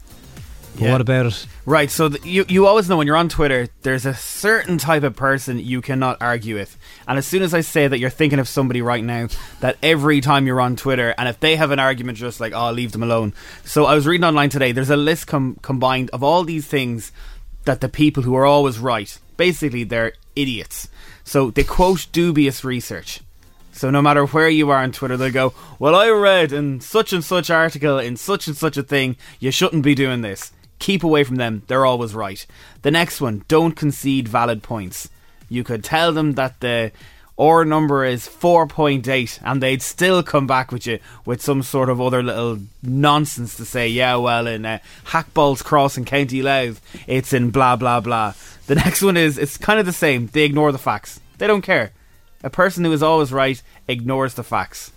But 0.76 0.84
Yeah. 0.86 0.92
what 0.92 1.02
about 1.02 1.26
it? 1.26 1.48
Right, 1.66 1.90
so 1.90 2.08
th- 2.10 2.24
you 2.24 2.46
you 2.48 2.68
always 2.68 2.88
know 2.88 2.98
when 2.98 3.08
you're 3.08 3.16
on 3.18 3.30
Twitter, 3.30 3.68
there's 3.82 4.06
a 4.06 4.14
certain 4.14 4.78
type 4.78 5.02
of 5.02 5.16
person 5.16 5.58
you 5.58 5.82
cannot 5.82 6.18
argue 6.22 6.54
with. 6.56 6.78
And 7.08 7.18
as 7.18 7.26
soon 7.26 7.42
as 7.42 7.54
I 7.56 7.62
say 7.62 7.88
that 7.88 7.98
you're 8.00 8.12
thinking 8.12 8.38
of 8.38 8.48
somebody 8.48 8.82
right 8.84 9.04
now, 9.04 9.28
that 9.60 9.78
every 9.82 10.22
time 10.22 10.46
you're 10.46 10.62
on 10.62 10.76
Twitter, 10.76 11.16
and 11.18 11.28
if 11.28 11.40
they 11.40 11.56
have 11.56 11.72
an 11.72 11.80
argument, 11.80 12.20
just 12.20 12.40
like, 12.40 12.54
oh, 12.54 12.72
leave 12.72 12.92
them 12.92 13.02
alone. 13.02 13.34
So 13.66 13.86
I 13.86 13.96
was 13.96 14.06
reading 14.06 14.24
online 14.26 14.50
today, 14.52 14.72
there's 14.72 14.92
a 14.92 14.96
list 14.98 15.26
com- 15.26 15.58
combined 15.64 16.12
of 16.12 16.22
all 16.22 16.44
these 16.44 16.68
things 16.68 17.12
that 17.66 17.82
the 17.82 17.90
people 17.90 18.22
who 18.24 18.36
are 18.36 18.46
always 18.46 18.78
right, 18.78 19.18
basically, 19.36 19.84
they're 19.84 20.14
idiots. 20.36 20.90
So 21.24 21.50
they 21.50 21.64
quote 21.64 22.06
dubious 22.12 22.64
research. 22.64 23.22
So 23.78 23.92
no 23.92 24.02
matter 24.02 24.26
where 24.26 24.50
you 24.50 24.72
are 24.72 24.82
on 24.82 24.92
Twitter, 24.92 25.18
they'll 25.18 25.32
go, 25.32 25.54
Well, 25.78 25.94
I 25.94 26.10
read 26.10 26.52
in 26.52 26.82
such 26.82 27.14
and 27.14 27.24
such 27.24 27.52
article, 27.52 28.00
in 28.00 28.18
such 28.18 28.48
and 28.48 28.58
such 28.58 28.76
a 28.76 28.84
thing, 28.84 29.18
you 29.40 29.52
shouldn't 29.52 29.84
be 29.84 29.94
doing 29.94 30.22
this. 30.22 30.52
Keep 30.80 31.04
away 31.04 31.24
from 31.24 31.36
them, 31.36 31.62
they're 31.68 31.86
always 31.86 32.16
right. 32.16 32.44
The 32.82 32.90
next 32.90 33.22
one, 33.22 33.46
don't 33.48 33.76
concede 33.76 34.28
valid 34.28 34.64
points. 34.64 35.10
You 35.48 35.64
could 35.64 35.84
tell 35.84 36.12
them 36.12 36.34
that 36.34 36.60
the 36.60 36.92
or 37.36 37.64
number 37.64 38.04
is 38.04 38.28
4.8, 38.28 39.40
and 39.44 39.62
they'd 39.62 39.84
still 39.84 40.24
come 40.24 40.48
back 40.48 40.72
with 40.72 40.88
you 40.88 40.98
with 41.24 41.40
some 41.40 41.62
sort 41.62 41.90
of 41.90 42.02
other 42.02 42.24
little 42.24 42.58
nonsense 42.82 43.56
to 43.58 43.66
say, 43.66 43.88
yeah, 43.88 44.16
well, 44.16 44.48
in 44.48 44.66
uh, 44.66 44.80
Hackballs 45.06 45.64
Cross 45.64 46.00
in 46.00 46.06
County 46.06 46.42
Louth, 46.42 46.82
it's 47.06 47.34
in 47.34 47.52
blah, 47.52 47.76
blah, 47.76 48.00
blah. 48.00 48.34
The 48.66 48.76
next 48.84 49.04
one 49.04 49.18
is, 49.18 49.38
it's 49.38 49.56
kind 49.56 49.80
of 49.80 49.86
the 49.86 49.94
same. 49.94 50.28
They 50.28 50.46
ignore 50.46 50.72
the 50.72 50.80
facts. 50.80 51.20
They 51.38 51.46
don't 51.46 51.62
care. 51.62 51.92
A 52.48 52.50
person 52.50 52.86
who 52.86 52.94
is 52.94 53.04
always 53.04 53.34
right 53.34 53.62
ignores 53.90 54.36
the 54.36 54.44
facts. 54.44 54.94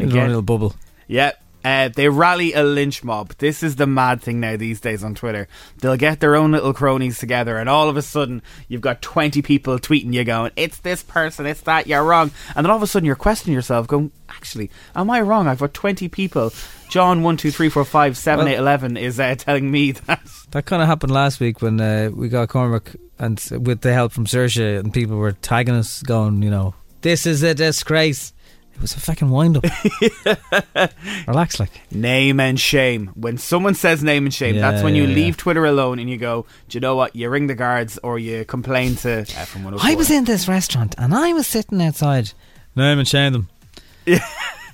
It's 0.00 0.14
a 0.14 0.26
little 0.26 0.40
bubble. 0.40 0.74
Yeah. 1.06 1.32
Uh, 1.62 1.88
they 1.88 2.08
rally 2.08 2.54
a 2.54 2.62
lynch 2.62 3.04
mob. 3.04 3.34
This 3.36 3.62
is 3.62 3.76
the 3.76 3.86
mad 3.86 4.22
thing 4.22 4.40
now 4.40 4.56
these 4.56 4.80
days 4.80 5.04
on 5.04 5.14
Twitter. 5.14 5.46
They'll 5.78 5.98
get 5.98 6.20
their 6.20 6.36
own 6.36 6.52
little 6.52 6.72
cronies 6.72 7.18
together, 7.18 7.58
and 7.58 7.68
all 7.68 7.90
of 7.90 7.98
a 7.98 8.02
sudden, 8.02 8.40
you've 8.68 8.80
got 8.80 9.02
20 9.02 9.42
people 9.42 9.78
tweeting 9.78 10.14
you 10.14 10.24
going, 10.24 10.52
It's 10.56 10.78
this 10.78 11.02
person, 11.02 11.44
it's 11.44 11.60
that, 11.62 11.86
you're 11.86 12.02
wrong. 12.02 12.30
And 12.54 12.64
then 12.64 12.70
all 12.70 12.78
of 12.78 12.82
a 12.82 12.86
sudden, 12.86 13.04
you're 13.04 13.14
questioning 13.14 13.54
yourself, 13.54 13.86
going, 13.88 14.10
Actually, 14.30 14.70
am 14.94 15.10
I 15.10 15.20
wrong? 15.20 15.48
I've 15.48 15.58
got 15.58 15.74
20 15.74 16.08
people. 16.08 16.50
John 16.88 17.22
1, 17.22 17.36
2, 17.36 17.50
3, 17.50 17.68
4, 17.68 17.84
5, 17.84 18.16
7, 18.16 18.44
Well- 18.46 18.54
8, 18.54 18.58
11 18.58 18.96
is 18.96 19.20
uh, 19.20 19.34
telling 19.34 19.70
me 19.70 19.90
that. 20.06 20.22
That 20.52 20.64
kind 20.64 20.80
of 20.80 20.88
happened 20.88 21.12
last 21.12 21.40
week 21.40 21.60
when 21.60 21.78
uh, 21.78 22.10
we 22.14 22.30
got 22.30 22.48
Cormac 22.48 22.94
and 23.18 23.42
with 23.60 23.80
the 23.80 23.92
help 23.92 24.12
from 24.12 24.26
Saoirse 24.26 24.78
and 24.78 24.92
people 24.92 25.16
were 25.16 25.32
tagging 25.32 25.74
us, 25.74 26.02
going, 26.02 26.42
you 26.42 26.50
know, 26.50 26.74
this 27.06 27.24
is 27.24 27.44
a 27.44 27.54
disgrace. 27.54 28.32
It 28.74 28.82
was 28.82 28.96
a 28.96 28.98
fucking 28.98 29.30
wind 29.30 29.56
up. 29.56 29.64
Relax, 31.28 31.60
like. 31.60 31.70
Name 31.92 32.40
and 32.40 32.58
shame. 32.58 33.12
When 33.14 33.38
someone 33.38 33.74
says 33.74 34.02
name 34.02 34.24
and 34.24 34.34
shame, 34.34 34.56
Yeah, 34.56 34.72
that's 34.72 34.82
when 34.82 34.96
you 34.96 35.04
yeah, 35.04 35.14
leave 35.14 35.34
yeah. 35.36 35.42
Twitter 35.42 35.64
alone 35.64 36.00
and 36.00 36.10
you 36.10 36.16
go, 36.16 36.46
Do 36.68 36.76
you 36.76 36.80
know 36.80 36.96
what? 36.96 37.14
You 37.14 37.30
ring 37.30 37.46
the 37.46 37.54
guards 37.54 37.96
or 38.02 38.18
you 38.18 38.44
complain 38.44 38.96
to 38.96 39.22
FM 39.22 39.62
104. 39.62 39.88
I 39.88 39.94
was 39.94 40.10
in 40.10 40.24
this 40.24 40.48
restaurant 40.48 40.96
and 40.98 41.14
I 41.14 41.32
was 41.32 41.46
sitting 41.46 41.80
outside. 41.80 42.32
Name 42.74 42.98
and 42.98 43.06
shame 43.06 43.32
them. 43.32 43.48
Yeah. 44.04 44.18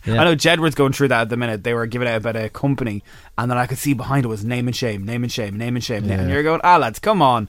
Yeah. 0.04 0.20
I 0.20 0.24
know 0.24 0.34
Jedward's 0.34 0.74
going 0.74 0.92
through 0.92 1.08
that 1.08 1.20
at 1.20 1.28
the 1.28 1.36
minute. 1.36 1.62
They 1.62 1.74
were 1.74 1.86
giving 1.86 2.08
out 2.08 2.16
about 2.16 2.34
a 2.34 2.48
company, 2.48 3.04
and 3.38 3.48
then 3.48 3.56
I 3.56 3.66
could 3.68 3.78
see 3.78 3.94
behind 3.94 4.24
it 4.24 4.28
was 4.28 4.44
name 4.44 4.66
and 4.66 4.74
shame, 4.74 5.06
name 5.06 5.22
and 5.22 5.32
shame, 5.32 5.56
name 5.56 5.76
and 5.76 5.84
shame. 5.84 6.04
Yeah. 6.06 6.14
And 6.14 6.28
you're 6.28 6.42
going, 6.42 6.60
ah, 6.64 6.76
lads, 6.76 6.98
come 6.98 7.22
on. 7.22 7.48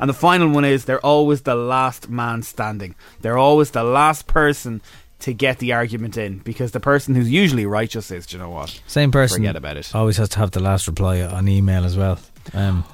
And 0.00 0.08
the 0.08 0.14
final 0.14 0.48
one 0.48 0.64
is 0.64 0.84
they're 0.84 1.04
always 1.04 1.42
the 1.42 1.54
last 1.54 2.08
man 2.08 2.42
standing. 2.42 2.94
They're 3.20 3.38
always 3.38 3.70
the 3.70 3.84
last 3.84 4.26
person 4.26 4.80
to 5.20 5.32
get 5.32 5.58
the 5.58 5.72
argument 5.72 6.16
in 6.16 6.38
because 6.38 6.70
the 6.72 6.80
person 6.80 7.14
who's 7.14 7.28
usually 7.30 7.66
righteous 7.66 8.10
is, 8.10 8.26
do 8.26 8.36
you 8.36 8.42
know 8.42 8.50
what? 8.50 8.80
Same 8.86 9.10
person. 9.10 9.38
Forget 9.38 9.56
about 9.56 9.76
it. 9.76 9.92
Always 9.94 10.16
has 10.18 10.28
to 10.30 10.38
have 10.38 10.52
the 10.52 10.60
last 10.60 10.86
reply 10.86 11.20
on 11.22 11.48
email 11.48 11.84
as 11.84 11.96
well. 11.96 12.18
Um, 12.54 12.84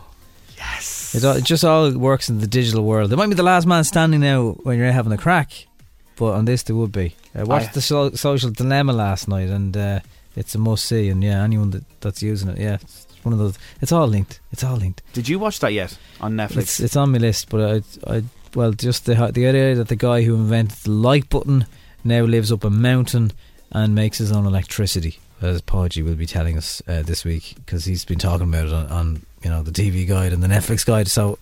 yes. 0.57 1.14
It, 1.14 1.25
all- 1.25 1.37
it 1.37 1.44
just 1.44 1.64
all 1.64 1.90
works 1.92 2.29
in 2.29 2.40
the 2.40 2.47
digital 2.47 2.85
world. 2.85 3.12
It 3.12 3.16
might 3.16 3.29
be 3.29 3.35
the 3.35 3.42
last 3.42 3.66
man 3.66 3.85
standing 3.85 4.20
now 4.20 4.53
when 4.62 4.79
you're 4.79 4.90
having 4.92 5.12
a 5.12 5.18
crack, 5.18 5.66
but 6.16 6.33
on 6.33 6.44
this 6.47 6.62
they 6.62 6.73
would 6.73 6.92
be. 6.92 7.14
I 7.35 7.42
watched 7.44 7.70
I- 7.70 7.73
the 7.73 7.81
so- 7.83 8.11
social 8.12 8.51
dilemma 8.51 8.92
last 8.92 9.29
night, 9.29 9.49
and 9.51 9.77
uh, 9.77 10.01
it's 10.35 10.55
a 10.55 10.59
must 10.59 10.87
see. 10.87 11.09
And 11.11 11.23
yeah, 11.23 11.42
anyone 11.42 11.70
that, 11.70 11.85
that's 12.01 12.23
using 12.23 12.49
it, 12.49 12.59
yeah, 12.59 12.79
one 13.24 13.32
of 13.32 13.38
those. 13.38 13.58
It's 13.80 13.92
all 13.92 14.06
linked. 14.06 14.40
It's 14.52 14.64
all 14.64 14.76
linked. 14.76 15.02
Did 15.12 15.28
you 15.28 15.38
watch 15.38 15.60
that 15.60 15.72
yet 15.72 15.96
on 16.20 16.34
Netflix? 16.34 16.58
It's 16.58 16.80
it's 16.80 16.96
on 16.96 17.12
my 17.12 17.18
list, 17.18 17.48
but 17.48 17.82
I, 18.06 18.16
I 18.16 18.22
well, 18.54 18.72
just 18.72 19.06
the 19.06 19.14
the 19.14 19.46
idea 19.46 19.74
that 19.74 19.88
the 19.88 19.96
guy 19.96 20.22
who 20.22 20.34
invented 20.34 20.78
the 20.78 20.90
like 20.90 21.28
button 21.28 21.66
now 22.04 22.22
lives 22.22 22.52
up 22.52 22.64
a 22.64 22.70
mountain 22.70 23.32
and 23.72 23.94
makes 23.94 24.18
his 24.18 24.30
own 24.30 24.46
electricity, 24.46 25.18
as 25.42 25.60
Podgy 25.62 26.02
will 26.02 26.14
be 26.14 26.26
telling 26.26 26.56
us 26.56 26.82
uh, 26.87 27.02
this 27.02 27.24
week 27.24 27.54
because 27.56 27.84
he's 27.84 28.04
been 28.04 28.18
talking 28.18 28.48
about 28.48 28.66
it 28.66 28.72
on, 28.72 28.87
on 28.87 29.22
you 29.42 29.50
know 29.50 29.62
the 29.62 29.72
TV 29.72 30.06
guide 30.06 30.32
and 30.32 30.42
the 30.42 30.48
Netflix 30.48 30.84
guide. 30.87 31.08
So 31.08 31.38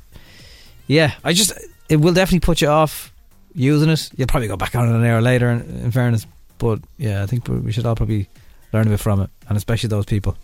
yeah, 0.87 1.15
I 1.25 1.33
just 1.33 1.53
it 1.89 1.97
will 1.97 2.15
definitely 2.15 2.41
put 2.41 2.61
you 2.61 2.69
off 2.69 3.13
using 3.55 3.91
it. 3.91 4.11
You'll 4.17 4.29
probably 4.29 4.49
go 4.49 4.57
back 4.57 4.75
on 4.75 4.89
it 4.89 4.95
an 4.95 5.05
hour 5.05 5.21
later. 5.21 5.51
In, 5.51 5.61
in 5.85 5.91
fairness, 5.91 6.27
but 6.59 6.81
yeah, 6.97 7.23
I 7.23 7.27
think 7.27 7.49
we 7.49 7.73
should 7.73 7.87
all 7.87 7.97
probably 7.97 8.29
learn 8.73 8.87
a 8.87 8.91
bit 8.91 9.01
from 9.01 9.21
it, 9.21 9.31
and 9.49 9.57
especially 9.57 9.89
those 9.89 10.07
people. 10.07 10.37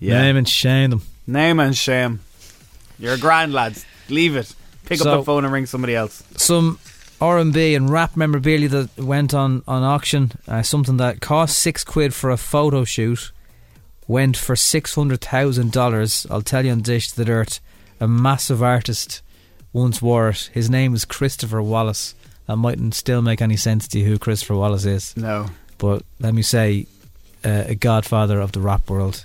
Yeah. 0.00 0.20
Name 0.22 0.36
and 0.36 0.48
shame 0.48 0.90
them. 0.90 1.02
Name 1.26 1.60
and 1.60 1.76
shame. 1.76 2.20
You're 2.98 3.14
a 3.14 3.18
grand 3.18 3.52
lads. 3.52 3.84
Leave 4.08 4.36
it. 4.36 4.54
Pick 4.84 5.00
up 5.00 5.18
the 5.18 5.24
phone 5.24 5.44
and 5.44 5.52
ring 5.52 5.66
somebody 5.66 5.94
else. 5.94 6.22
some 6.36 6.78
R&B 7.20 7.74
and 7.74 7.90
rap 7.90 8.16
memorabilia 8.16 8.68
that 8.68 8.96
went 8.98 9.34
on, 9.34 9.62
on 9.66 9.82
auction. 9.82 10.32
Uh, 10.46 10.62
something 10.62 10.98
that 10.98 11.20
cost 11.20 11.58
six 11.58 11.82
quid 11.82 12.14
for 12.14 12.30
a 12.30 12.36
photo 12.36 12.84
shoot 12.84 13.32
went 14.06 14.36
for 14.36 14.54
six 14.54 14.94
hundred 14.94 15.20
thousand 15.22 15.72
dollars. 15.72 16.26
I'll 16.30 16.42
tell 16.42 16.64
you 16.64 16.72
on 16.72 16.82
Dish 16.82 17.08
to 17.08 17.16
the 17.16 17.24
Dirt. 17.24 17.58
A 17.98 18.06
massive 18.06 18.62
artist 18.62 19.22
once 19.72 20.00
wore 20.00 20.28
it. 20.28 20.50
His 20.52 20.70
name 20.70 20.94
is 20.94 21.04
Christopher 21.04 21.62
Wallace. 21.62 22.14
That 22.46 22.56
mightn't 22.56 22.94
still 22.94 23.22
make 23.22 23.42
any 23.42 23.56
sense 23.56 23.88
to 23.88 23.98
you 23.98 24.04
who 24.04 24.18
Christopher 24.18 24.54
Wallace 24.54 24.84
is. 24.84 25.16
No. 25.16 25.46
But 25.78 26.02
let 26.20 26.32
me 26.34 26.42
say, 26.42 26.86
uh, 27.44 27.64
a 27.66 27.74
godfather 27.74 28.40
of 28.40 28.52
the 28.52 28.60
rap 28.60 28.88
world. 28.88 29.24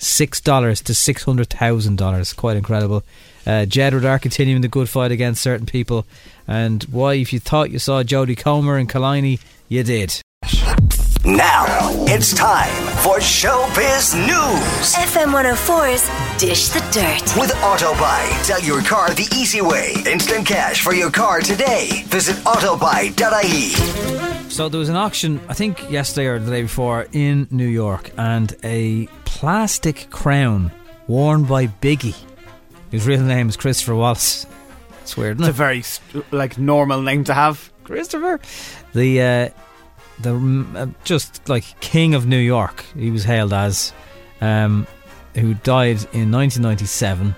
Six 0.00 0.40
dollars 0.40 0.80
to 0.82 0.94
six 0.94 1.24
hundred 1.24 1.50
thousand 1.50 1.96
dollars, 1.96 2.32
quite 2.32 2.56
incredible. 2.56 3.02
Uh, 3.46 3.66
Jedward 3.66 4.04
are 4.04 4.18
continuing 4.18 4.62
the 4.62 4.68
good 4.68 4.88
fight 4.88 5.10
against 5.10 5.42
certain 5.42 5.66
people, 5.66 6.06
and 6.46 6.82
why, 6.84 7.14
if 7.14 7.32
you 7.32 7.40
thought 7.40 7.70
you 7.70 7.78
saw 7.78 8.02
Jodie 8.02 8.36
Comer 8.36 8.76
and 8.76 8.88
Killiney, 8.88 9.40
you 9.68 9.82
did. 9.82 10.20
Now 11.24 11.66
it's 12.06 12.34
time 12.34 12.72
for 13.04 13.18
Showbiz 13.18 14.14
News 14.16 14.94
FM 14.96 15.30
104's 15.32 16.40
Dish 16.40 16.68
the 16.70 16.80
Dirt. 16.90 17.22
with 17.40 17.52
Autobuy. 17.62 18.42
Sell 18.42 18.60
your 18.60 18.82
car 18.82 19.08
the 19.10 19.28
easy 19.32 19.60
way. 19.60 19.94
Instant 20.04 20.44
cash 20.46 20.82
for 20.82 20.92
your 20.94 21.12
car 21.12 21.40
today. 21.40 22.02
Visit 22.06 22.34
autobuy.ie. 22.44 23.70
So 24.50 24.68
there 24.68 24.80
was 24.80 24.88
an 24.88 24.96
auction, 24.96 25.40
I 25.48 25.54
think 25.54 25.88
yesterday 25.90 26.26
or 26.26 26.40
the 26.40 26.50
day 26.50 26.62
before, 26.62 27.06
in 27.12 27.46
New 27.52 27.68
York, 27.68 28.10
and 28.18 28.54
a 28.64 29.06
plastic 29.24 30.08
crown 30.10 30.72
worn 31.06 31.44
by 31.44 31.68
Biggie, 31.68 32.16
whose 32.90 33.06
real 33.06 33.22
name 33.22 33.48
is 33.48 33.56
Christopher 33.56 33.94
Wallace. 33.94 34.44
It's 35.02 35.16
weird, 35.16 35.40
isn't 35.40 35.48
It's 35.50 35.56
it? 35.58 36.14
a 36.14 36.20
very 36.22 36.24
like 36.32 36.58
normal 36.58 37.00
name 37.00 37.22
to 37.24 37.34
have. 37.34 37.70
Christopher. 37.84 38.40
The 38.92 39.22
uh, 39.22 39.48
the 40.22 40.30
mm, 40.30 40.76
uh, 40.76 40.86
just 41.04 41.48
like 41.48 41.64
king 41.80 42.14
of 42.14 42.26
New 42.26 42.38
York, 42.38 42.84
he 42.96 43.10
was 43.10 43.24
hailed 43.24 43.52
as, 43.52 43.92
um, 44.40 44.86
who 45.34 45.54
died 45.54 45.98
in 46.12 46.30
1997. 46.30 47.34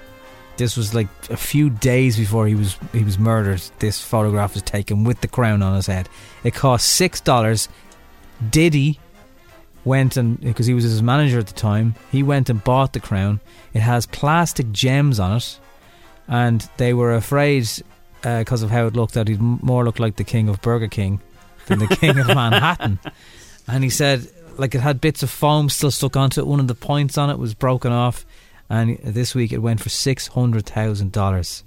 This 0.57 0.77
was 0.77 0.95
like 0.95 1.09
a 1.31 1.37
few 1.37 1.69
days 1.69 2.17
before 2.17 2.47
he 2.47 2.55
was 2.55 2.79
he 2.93 3.03
was 3.03 3.19
murdered. 3.19 3.63
This 3.81 4.01
photograph 4.01 4.55
was 4.55 4.63
taken 4.63 5.03
with 5.03 5.21
the 5.21 5.29
crown 5.29 5.63
on 5.63 5.75
his 5.75 5.87
head. 5.87 6.09
It 6.45 6.55
cost 6.55 6.89
six 6.89 7.21
dollars. 7.21 7.69
Diddy 8.51 9.01
went 9.85 10.17
and 10.17 10.41
because 10.41 10.67
he 10.67 10.75
was 10.75 10.85
his 10.85 11.03
manager 11.03 11.41
at 11.41 11.49
the 11.49 11.55
time, 11.55 11.97
he 12.13 12.23
went 12.23 12.49
and 12.51 12.63
bought 12.63 12.93
the 12.93 13.01
crown. 13.01 13.41
It 13.73 13.81
has 13.81 14.07
plastic 14.07 14.71
gems 14.71 15.19
on 15.19 15.39
it, 15.39 15.59
and 16.29 16.69
they 16.77 16.95
were 16.95 17.15
afraid 17.15 17.69
because 18.23 18.63
of 18.63 18.71
how 18.71 18.87
it 18.87 18.95
looked 18.95 19.15
that 19.15 19.29
he'd 19.29 19.41
more 19.41 19.85
look 19.85 19.99
like 19.99 20.17
the 20.17 20.25
king 20.25 20.49
of 20.49 20.63
Burger 20.63 20.89
King 20.89 21.21
than 21.67 21.79
the 21.79 21.89
king 21.89 22.19
of 22.19 22.27
Manhattan. 22.27 22.99
And 23.67 23.83
he 23.83 23.91
said, 23.91 24.29
like 24.57 24.75
it 24.75 24.81
had 24.81 25.01
bits 25.01 25.23
of 25.23 25.31
foam 25.31 25.69
still 25.69 25.91
stuck 25.91 26.17
onto 26.17 26.41
it. 26.41 26.47
One 26.47 26.61
of 26.61 26.69
the 26.69 26.75
points 26.75 27.19
on 27.19 27.31
it 27.31 27.39
was 27.39 27.55
broken 27.55 27.93
off, 27.93 28.25
and 28.69 28.99
this 28.99 29.35
week 29.35 29.53
it 29.53 29.59
went 29.59 29.81
for 29.81 29.89
six 29.89 30.29
hundred 30.29 30.67
thousand 30.67 31.13
dollars 31.13 31.65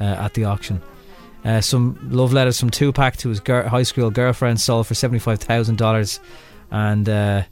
uh, 0.00 0.04
at 0.04 0.34
the 0.34 0.44
auction. 0.44 0.82
Uh, 1.44 1.60
some 1.60 1.98
love 2.10 2.32
letters 2.32 2.58
from 2.58 2.70
Tupac 2.70 3.16
to 3.18 3.28
his 3.28 3.40
gir- 3.40 3.68
high 3.68 3.84
school 3.84 4.10
girlfriend 4.10 4.60
sold 4.60 4.86
for 4.86 4.94
seventy 4.94 5.20
five 5.20 5.40
thousand 5.40 5.78
dollars, 5.78 6.20
and 6.70 7.08
uh, 7.08 7.42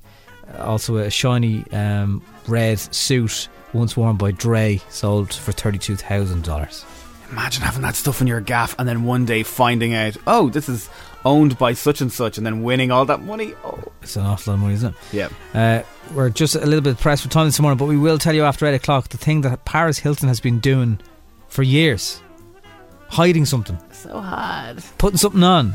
also 0.58 0.96
a 0.96 1.10
shiny 1.10 1.64
um, 1.72 2.22
red 2.46 2.78
suit 2.78 3.48
once 3.72 3.96
worn 3.96 4.16
by 4.16 4.32
Dre 4.32 4.80
sold 4.90 5.32
for 5.32 5.52
thirty 5.52 5.78
two 5.78 5.96
thousand 5.96 6.44
dollars. 6.44 6.84
Imagine 7.30 7.62
having 7.62 7.82
that 7.82 7.94
stuff 7.94 8.20
in 8.20 8.26
your 8.26 8.40
gaff 8.40 8.76
and 8.78 8.86
then 8.86 9.04
one 9.04 9.24
day 9.24 9.42
finding 9.42 9.94
out, 9.94 10.16
oh, 10.26 10.50
this 10.50 10.68
is 10.68 10.88
owned 11.24 11.56
by 11.58 11.72
such 11.72 12.00
and 12.00 12.12
such, 12.12 12.36
and 12.38 12.46
then 12.46 12.62
winning 12.62 12.90
all 12.90 13.04
that 13.06 13.22
money. 13.22 13.54
Oh, 13.64 13.78
It's 14.02 14.16
an 14.16 14.24
awful 14.26 14.52
lot 14.52 14.56
of 14.56 14.60
money, 14.62 14.74
isn't 14.74 14.94
it? 14.94 14.96
yeah. 15.12 15.28
Uh, 15.54 15.82
we're 16.14 16.30
just 16.30 16.54
a 16.54 16.60
little 16.66 16.80
bit 16.82 16.98
pressed 16.98 17.22
for 17.22 17.28
time 17.30 17.46
this 17.46 17.58
morning, 17.60 17.78
but 17.78 17.86
we 17.86 17.96
will 17.96 18.18
tell 18.18 18.34
you 18.34 18.44
after 18.44 18.66
8 18.66 18.74
o'clock 18.74 19.08
the 19.08 19.16
thing 19.16 19.40
that 19.42 19.64
Paris 19.64 19.98
Hilton 19.98 20.28
has 20.28 20.40
been 20.40 20.58
doing 20.60 20.98
for 21.48 21.62
years 21.62 22.20
hiding 23.08 23.44
something, 23.46 23.78
So 23.92 24.20
hard. 24.20 24.82
putting 24.98 25.16
something 25.18 25.42
on, 25.44 25.74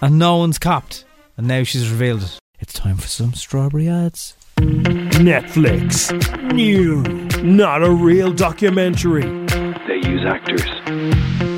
and 0.00 0.18
no 0.18 0.36
one's 0.38 0.58
copped. 0.58 1.04
And 1.36 1.46
now 1.48 1.62
she's 1.62 1.88
revealed 1.88 2.22
it. 2.24 2.38
It's 2.60 2.72
time 2.74 2.96
for 2.96 3.06
some 3.08 3.32
strawberry 3.34 3.88
ads. 3.88 4.34
Netflix. 4.58 6.12
New. 6.52 7.02
Not 7.42 7.82
a 7.82 7.90
real 7.90 8.32
documentary. 8.32 9.22
They 9.22 9.96
use 10.08 10.24
actors. 10.26 10.62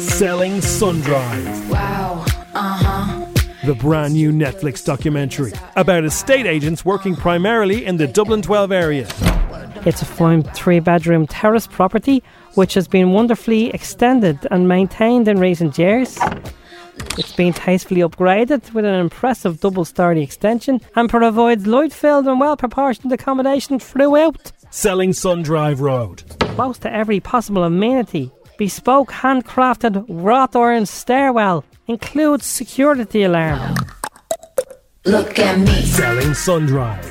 Selling 0.02 0.52
Sundrive. 0.60 1.68
Wow. 1.70 1.93
The 3.64 3.74
brand 3.74 4.12
new 4.12 4.31
Netflix 4.31 4.85
documentary 4.85 5.53
about 5.74 6.05
estate 6.05 6.44
agents 6.44 6.85
working 6.85 7.16
primarily 7.16 7.87
in 7.87 7.96
the 7.96 8.07
Dublin 8.07 8.42
12 8.42 8.70
area. 8.70 9.09
It's 9.87 10.03
a 10.03 10.05
fine 10.05 10.42
three 10.42 10.81
bedroom 10.81 11.27
terrace 11.27 11.66
property 11.66 12.22
which 12.57 12.74
has 12.74 12.87
been 12.87 13.12
wonderfully 13.12 13.70
extended 13.70 14.46
and 14.50 14.68
maintained 14.68 15.29
in 15.29 15.40
recent 15.40 15.79
years. 15.79 16.18
It's 17.16 17.35
been 17.35 17.55
tastefully 17.55 18.03
upgraded 18.03 18.74
with 18.74 18.85
an 18.85 18.94
impressive 18.96 19.61
double 19.61 19.87
story 19.87 20.22
extension 20.22 20.83
and 20.94 21.09
provides 21.09 21.66
light 21.66 21.94
filled 21.94 22.27
and 22.27 22.38
well 22.38 22.59
proportioned 22.59 23.12
accommodation 23.12 23.79
throughout. 23.79 24.53
Selling 24.70 25.12
Sundrive 25.12 25.81
Road. 25.81 26.22
Close 26.55 26.77
to 26.81 26.92
every 26.92 27.18
possible 27.18 27.64
amenity. 27.64 28.31
Bespoke 28.56 29.10
handcrafted 29.10 30.04
wrought 30.08 30.54
iron 30.54 30.86
stairwell 30.86 31.64
includes 31.88 32.46
security 32.46 33.24
alarm. 33.24 33.74
Look 35.04 35.38
at 35.38 35.58
me. 35.58 35.82
Selling 35.82 36.28
Sundrive. 36.30 37.04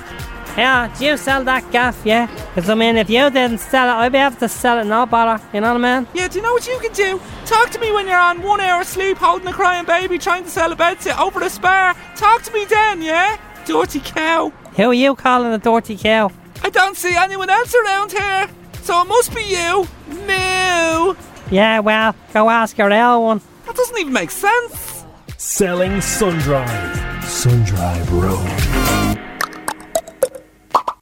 Yeah, 0.57 0.93
do 0.97 1.05
you 1.05 1.17
sell 1.17 1.43
that 1.45 1.69
gaff, 1.71 1.99
yeah? 2.05 2.27
Because 2.53 2.69
I 2.69 2.75
mean, 2.75 2.95
if 2.95 3.09
you 3.09 3.29
didn't 3.29 3.59
sell 3.59 3.89
it, 3.89 3.99
I'd 3.99 4.11
be 4.11 4.19
able 4.19 4.35
to 4.37 4.47
sell 4.47 4.79
it, 4.79 4.85
no 4.85 5.05
bother. 5.05 5.43
You 5.51 5.61
know 5.61 5.73
what 5.73 5.83
I 5.83 5.99
mean? 5.99 6.07
Yeah, 6.13 6.27
do 6.27 6.37
you 6.37 6.43
know 6.43 6.53
what 6.53 6.67
you 6.67 6.79
can 6.79 6.93
do? 6.93 7.19
Talk 7.45 7.71
to 7.71 7.79
me 7.79 7.91
when 7.91 8.07
you're 8.07 8.19
on 8.19 8.41
one 8.41 8.61
hour 8.61 8.83
sleep, 8.83 9.17
holding 9.17 9.47
a 9.47 9.53
crying 9.53 9.85
baby, 9.85 10.17
trying 10.19 10.43
to 10.43 10.49
sell 10.49 10.71
a 10.71 10.75
bed 10.75 11.01
sit 11.01 11.19
over 11.19 11.39
the 11.39 11.49
spare. 11.49 11.95
Talk 12.15 12.43
to 12.43 12.53
me 12.53 12.65
then, 12.65 13.01
yeah? 13.01 13.37
Dirty 13.65 13.99
cow. 13.99 14.51
Who 14.75 14.89
are 14.89 14.93
you 14.93 15.15
calling 15.15 15.51
a 15.51 15.57
dirty 15.57 15.97
cow? 15.97 16.31
I 16.63 16.69
don't 16.69 16.95
see 16.95 17.15
anyone 17.15 17.49
else 17.49 17.73
around 17.75 18.11
here, 18.11 18.47
so 18.83 19.01
it 19.01 19.05
must 19.05 19.35
be 19.35 19.43
you. 19.43 19.87
No. 20.27 21.17
Yeah, 21.53 21.81
well, 21.81 22.15
go 22.33 22.49
ask 22.49 22.79
your 22.79 22.91
L 22.91 23.21
one. 23.25 23.39
That 23.67 23.75
doesn't 23.75 23.99
even 23.99 24.11
make 24.11 24.31
sense. 24.31 25.05
Selling 25.37 25.91
Sundrive. 26.01 26.95
Sundrive 27.21 28.09
Road. 28.09 28.49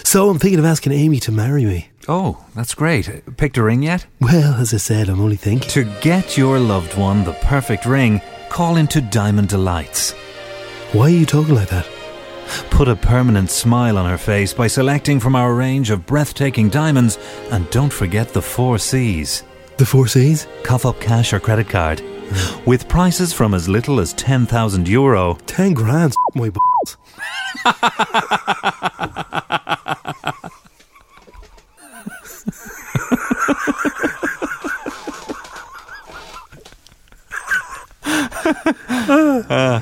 So 0.03 0.29
I'm 0.29 0.39
thinking 0.39 0.59
of 0.59 0.65
asking 0.65 0.91
Amy 0.91 1.21
to 1.21 1.31
marry 1.31 1.63
me. 1.63 1.87
Oh, 2.09 2.43
that's 2.53 2.73
great. 2.75 3.37
Picked 3.37 3.57
a 3.57 3.63
ring 3.63 3.81
yet? 3.81 4.05
Well, 4.19 4.55
as 4.55 4.73
I 4.73 4.77
said, 4.77 5.07
I'm 5.07 5.21
only 5.21 5.37
thinking. 5.37 5.69
To 5.69 5.85
get 6.01 6.37
your 6.37 6.59
loved 6.59 6.97
one 6.97 7.23
the 7.23 7.31
perfect 7.43 7.85
ring, 7.85 8.19
call 8.49 8.75
into 8.75 8.99
Diamond 8.99 9.47
Delights. 9.47 10.11
Why 10.91 11.05
are 11.05 11.09
you 11.09 11.25
talking 11.25 11.55
like 11.55 11.69
that? 11.69 11.87
Put 12.71 12.89
a 12.89 12.97
permanent 12.97 13.51
smile 13.51 13.97
on 13.97 14.09
her 14.09 14.17
face 14.17 14.51
by 14.51 14.67
selecting 14.67 15.21
from 15.21 15.37
our 15.37 15.53
range 15.53 15.91
of 15.91 16.05
breathtaking 16.05 16.67
diamonds 16.67 17.17
and 17.51 17.69
don't 17.69 17.93
forget 17.93 18.33
the 18.33 18.41
four 18.41 18.77
C's. 18.77 19.43
The 19.81 19.87
four 19.87 20.05
C's? 20.05 20.45
Cough 20.61 20.85
up 20.85 20.99
cash 20.99 21.33
or 21.33 21.39
credit 21.39 21.67
card. 21.67 22.03
With 22.67 22.87
prices 22.87 23.33
from 23.33 23.55
as 23.55 23.67
little 23.67 23.99
as 23.99 24.13
10,000 24.13 24.87
euro. 24.87 25.39
10 25.47 25.73
grand, 25.73 26.13
my 26.35 26.51
balls. 26.51 26.97
Uh, 39.49 39.81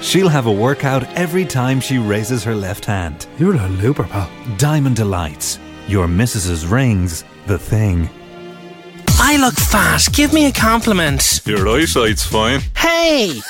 she'll 0.00 0.28
have 0.28 0.46
a 0.46 0.52
workout 0.52 1.02
every 1.14 1.44
time 1.44 1.80
she 1.80 1.98
raises 1.98 2.44
her 2.44 2.54
left 2.54 2.84
hand. 2.84 3.26
You're 3.38 3.56
a 3.56 3.68
looper, 3.68 4.04
pal. 4.04 4.30
Diamond 4.56 4.96
Delights. 4.96 5.58
Your 5.88 6.08
missus's 6.08 6.64
rings, 6.64 7.24
the 7.46 7.58
thing. 7.58 8.08
I 9.32 9.36
look 9.36 9.54
fat. 9.54 10.06
Give 10.12 10.34
me 10.34 10.44
a 10.44 10.52
compliment. 10.52 11.40
Your 11.46 11.66
eyesight's 11.66 12.22
fine. 12.22 12.60
Hey! 12.76 13.40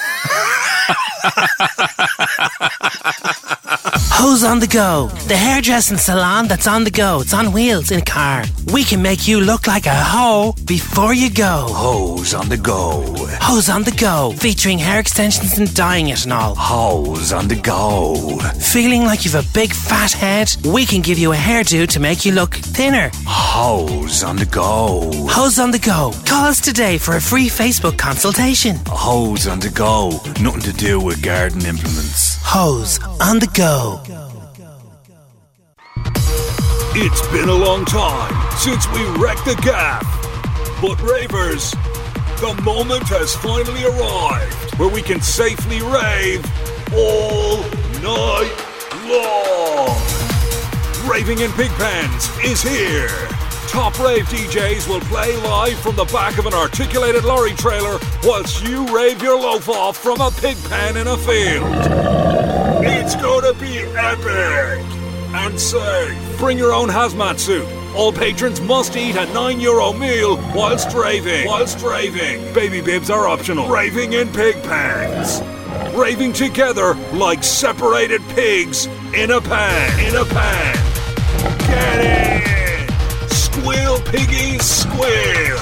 Hose 4.14 4.44
on 4.44 4.60
the 4.60 4.68
go. 4.68 5.08
The 5.26 5.36
hairdressing 5.36 5.96
salon 5.96 6.46
that's 6.46 6.68
on 6.68 6.84
the 6.84 6.92
go. 6.92 7.22
It's 7.22 7.34
on 7.34 7.50
wheels 7.50 7.90
in 7.90 7.98
a 7.98 8.04
car. 8.04 8.44
We 8.72 8.84
can 8.84 9.02
make 9.02 9.26
you 9.26 9.40
look 9.40 9.66
like 9.66 9.86
a 9.86 9.94
hoe 9.94 10.54
before 10.64 11.14
you 11.14 11.28
go. 11.32 11.66
Hose 11.70 12.32
on 12.32 12.48
the 12.48 12.58
go. 12.58 13.21
Hose 13.44 13.68
on 13.68 13.82
the 13.82 13.90
go. 13.90 14.32
Featuring 14.38 14.78
hair 14.78 15.00
extensions 15.00 15.58
and 15.58 15.74
dyeing 15.74 16.08
it 16.08 16.24
and 16.24 16.32
all. 16.32 16.54
Hose 16.54 17.32
on 17.32 17.48
the 17.48 17.56
go. 17.56 18.38
Feeling 18.58 19.02
like 19.02 19.24
you've 19.24 19.34
a 19.34 19.42
big 19.52 19.72
fat 19.74 20.12
head? 20.12 20.54
We 20.64 20.86
can 20.86 21.02
give 21.02 21.18
you 21.18 21.32
a 21.32 21.36
hairdo 21.36 21.86
to 21.88 22.00
make 22.00 22.24
you 22.24 22.32
look 22.32 22.54
thinner. 22.54 23.10
Hose 23.26 24.22
on 24.22 24.36
the 24.36 24.46
go. 24.46 25.10
Hose 25.28 25.58
on 25.58 25.70
the 25.70 25.78
go. 25.78 26.12
Call 26.24 26.46
us 26.46 26.60
today 26.60 26.96
for 26.98 27.16
a 27.16 27.20
free 27.20 27.48
Facebook 27.48 27.98
consultation. 27.98 28.76
Hose 28.86 29.46
on 29.46 29.60
the 29.60 29.70
go. 29.70 30.10
Nothing 30.40 30.62
to 30.62 30.72
do 30.72 31.00
with 31.00 31.20
garden 31.22 31.66
implements. 31.66 32.38
Hose 32.42 33.00
on 33.20 33.38
the 33.40 33.50
go. 33.54 34.00
It's 36.94 37.26
been 37.28 37.48
a 37.48 37.54
long 37.54 37.84
time 37.84 38.34
since 38.56 38.86
we 38.92 39.02
wrecked 39.20 39.44
the 39.44 39.58
gaff. 39.62 40.06
But 40.80 41.00
Ravers, 41.02 41.74
the 42.42 42.60
moment 42.62 43.04
has 43.04 43.36
finally 43.36 43.84
arrived 43.84 44.74
where 44.76 44.88
we 44.88 45.00
can 45.00 45.20
safely 45.20 45.80
rave 45.80 46.44
all 46.92 47.62
night 48.02 48.50
long. 49.06 49.94
Raving 51.08 51.38
in 51.38 51.52
Pigpens 51.52 52.26
is 52.44 52.60
here. 52.60 53.28
Top 53.68 53.96
rave 54.00 54.26
DJs 54.26 54.88
will 54.88 54.98
play 55.02 55.36
live 55.36 55.78
from 55.78 55.94
the 55.94 56.04
back 56.06 56.36
of 56.38 56.46
an 56.46 56.52
articulated 56.52 57.22
lorry 57.22 57.52
trailer 57.52 58.00
whilst 58.24 58.66
you 58.66 58.92
rave 58.92 59.22
your 59.22 59.38
loaf 59.38 59.68
off 59.68 59.96
from 59.96 60.20
a 60.20 60.32
pig 60.32 60.56
pen 60.64 60.96
in 60.96 61.06
a 61.06 61.16
field. 61.16 61.72
It's 62.84 63.14
gonna 63.14 63.54
be 63.54 63.78
epic 63.78 64.84
and 65.32 65.60
safe. 65.60 66.38
Bring 66.38 66.58
your 66.58 66.72
own 66.72 66.88
hazmat 66.88 67.38
suit. 67.38 67.81
All 67.94 68.10
patrons 68.10 68.58
must 68.60 68.96
eat 68.96 69.16
a 69.16 69.26
9 69.34 69.60
euro 69.60 69.92
meal 69.92 70.36
whilst 70.54 70.94
raving. 70.94 71.46
Whilst 71.46 71.82
raving. 71.82 72.52
Baby 72.54 72.80
bibs 72.80 73.10
are 73.10 73.28
optional. 73.28 73.68
Raving 73.68 74.14
in 74.14 74.28
pig 74.32 74.54
pens. 74.62 75.42
Raving 75.94 76.32
together 76.32 76.94
like 77.12 77.44
separated 77.44 78.22
pigs 78.30 78.86
in 79.14 79.30
a 79.32 79.40
pan. 79.42 80.08
In 80.08 80.16
a 80.16 80.24
pan. 80.24 80.76
Get 81.68 82.88
in! 82.88 83.28
Squeal, 83.28 84.00
piggy, 84.00 84.58
squeal! 84.58 85.58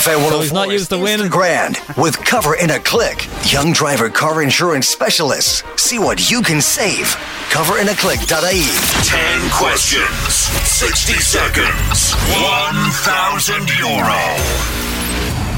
FA 0.00 0.16
104 0.16 0.30
So 0.30 0.40
he's 0.40 0.52
not 0.52 0.70
used 0.70 0.88
to 0.90 0.98
winning. 0.98 1.28
grand 1.28 1.78
with 1.98 2.16
cover 2.24 2.54
in 2.54 2.70
a 2.70 2.78
click. 2.78 3.26
Young 3.52 3.72
driver 3.72 4.08
car 4.08 4.42
insurance 4.42 4.88
specialists. 4.88 5.62
See 5.76 5.98
what 5.98 6.30
you 6.30 6.40
can 6.40 6.62
save. 6.62 7.14
Coverinaclick.ie. 7.50 8.62
10 9.04 9.50
questions, 9.50 10.06
60 10.34 11.14
seconds, 11.14 12.12
1,000 12.14 13.68
euro. 13.80 14.20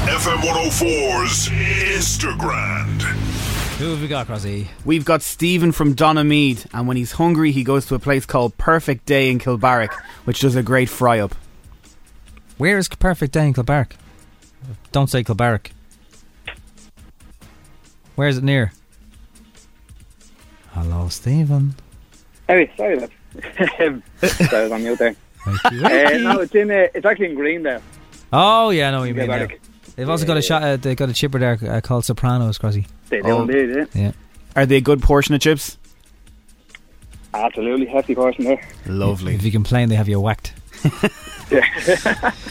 FM 0.09 0.41
104's 0.41 1.49
Instagram. 1.49 2.99
Who 3.77 3.91
have 3.91 4.01
we 4.01 4.07
got, 4.07 4.25
Crossy? 4.25 4.69
We've 4.83 5.05
got 5.05 5.21
Stephen 5.21 5.71
from 5.71 5.93
Donaghmede, 5.93 6.65
and 6.73 6.87
when 6.87 6.97
he's 6.97 7.11
hungry, 7.11 7.51
he 7.51 7.63
goes 7.63 7.85
to 7.85 7.95
a 7.95 7.99
place 7.99 8.25
called 8.25 8.57
Perfect 8.57 9.05
Day 9.05 9.29
in 9.29 9.37
Kilbarrack, 9.37 9.93
which 10.25 10.39
does 10.39 10.55
a 10.55 10.63
great 10.63 10.89
fry 10.89 11.19
up. 11.19 11.35
Where 12.57 12.79
is 12.79 12.89
Perfect 12.89 13.33
Day 13.33 13.45
in 13.45 13.53
Kilbarrack? 13.53 13.91
Don't 14.91 15.11
say 15.11 15.23
Kilbarrack. 15.23 15.71
Where 18.15 18.27
is 18.27 18.39
it 18.39 18.43
near? 18.43 18.73
Hello, 20.71 21.07
Stephen. 21.07 21.75
Hey, 22.47 22.71
sorry, 22.77 22.99
lad. 22.99 23.11
Um, 23.79 24.03
sorry, 24.21 24.55
I 24.55 24.63
was 24.63 24.71
on 24.71 24.83
mute 24.83 24.99
there. 24.99 25.15
Uh, 25.45 26.17
no, 26.19 26.39
it's 26.41 26.53
in. 26.53 26.69
Uh, 26.69 26.87
it's 26.93 27.05
actually 27.05 27.29
in 27.31 27.35
green 27.35 27.63
there. 27.63 27.81
Oh 28.31 28.69
yeah, 28.69 28.89
I 28.89 28.91
know 28.91 28.99
what 28.99 29.05
you 29.05 29.15
mean. 29.15 29.27
Kilbarrack. 29.27 29.49
now. 29.49 29.57
They've 29.95 30.09
also 30.09 30.25
got 30.25 30.37
a 30.37 30.41
shot. 30.41 30.63
Uh, 30.63 30.77
they 30.77 30.95
got 30.95 31.09
a 31.09 31.13
chipper 31.13 31.39
there 31.39 31.57
uh, 31.67 31.81
called 31.81 32.05
Sopranos, 32.05 32.57
Crossy. 32.59 32.85
They 33.09 33.21
do 33.21 33.41
indeed, 33.41 33.87
yeah. 33.93 34.01
Yeah. 34.01 34.11
Are 34.55 34.65
they 34.65 34.77
a 34.77 34.81
good 34.81 35.01
portion 35.01 35.33
of 35.35 35.41
chips? 35.41 35.77
Absolutely 37.33 37.87
hefty 37.87 38.13
portion 38.15 38.45
there. 38.45 38.67
Lovely. 38.85 39.33
If 39.35 39.43
you 39.43 39.51
complain, 39.51 39.89
they 39.89 39.95
have 39.95 40.07
you 40.09 40.19
whacked. 40.19 40.53
Yeah. 41.51 42.31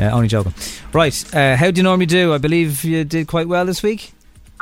Uh, 0.00 0.04
only 0.12 0.28
joking. 0.28 0.54
Right, 0.92 1.34
uh, 1.34 1.56
how 1.56 1.72
do 1.72 1.78
you 1.80 1.82
normally 1.82 2.06
do? 2.06 2.32
I 2.32 2.38
believe 2.38 2.84
you 2.84 3.02
did 3.02 3.26
quite 3.26 3.48
well 3.48 3.66
this 3.66 3.82
week. 3.82 4.12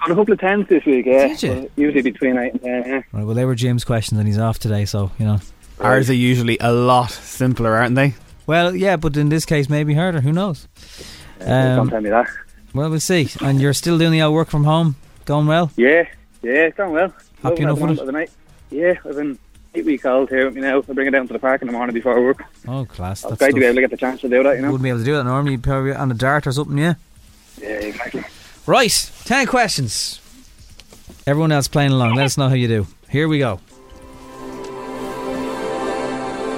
Got 0.07 0.13
a 0.13 0.17
couple 0.19 0.35
of 0.35 0.39
tens 0.39 0.69
this 0.69 0.85
week, 0.85 1.05
yeah. 1.05 1.27
Did 1.27 1.43
you? 1.43 1.71
Usually 1.75 2.03
between 2.03 2.39
eight 2.39 2.53
and 2.53 2.63
ten, 2.63 2.85
yeah. 2.87 3.03
Right, 3.11 3.25
well, 3.25 3.35
they 3.35 3.45
were 3.45 3.57
Jim's 3.57 3.83
questions 3.83 4.21
and 4.21 4.29
he's 4.29 4.39
off 4.39 4.57
today, 4.61 4.85
so, 4.85 5.11
you 5.19 5.25
know. 5.25 5.41
Ours 5.81 6.09
are 6.09 6.15
usually 6.15 6.57
a 6.61 6.73
lot 6.73 7.11
simpler, 7.11 7.75
aren't 7.75 7.97
they? 7.97 8.15
Well, 8.47 8.77
yeah, 8.77 8.95
but 8.95 9.17
in 9.17 9.31
this 9.31 9.45
case, 9.45 9.69
maybe 9.69 9.95
harder. 9.95 10.21
Who 10.21 10.33
knows? 10.33 10.69
don't 11.41 11.79
um, 11.81 11.91
tell 11.91 12.01
me 12.01 12.11
that. 12.11 12.29
Well, 12.73 12.89
we'll 12.89 13.01
see. 13.01 13.29
And 13.41 13.61
you're 13.61 13.73
still 13.73 13.99
doing 13.99 14.13
the 14.13 14.23
old 14.23 14.33
work 14.33 14.49
from 14.49 14.63
home? 14.63 14.95
Going 15.25 15.49
well? 15.49 15.73
Yeah, 15.77 16.09
yeah, 16.41 16.67
it's 16.67 16.77
going 16.77 16.93
well. 16.93 17.13
Happy 17.43 17.65
enough 17.65 17.81
with 17.81 17.99
it? 17.99 18.07
The 18.07 18.13
night. 18.13 18.31
Yeah, 18.71 18.95
I've 19.05 19.17
been 19.17 19.37
eight 19.75 19.87
weeks 19.87 20.05
old 20.05 20.29
here 20.29 20.45
with 20.45 20.55
me 20.55 20.61
now. 20.61 20.79
I 20.79 20.93
bring 20.93 21.09
it 21.09 21.11
down 21.11 21.27
to 21.27 21.33
the 21.33 21.41
park 21.41 21.63
in 21.63 21.67
the 21.67 21.73
morning 21.73 21.95
before 21.95 22.17
I 22.17 22.21
work. 22.21 22.45
Oh, 22.69 22.85
class. 22.85 23.25
It's 23.25 23.31
That's 23.31 23.41
great 23.41 23.55
to 23.55 23.61
be 23.61 23.67
able 23.67 23.75
to 23.75 23.81
get 23.81 23.91
the 23.91 23.97
chance 23.97 24.21
to 24.21 24.29
do 24.29 24.45
that, 24.45 24.55
you 24.55 24.63
know. 24.63 24.71
Wouldn't 24.71 24.85
be 24.85 24.91
able 24.91 25.01
to 25.01 25.05
do 25.05 25.17
that 25.17 25.25
normally. 25.25 25.55
You'd 25.55 25.65
probably 25.65 25.95
on 25.95 26.13
a 26.13 26.15
dart 26.15 26.47
or 26.47 26.53
something, 26.53 26.79
yeah? 26.79 26.95
Yeah, 27.61 27.69
exactly. 27.71 28.25
Right, 28.67 29.11
10 29.25 29.47
questions. 29.47 30.21
Everyone 31.25 31.53
else 31.53 31.69
playing 31.69 31.93
along, 31.93 32.17
let 32.17 32.25
us 32.25 32.37
know 32.37 32.49
how 32.49 32.55
you 32.55 32.67
do. 32.67 32.87
Here 33.09 33.29
we 33.29 33.39
go. 33.39 33.61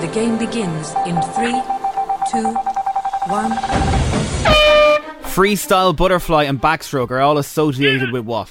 The 0.01 0.11
game 0.15 0.39
begins 0.39 0.95
in 1.07 1.21
three, 1.33 1.61
two, 2.31 2.55
one. 3.29 3.53
Freestyle, 5.23 5.95
butterfly, 5.95 6.45
and 6.45 6.61
backstroke 6.61 7.11
are 7.11 7.21
all 7.21 7.37
associated 7.37 8.11
with 8.11 8.25
what? 8.25 8.51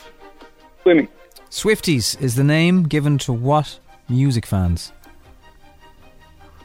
Swimming. 0.84 1.08
Swifties 1.50 2.20
is 2.22 2.36
the 2.36 2.44
name 2.44 2.84
given 2.84 3.18
to 3.20 3.34
what 3.34 3.80
music 4.08 4.46
fans? 4.46 4.92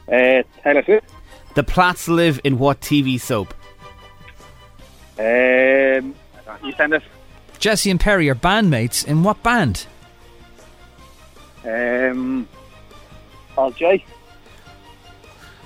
Uh, 0.09 0.43
Taylor 0.63 0.83
Swift. 0.85 1.11
The 1.55 1.63
Platts 1.63 2.09
live 2.09 2.41
in 2.45 2.59
what 2.59 2.81
TV 2.81 3.19
soap? 3.21 3.55
Um, 5.19 6.15
EastEnders. 6.63 7.03
Jesse 7.59 7.91
and 7.91 8.01
Perry 8.01 8.29
are 8.29 8.35
bandmates 8.35 9.07
in 9.07 9.23
what 9.23 9.43
band? 9.43 9.87
Um, 11.65 12.49
All 13.57 13.71
J. 13.71 14.05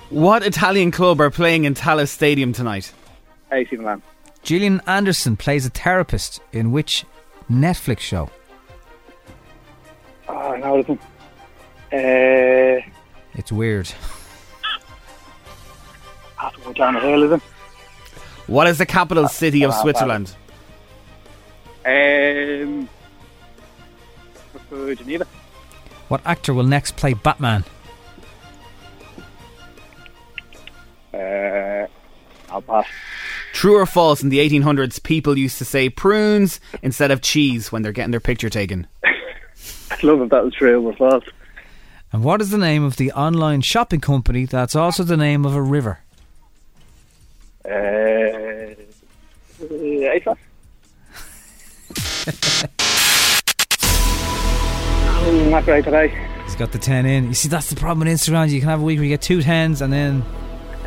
What 0.09 0.43
Italian 0.43 0.91
club 0.91 1.19
are 1.19 1.29
playing 1.31 1.65
in 1.65 1.73
Tallaght 1.73 2.07
Stadium 2.07 2.53
tonight? 2.53 2.93
AC 3.51 3.75
Milan. 3.75 4.01
Gillian 4.43 4.81
Anderson 4.87 5.35
plays 5.35 5.65
a 5.65 5.69
therapist 5.69 6.39
in 6.53 6.71
which 6.71 7.03
Netflix 7.51 7.99
show? 7.99 8.29
Oh, 10.29 10.37
I 10.37 10.57
know 10.59 10.81
this. 10.83 10.97
Uh, 11.91 12.89
It's 13.33 13.51
weird. 13.51 13.91
have 16.37 16.53
to 16.55 16.61
go 16.61 16.73
down 16.73 16.93
the 16.93 16.99
hill, 17.01 17.23
is 17.23 17.31
it? 17.31 17.41
What 18.47 18.67
is 18.67 18.77
the 18.77 18.85
capital 18.85 19.27
city 19.27 19.63
of 19.63 19.71
uh, 19.71 19.81
Switzerland? 19.81 20.35
Um, 21.87 22.89
Geneva. 24.69 25.25
What 26.09 26.21
actor 26.25 26.53
will 26.53 26.65
next 26.65 26.97
play 26.97 27.13
Batman? 27.13 27.63
Uh, 31.13 31.87
I'll 32.49 32.61
pass. 32.61 32.85
True 33.53 33.77
or 33.77 33.85
false, 33.85 34.21
in 34.21 34.29
the 34.29 34.39
1800s, 34.39 35.01
people 35.01 35.37
used 35.37 35.57
to 35.59 35.65
say 35.65 35.89
prunes 35.89 36.59
instead 36.81 37.09
of 37.09 37.21
cheese 37.21 37.71
when 37.71 37.81
they're 37.81 37.93
getting 37.93 38.11
their 38.11 38.19
picture 38.19 38.49
taken. 38.49 38.85
I'd 39.91 40.03
love 40.03 40.21
if 40.21 40.29
that 40.29 40.43
was 40.43 40.53
true 40.53 40.85
or 40.85 40.93
false. 40.93 41.23
And 42.11 42.23
what 42.23 42.41
is 42.41 42.49
the 42.51 42.57
name 42.57 42.83
of 42.83 42.97
the 42.97 43.11
online 43.13 43.61
shopping 43.61 44.01
company 44.01 44.45
that's 44.45 44.75
also 44.75 45.03
the 45.03 45.17
name 45.17 45.45
of 45.45 45.55
a 45.55 45.61
river? 45.61 45.99
Uh, 47.65 47.69
uh, 47.69 48.73
ASOS. 49.61 50.37
Oh, 55.29 55.47
Not 55.49 55.65
great 55.65 55.83
today. 55.85 56.07
He's 56.45 56.55
got 56.55 56.71
the 56.71 56.77
10 56.79 57.05
in. 57.05 57.25
You 57.27 57.33
see, 57.33 57.49
that's 57.49 57.69
the 57.69 57.75
problem 57.75 58.07
with 58.07 58.07
Instagram. 58.17 58.49
You 58.49 58.59
can 58.59 58.69
have 58.69 58.79
a 58.81 58.83
week 58.83 58.97
where 58.97 59.03
you 59.03 59.09
get 59.09 59.21
two 59.21 59.41
tens 59.41 59.81
and 59.81 59.91
then 59.91 60.23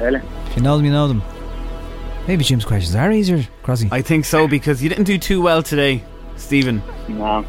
Really? 0.01 0.21
if 0.47 0.57
you 0.57 0.63
know 0.63 0.77
them, 0.77 0.87
you 0.87 0.93
know 0.93 1.09
them. 1.09 1.23
Maybe 2.27 2.45
Jim's 2.45 2.65
questions 2.65 2.95
are 2.95 3.11
easier, 3.13 3.47
Crossy. 3.63 3.89
I 3.93 4.03
think 4.03 4.25
so 4.25 4.47
because 4.49 4.83
you 4.83 4.89
didn't 4.89 5.05
do 5.05 5.19
too 5.19 5.41
well 5.43 5.63
today, 5.63 6.03
Stephen. 6.37 6.83
No, 7.09 7.45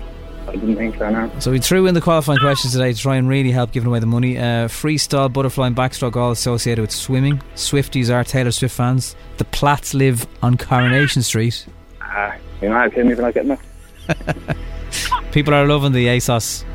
I 0.48 0.52
didn't 0.54 0.76
think 0.76 0.98
so, 0.98 1.10
no. 1.10 1.32
So 1.40 1.52
we 1.52 1.60
threw 1.60 1.86
in 1.88 1.94
the 1.94 2.02
qualifying 2.02 2.40
questions 2.40 2.74
today 2.74 2.92
to 2.94 3.00
try 3.00 3.16
and 3.18 3.28
really 3.30 3.52
help 3.52 3.72
giving 3.72 3.88
away 3.88 4.00
the 4.00 4.06
money. 4.06 4.38
Uh, 4.38 4.68
freestyle, 4.68 5.32
butterfly, 5.32 5.68
and 5.68 5.76
backstroke 5.76 6.16
all 6.16 6.32
associated 6.32 6.82
with 6.82 6.92
swimming. 6.92 7.42
Swifties 7.56 8.14
are 8.14 8.24
Taylor 8.24 8.52
Swift 8.52 8.76
fans. 8.76 9.16
The 9.38 9.46
Platts 9.46 9.94
live 9.94 10.26
on 10.42 10.58
Coronation 10.58 11.22
Street. 11.22 11.66
Ah, 12.02 12.36
you 12.62 12.70
know, 12.70 12.76
I 12.78 12.90
couldn't 12.90 13.12
even 13.12 13.24
like 13.24 13.36
getting 13.36 13.52
it. 13.52 13.60
People 15.32 15.54
are 15.54 15.66
loving 15.66 15.92
the 15.94 16.08
ASOS 16.08 16.66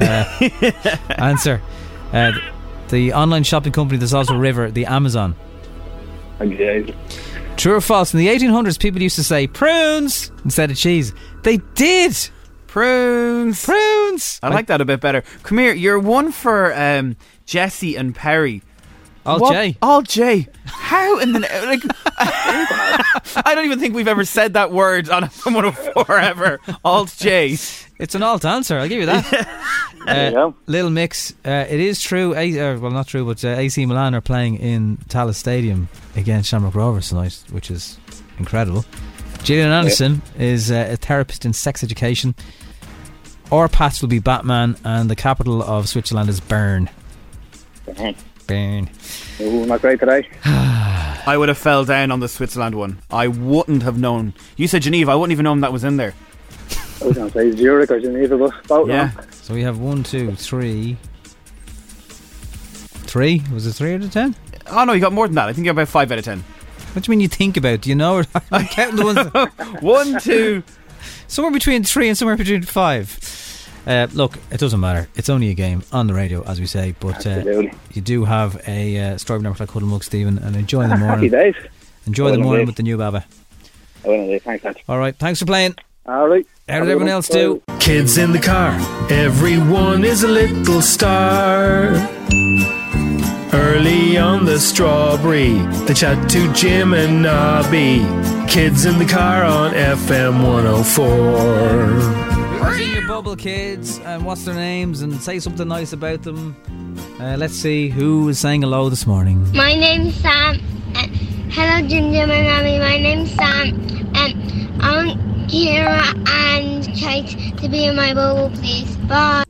uh, 0.00 1.10
answer. 1.22 1.62
Uh, 2.12 2.32
the 2.88 3.12
online 3.12 3.44
shopping 3.44 3.72
company 3.72 3.98
that's 3.98 4.12
also 4.12 4.34
a 4.34 4.38
river, 4.38 4.70
the 4.70 4.86
Amazon. 4.86 5.36
Okay. 6.40 6.94
True 7.56 7.74
or 7.74 7.80
false? 7.80 8.14
In 8.14 8.18
the 8.18 8.28
1800s, 8.28 8.80
people 8.80 9.02
used 9.02 9.16
to 9.16 9.24
say 9.24 9.46
prunes 9.46 10.32
instead 10.44 10.70
of 10.70 10.76
cheese. 10.76 11.12
They 11.42 11.58
did. 11.74 12.16
Prunes. 12.66 13.64
Prunes. 13.64 14.40
I 14.42 14.48
like 14.48 14.66
that 14.68 14.80
a 14.80 14.84
bit 14.84 15.00
better. 15.00 15.22
Come 15.42 15.58
here, 15.58 15.74
you're 15.74 15.98
one 15.98 16.32
for 16.32 16.72
um, 16.74 17.16
Jesse 17.44 17.96
and 17.96 18.14
Perry. 18.14 18.62
All 19.30 19.38
What- 19.40 19.52
J. 19.52 19.76
All 19.82 20.02
J. 20.02 20.48
How 20.64 21.18
in 21.20 21.32
the 21.32 21.40
like? 21.40 21.82
I 23.46 23.54
don't 23.54 23.64
even 23.64 23.78
think 23.78 23.94
we've 23.94 24.08
ever 24.08 24.24
said 24.24 24.54
that 24.54 24.70
word 24.72 25.08
on 25.08 25.30
someone 25.44 25.64
before 25.64 26.18
ever. 26.18 26.58
Alt 26.84 27.14
J. 27.18 27.56
It's 27.98 28.14
an 28.14 28.22
alt 28.22 28.44
answer. 28.44 28.78
I'll 28.78 28.88
give 28.88 29.00
you 29.00 29.06
that. 29.06 29.48
There 30.06 30.30
you 30.30 30.38
Uh, 30.38 30.52
little 30.66 30.88
mix. 30.90 31.34
Uh, 31.44 31.66
it 31.68 31.78
is 31.78 32.00
true. 32.02 32.34
A, 32.34 32.58
uh, 32.58 32.78
well, 32.78 32.90
not 32.90 33.06
true, 33.06 33.26
but 33.26 33.44
uh, 33.44 33.48
AC 33.48 33.84
Milan 33.84 34.14
are 34.14 34.22
playing 34.22 34.56
in 34.56 34.96
Tallaght 35.10 35.34
Stadium 35.34 35.90
against 36.16 36.48
Shamrock 36.48 36.74
Rovers 36.74 37.10
tonight, 37.10 37.44
which 37.50 37.70
is 37.70 37.98
incredible. 38.38 38.86
Gillian 39.44 39.70
Anderson 39.70 40.22
is 40.38 40.70
uh, 40.70 40.88
a 40.90 40.96
therapist 40.96 41.44
in 41.44 41.52
sex 41.52 41.84
education. 41.84 42.34
Our 43.52 43.68
Pats 43.68 44.00
will 44.00 44.08
be 44.08 44.20
Batman, 44.20 44.76
and 44.84 45.10
the 45.10 45.16
capital 45.16 45.62
of 45.62 45.86
Switzerland 45.86 46.30
is 46.30 46.40
Bern. 46.40 46.88
Bern. 48.50 48.90
Oh, 49.40 49.64
not 49.64 49.80
great 49.80 50.00
today. 50.00 50.28
I 50.44 51.36
would 51.38 51.48
have 51.48 51.56
fell 51.58 51.84
down 51.84 52.10
on 52.10 52.18
the 52.18 52.28
Switzerland 52.28 52.74
one. 52.74 52.98
I 53.10 53.28
wouldn't 53.28 53.84
have 53.84 53.96
known. 53.96 54.34
You 54.56 54.66
said 54.66 54.82
Geneva. 54.82 55.12
I 55.12 55.14
wouldn't 55.14 55.30
even 55.32 55.44
known 55.44 55.60
that 55.60 55.72
was 55.72 55.84
in 55.84 55.96
there. 55.96 56.14
I 57.00 57.04
was 57.06 57.16
going 57.16 57.30
to 57.30 57.38
say 57.38 57.50
Zurich 57.52 57.90
or 57.92 58.00
Geneva, 58.00 58.36
but 58.36 58.66
both 58.66 58.88
Yeah. 58.88 59.14
wrong. 59.14 59.26
So 59.30 59.54
we 59.54 59.62
have 59.62 59.78
one, 59.78 60.02
two, 60.02 60.34
three. 60.34 60.96
Three? 63.06 63.42
Was 63.52 63.66
it 63.66 63.72
three 63.72 63.94
out 63.94 64.02
of 64.02 64.12
ten? 64.12 64.34
Oh 64.66 64.84
no, 64.84 64.92
you 64.94 65.00
got 65.00 65.12
more 65.12 65.26
than 65.28 65.34
that. 65.36 65.48
I 65.48 65.52
think 65.52 65.64
you're 65.64 65.72
about 65.72 65.88
five 65.88 66.10
out 66.12 66.18
of 66.18 66.24
ten. 66.24 66.40
What 66.92 67.04
do 67.04 67.08
you 67.08 67.16
mean 67.16 67.20
you 67.20 67.28
think 67.28 67.56
about? 67.56 67.82
Do 67.82 67.88
you 67.90 67.94
know? 67.96 68.22
I'm 68.50 68.66
counting 68.66 68.96
the 68.96 69.04
ones. 69.04 69.80
One, 69.82 70.20
two. 70.20 70.62
somewhere 71.28 71.52
between 71.52 71.84
three 71.84 72.08
and 72.08 72.16
somewhere 72.18 72.36
between 72.36 72.62
five. 72.62 73.08
Uh, 73.86 74.06
look, 74.12 74.36
it 74.50 74.60
doesn't 74.60 74.80
matter. 74.80 75.08
It's 75.16 75.28
only 75.28 75.50
a 75.50 75.54
game 75.54 75.82
on 75.92 76.06
the 76.06 76.14
radio, 76.14 76.42
as 76.44 76.60
we 76.60 76.66
say. 76.66 76.94
But 77.00 77.26
uh, 77.26 77.42
you 77.92 78.02
do 78.02 78.24
have 78.24 78.60
a 78.68 78.98
uh, 78.98 79.18
strawberry 79.18 79.44
number 79.44 79.58
like 79.60 79.70
Huddle 79.70 79.88
Mug, 79.88 80.04
Stephen, 80.04 80.38
and 80.38 80.56
enjoy 80.56 80.82
the 80.86 80.96
morning. 80.96 81.08
Happy 81.08 81.30
morning. 81.30 81.52
days. 81.52 81.70
Enjoy 82.06 82.24
Well 82.24 82.32
the 82.34 82.38
morning 82.40 82.66
with 82.66 82.76
the 82.76 82.82
new 82.82 82.96
Baba. 82.96 83.24
I 84.04 84.08
will 84.08 84.14
indeed. 84.14 84.42
Thanks, 84.42 84.62
Pat. 84.62 84.76
All 84.88 84.98
right, 84.98 85.16
thanks 85.16 85.40
for 85.40 85.46
playing. 85.46 85.74
All 86.06 86.28
right. 86.28 86.46
How 86.68 86.80
did 86.80 86.88
everyone 86.88 87.08
else 87.08 87.28
do? 87.28 87.62
Kids 87.78 88.16
in 88.16 88.32
the 88.32 88.38
car, 88.38 88.72
everyone 89.10 90.04
is 90.04 90.22
a 90.22 90.28
little 90.28 90.80
star. 90.82 91.92
Early 93.52 94.16
on 94.16 94.44
the 94.44 94.60
strawberry, 94.60 95.54
they 95.86 95.94
chat 95.94 96.30
to 96.30 96.52
Jim 96.52 96.94
and 96.94 97.22
Nobby. 97.22 97.98
Kids 98.48 98.84
in 98.84 98.98
the 98.98 99.04
car 99.04 99.42
on 99.42 99.72
FM 99.72 100.44
104. 100.46 102.60
What's 102.60 102.80
in 102.80 102.90
your 102.92 103.08
bubble, 103.08 103.34
kids? 103.34 103.98
And 104.00 104.24
what's 104.24 104.44
their 104.44 104.54
names? 104.54 105.02
And 105.02 105.20
say 105.20 105.40
something 105.40 105.66
nice 105.66 105.92
about 105.92 106.22
them. 106.22 106.54
Uh, 107.18 107.36
let's 107.38 107.54
see 107.54 107.88
who 107.88 108.28
is 108.28 108.38
saying 108.38 108.62
hello 108.62 108.88
this 108.88 109.04
morning. 109.04 109.44
My 109.52 109.74
name's 109.74 110.14
Sam. 110.14 110.56
Uh, 110.94 111.06
hello, 111.50 111.88
Ginger, 111.88 112.28
my 112.28 112.42
mommy. 112.42 112.78
My 112.78 112.98
name's 112.98 113.32
Sam. 113.32 113.74
Um, 114.14 114.78
I 114.80 115.04
want 115.04 115.20
Kira 115.50 116.28
and 116.28 116.86
Kate 116.94 117.56
to 117.58 117.68
be 117.68 117.84
in 117.86 117.96
my 117.96 118.14
bubble, 118.14 118.50
please. 118.58 118.96
Bye. 119.08 119.42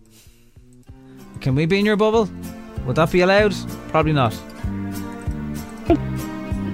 Can 1.43 1.55
we 1.55 1.67
be 1.67 1.79
in 1.79 1.85
your 1.85 1.97
bubble? 1.97 2.31
Would 2.91 2.97
that 2.97 3.13
be 3.13 3.21
allowed? 3.21 3.55
Probably 3.91 4.13
not. 4.13 4.35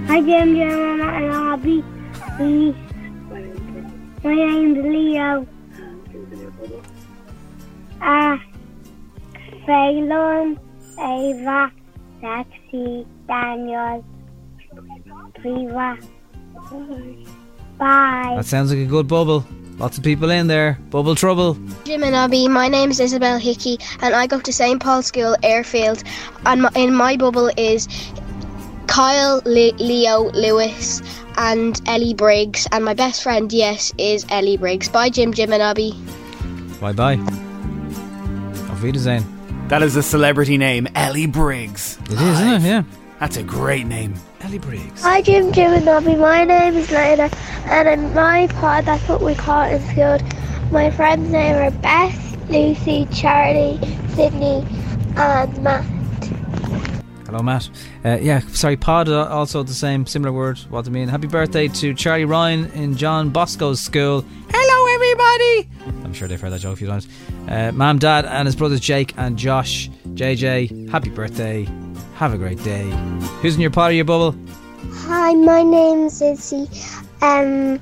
Hi, 0.07 0.19
Ginger, 0.19 0.65
Mama, 0.65 1.09
and 1.13 1.31
Abby. 1.31 1.83
My 4.23 4.33
name's 4.33 4.79
Leo. 4.83 5.45
Ah, 8.01 8.41
Phelan, 9.67 10.59
Ava, 10.97 11.71
Lexi, 12.23 13.05
Daniel, 13.27 14.03
rats. 15.45 16.07
Bye. 17.77 18.33
That 18.37 18.45
sounds 18.45 18.71
like 18.71 18.79
a 18.79 18.85
good 18.87 19.07
bubble. 19.07 19.45
Lots 19.77 19.97
of 19.97 20.03
people 20.03 20.31
in 20.31 20.47
there. 20.47 20.79
Bubble 20.89 21.13
trouble. 21.13 21.55
Jim 21.85 22.03
and 22.03 22.15
Abby, 22.15 22.47
my 22.47 22.67
name 22.67 22.89
is 22.89 22.99
Isabel 22.99 23.37
Hickey, 23.37 23.77
and 24.01 24.15
I 24.15 24.25
go 24.25 24.39
to 24.39 24.51
St. 24.51 24.81
Paul's 24.81 25.05
School, 25.05 25.35
Airfield. 25.43 26.03
And 26.45 26.63
my, 26.63 26.71
in 26.75 26.95
my 26.95 27.15
bubble 27.15 27.51
is 27.57 27.87
Kyle, 28.87 29.41
Le- 29.45 29.75
Leo, 29.77 30.31
Lewis, 30.31 31.03
and 31.37 31.79
Ellie 31.87 32.15
Briggs. 32.15 32.67
And 32.71 32.85
my 32.85 32.95
best 32.95 33.21
friend, 33.21 33.53
yes, 33.53 33.93
is 33.99 34.25
Ellie 34.29 34.57
Briggs. 34.57 34.89
Bye, 34.89 35.09
Jim, 35.09 35.31
Jim, 35.31 35.53
and 35.53 35.61
Abby. 35.61 35.93
Bye 36.81 36.93
bye. 36.93 37.17
Auf 38.71 38.81
Wiedersehen. 38.81 39.23
That 39.67 39.83
is 39.83 39.95
a 39.95 40.01
celebrity 40.03 40.57
name, 40.57 40.87
Ellie 40.95 41.27
Briggs. 41.27 41.99
It 42.05 42.13
is, 42.13 42.21
isn't 42.21 42.47
it? 42.47 42.61
Yeah. 42.63 42.83
That's 43.19 43.37
a 43.37 43.43
great 43.43 43.85
name. 43.85 44.15
Ellie 44.41 44.59
Briggs. 44.59 45.01
Hi, 45.01 45.21
Jim, 45.21 45.51
Jim, 45.51 45.73
and 45.73 45.87
Abby. 45.87 46.15
My 46.15 46.43
name 46.43 46.75
is 46.75 46.89
Lena, 46.91 47.29
and 47.65 47.87
in 47.87 48.13
my 48.13 48.47
pod, 48.47 48.85
that's 48.85 49.07
what 49.07 49.21
we 49.21 49.35
call 49.35 49.63
it 49.63 49.73
in 49.73 49.81
school. 49.89 50.19
My 50.71 50.91
friends' 50.91 51.31
name 51.31 51.55
are 51.55 51.71
Beth, 51.71 52.49
Lucy, 52.49 53.07
Charlie, 53.13 53.79
Sydney, 54.15 54.65
and 55.15 55.63
Matt. 55.63 55.85
Hello, 57.25 57.39
Matt. 57.39 57.69
Uh, 58.05 58.17
yeah, 58.21 58.39
sorry, 58.51 58.77
pod 58.77 59.09
also 59.09 59.63
the 59.63 59.73
same, 59.73 60.05
similar 60.05 60.31
word. 60.31 60.59
What 60.69 60.85
do 60.85 60.91
you 60.91 60.93
mean? 60.93 61.09
Happy 61.09 61.27
birthday 61.27 61.67
to 61.67 61.93
Charlie 61.93 62.25
Ryan 62.25 62.71
in 62.71 62.95
John 62.95 63.29
Bosco's 63.31 63.81
school. 63.81 64.23
Hello, 64.49 64.93
everybody. 64.95 65.69
I'm 66.05 66.13
sure 66.13 66.27
they've 66.27 66.39
heard 66.39 66.51
that 66.53 66.61
joke 66.61 66.73
a 66.73 66.77
few 66.77 66.87
times. 66.87 67.07
Uh, 67.49 67.71
Mom, 67.73 67.99
Dad, 67.99 68.25
and 68.25 68.45
his 68.45 68.55
brothers 68.55 68.79
Jake 68.79 69.13
and 69.17 69.37
Josh. 69.37 69.89
JJ, 70.13 70.89
happy 70.89 71.09
birthday. 71.09 71.67
Have 72.17 72.33
a 72.33 72.37
great 72.37 72.63
day. 72.63 72.89
Who's 73.41 73.53
in 73.53 73.61
your 73.61 73.69
pod 73.69 73.91
or 73.91 73.93
your 73.93 74.03
bubble? 74.03 74.35
Hi, 74.91 75.35
my 75.35 75.61
name's 75.61 76.19
Izzy. 76.19 76.67
Um, 77.21 77.79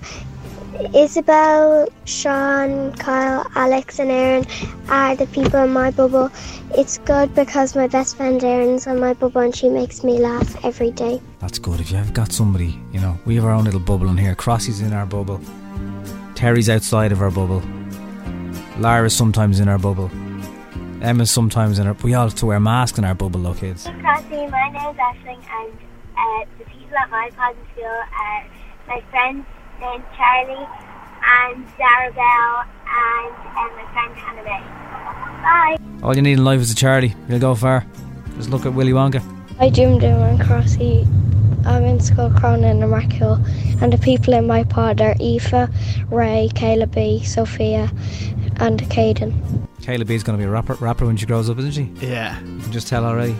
Isabel, 0.94 1.88
Sean, 2.04 2.92
Kyle, 2.96 3.50
Alex, 3.56 3.98
and 3.98 4.12
Aaron 4.12 4.46
are 4.90 5.16
the 5.16 5.26
people 5.28 5.64
in 5.64 5.70
my 5.70 5.90
bubble. 5.90 6.30
It's 6.72 6.98
good 6.98 7.34
because 7.34 7.78
my 7.78 7.88
best 7.88 8.18
friend 8.18 8.44
Erin's 8.44 8.88
on 8.88 9.00
my 9.00 9.14
bubble 9.14 9.40
and 9.40 9.56
she 9.56 9.70
makes 9.70 10.04
me 10.04 10.20
laugh 10.20 10.66
every 10.66 10.92
day. 10.92 11.22
That's 11.40 11.58
good. 11.58 11.80
If 11.80 11.90
you 11.90 11.96
have 11.96 12.14
got 12.14 12.34
somebody, 12.34 12.78
you 12.92 13.00
know, 13.00 13.18
we 13.26 13.36
have 13.36 13.46
our 13.46 13.52
own 13.52 13.64
little 13.64 13.80
bubble 13.80 14.10
in 14.10 14.18
here. 14.18 14.36
Crossy's 14.36 14.82
in 14.82 14.92
our 14.92 15.06
bubble. 15.06 15.40
Terry's 16.36 16.70
outside 16.70 17.14
of 17.14 17.22
our 17.22 17.32
bubble. 17.32 17.64
Lara's 18.80 19.16
sometimes 19.16 19.62
in 19.62 19.70
our 19.70 19.80
bubble. 19.80 20.12
Emma's 21.06 21.30
sometimes 21.30 21.78
in 21.78 21.86
our. 21.88 21.94
We 22.04 22.16
all 22.16 22.28
have 22.30 22.36
to 22.40 22.48
wear 22.48 22.60
masks 22.60 22.98
in 22.98 23.06
our 23.06 23.14
bubble, 23.14 23.42
though, 23.42 23.54
kids. 23.54 23.86
Hey, 23.86 23.94
Cassie, 24.02 24.48
my 24.48 24.70
name's 24.70 24.98
Ashling, 24.98 25.44
and 25.60 25.72
uh, 26.18 26.46
the 26.58 26.66
people 26.66 26.98
at 26.98 27.10
my 27.12 27.30
pod 27.36 27.56
school 27.72 27.86
are 27.86 28.46
my 28.88 29.02
friends 29.12 29.46
named 29.80 30.04
Charlie 30.18 30.68
and 31.28 31.68
Zarabelle 31.78 32.66
and 32.88 33.34
uh, 33.34 33.70
my 33.76 33.86
friend 33.94 34.16
Hannah 34.16 34.44
May. 34.44 34.64
Bye. 35.44 35.78
All 36.04 36.16
you 36.16 36.22
need 36.24 36.34
in 36.34 36.44
life 36.44 36.60
is 36.60 36.72
a 36.72 36.76
Charlie. 36.76 37.14
You'll 37.30 37.40
go 37.40 37.54
far. 37.54 37.86
Just 38.38 38.50
look 38.50 38.66
at 38.66 38.74
Willy 38.74 38.92
Wonka. 38.92 39.22
Hi, 39.60 39.70
Jim, 39.70 40.00
Jim, 40.00 40.22
and 40.22 40.40
Crossy. 40.40 41.06
I'm 41.66 41.84
in 41.84 42.00
school 42.00 42.32
Cronin 42.32 42.84
and 42.84 42.92
Markhill, 42.92 43.38
and 43.82 43.94
the 43.94 43.98
people 43.98 44.34
in 44.34 44.48
my 44.48 44.64
pod 44.64 45.02
are 45.02 45.16
Aoife, 45.20 45.70
Ray, 46.12 46.50
Kayla 46.54 46.94
B, 46.94 47.24
Sophia, 47.24 47.92
and 48.58 48.82
Caden. 48.82 49.65
Kayla 49.86 50.08
B's 50.08 50.24
going 50.24 50.36
to 50.36 50.44
be 50.44 50.48
a 50.48 50.50
rapper, 50.50 50.74
rapper 50.76 51.06
when 51.06 51.16
she 51.16 51.28
grows 51.28 51.48
up, 51.48 51.60
isn't 51.60 51.74
she? 51.74 51.84
Yeah. 52.04 52.40
You 52.40 52.60
can 52.60 52.72
just 52.72 52.88
tell 52.88 53.06
already. 53.06 53.36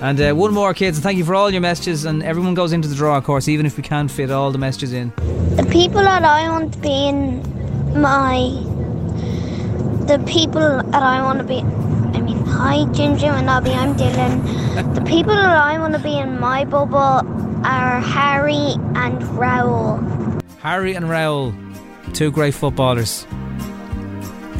And 0.00 0.20
uh, 0.20 0.34
one 0.34 0.52
more, 0.52 0.74
kids, 0.74 0.96
and 0.96 1.04
thank 1.04 1.16
you 1.16 1.24
for 1.24 1.36
all 1.36 1.48
your 1.48 1.60
messages. 1.60 2.04
And 2.04 2.24
everyone 2.24 2.54
goes 2.54 2.72
into 2.72 2.88
the 2.88 2.96
draw, 2.96 3.16
of 3.16 3.22
course, 3.22 3.46
even 3.46 3.66
if 3.66 3.76
we 3.76 3.84
can't 3.84 4.10
fit 4.10 4.32
all 4.32 4.50
the 4.50 4.58
messages 4.58 4.92
in. 4.92 5.12
The 5.54 5.66
people 5.70 6.02
that 6.02 6.24
I 6.24 6.48
want 6.48 6.72
to 6.72 6.78
be 6.80 7.06
in 7.06 7.40
my. 8.00 8.38
The 10.06 10.20
people 10.26 10.60
that 10.60 11.02
I 11.04 11.22
want 11.22 11.38
to 11.38 11.44
be. 11.44 11.58
I 11.58 12.20
mean, 12.20 12.38
hi, 12.38 12.84
Jim 12.92 13.16
Jim 13.16 13.34
and 13.34 13.48
Abby, 13.48 13.70
I'm 13.70 13.94
Dylan. 13.94 14.94
the 14.96 15.02
people 15.02 15.34
that 15.34 15.56
I 15.56 15.78
want 15.78 15.94
to 15.94 16.00
be 16.00 16.18
in 16.18 16.40
my 16.40 16.64
bubble 16.64 17.22
are 17.64 18.00
Harry 18.00 18.74
and 18.96 19.22
Raoul. 19.38 20.00
Harry 20.58 20.94
and 20.94 21.08
Raoul, 21.08 21.54
two 22.12 22.32
great 22.32 22.54
footballers. 22.54 23.24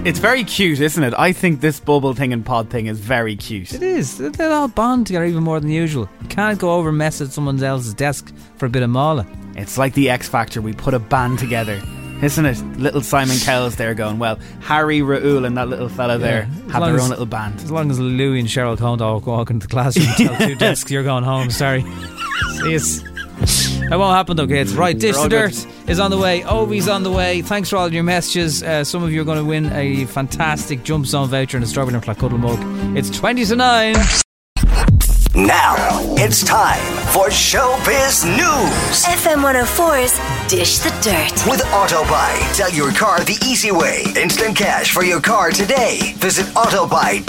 It's 0.07 0.21
very 0.21 0.45
cute, 0.45 0.79
isn't 0.81 1.03
it? 1.03 1.15
I 1.19 1.33
think 1.33 1.61
this 1.61 1.81
bubble 1.81 2.15
thing 2.15 2.33
and 2.33 2.47
pod 2.47 2.71
thing 2.71 2.87
is 2.87 3.01
very 3.01 3.35
cute. 3.35 3.73
It 3.75 3.83
is. 3.83 4.19
They- 4.19 4.45
all 4.47 4.69
bond 4.69 5.09
together 5.09 5.25
even 5.25 5.43
more 5.43 5.59
than 5.59 5.69
usual. 5.71 6.09
You 6.23 6.29
can't 6.29 6.61
go 6.61 6.75
over 6.75 6.91
and 6.91 6.99
mess 6.99 7.21
at 7.21 7.33
someone 7.33 7.61
else's 7.63 7.93
desk 7.93 8.33
for 8.57 8.67
a 8.67 8.69
bit 8.69 8.85
of 8.85 8.91
mala. 8.91 9.27
It's 9.57 9.77
like 9.77 9.95
the 9.95 10.09
X 10.11 10.29
Factor. 10.29 10.63
We 10.63 10.73
put 10.75 10.95
a 10.95 11.01
band 11.01 11.41
together, 11.41 11.83
isn't 12.23 12.47
it? 12.47 12.57
Little 12.79 13.01
Simon 13.01 13.37
Cowell's 13.39 13.75
there 13.75 13.95
going, 13.95 14.21
well, 14.21 14.39
Harry, 14.61 15.03
Raoul, 15.03 15.45
and 15.45 15.57
that 15.57 15.69
little 15.69 15.89
fella 15.89 16.19
there 16.19 16.49
Yeah, 16.67 16.73
have 16.73 16.85
their 16.85 16.95
as- 16.95 17.03
own 17.03 17.11
little 17.11 17.27
band. 17.27 17.57
As 17.57 17.71
long 17.73 17.91
as 17.91 17.99
Louis 17.99 18.39
and 18.39 18.49
Cheryl 18.49 18.79
don't 18.79 19.27
walk 19.27 19.51
into 19.51 19.67
the 19.67 19.71
classroom 19.73 20.07
and 20.07 20.17
tell 20.17 20.37
two 20.49 20.55
desks 20.55 20.89
you're 20.89 21.03
going 21.03 21.25
home, 21.25 21.51
sorry. 21.51 21.83
See 22.61 22.77
us. 22.77 23.03
That 23.89 23.99
won't 23.99 24.17
happen 24.17 24.37
though, 24.37 24.47
kids. 24.47 24.75
Right, 24.75 24.99
Dish 24.99 25.15
We're 25.15 25.19
all 25.19 25.25
the 25.25 25.37
good. 25.37 25.53
Dirt 25.53 25.67
is 25.89 26.01
on 26.01 26.11
the 26.11 26.19
way. 26.19 26.43
Ovie's 26.45 26.89
on 26.89 27.03
the 27.03 27.11
way. 27.13 27.43
Thanks 27.43 27.71
for 27.71 27.77
all 27.77 27.93
your 27.93 28.03
messages. 28.03 28.63
Uh, 28.63 28.83
some 28.83 29.03
of 29.03 29.13
you 29.13 29.21
are 29.21 29.25
going 29.25 29.39
to 29.39 29.45
win 29.45 29.73
a 29.73 30.07
fantastic 30.07 30.83
Jump 30.83 31.07
Zone 31.07 31.29
voucher 31.29 31.57
and 31.57 31.65
a 31.65 31.67
Strawberry 31.69 31.95
and 31.95 32.05
Cuddle 32.05 32.39
mug. 32.39 32.59
It's 32.97 33.11
20 33.11 33.45
to 33.45 33.57
9. 33.57 33.95
Now 35.37 35.77
it's 36.17 36.43
time 36.43 36.83
for 37.13 37.29
Showbiz 37.29 38.25
News. 38.25 39.05
FM 39.05 39.45
104's 39.45 40.19
Dish 40.49 40.79
the 40.79 40.91
Dirt. 41.03 41.51
With 41.51 41.61
Autobuy, 41.73 42.55
sell 42.55 42.71
your 42.71 42.93
car 42.93 43.19
the 43.25 43.37
easy 43.45 43.73
way. 43.73 44.05
Instant 44.17 44.57
cash 44.57 44.93
for 44.93 45.03
your 45.03 45.21
car 45.21 45.51
today. 45.51 46.15
Visit 46.19 46.47
autobuy.ie. 46.55 47.23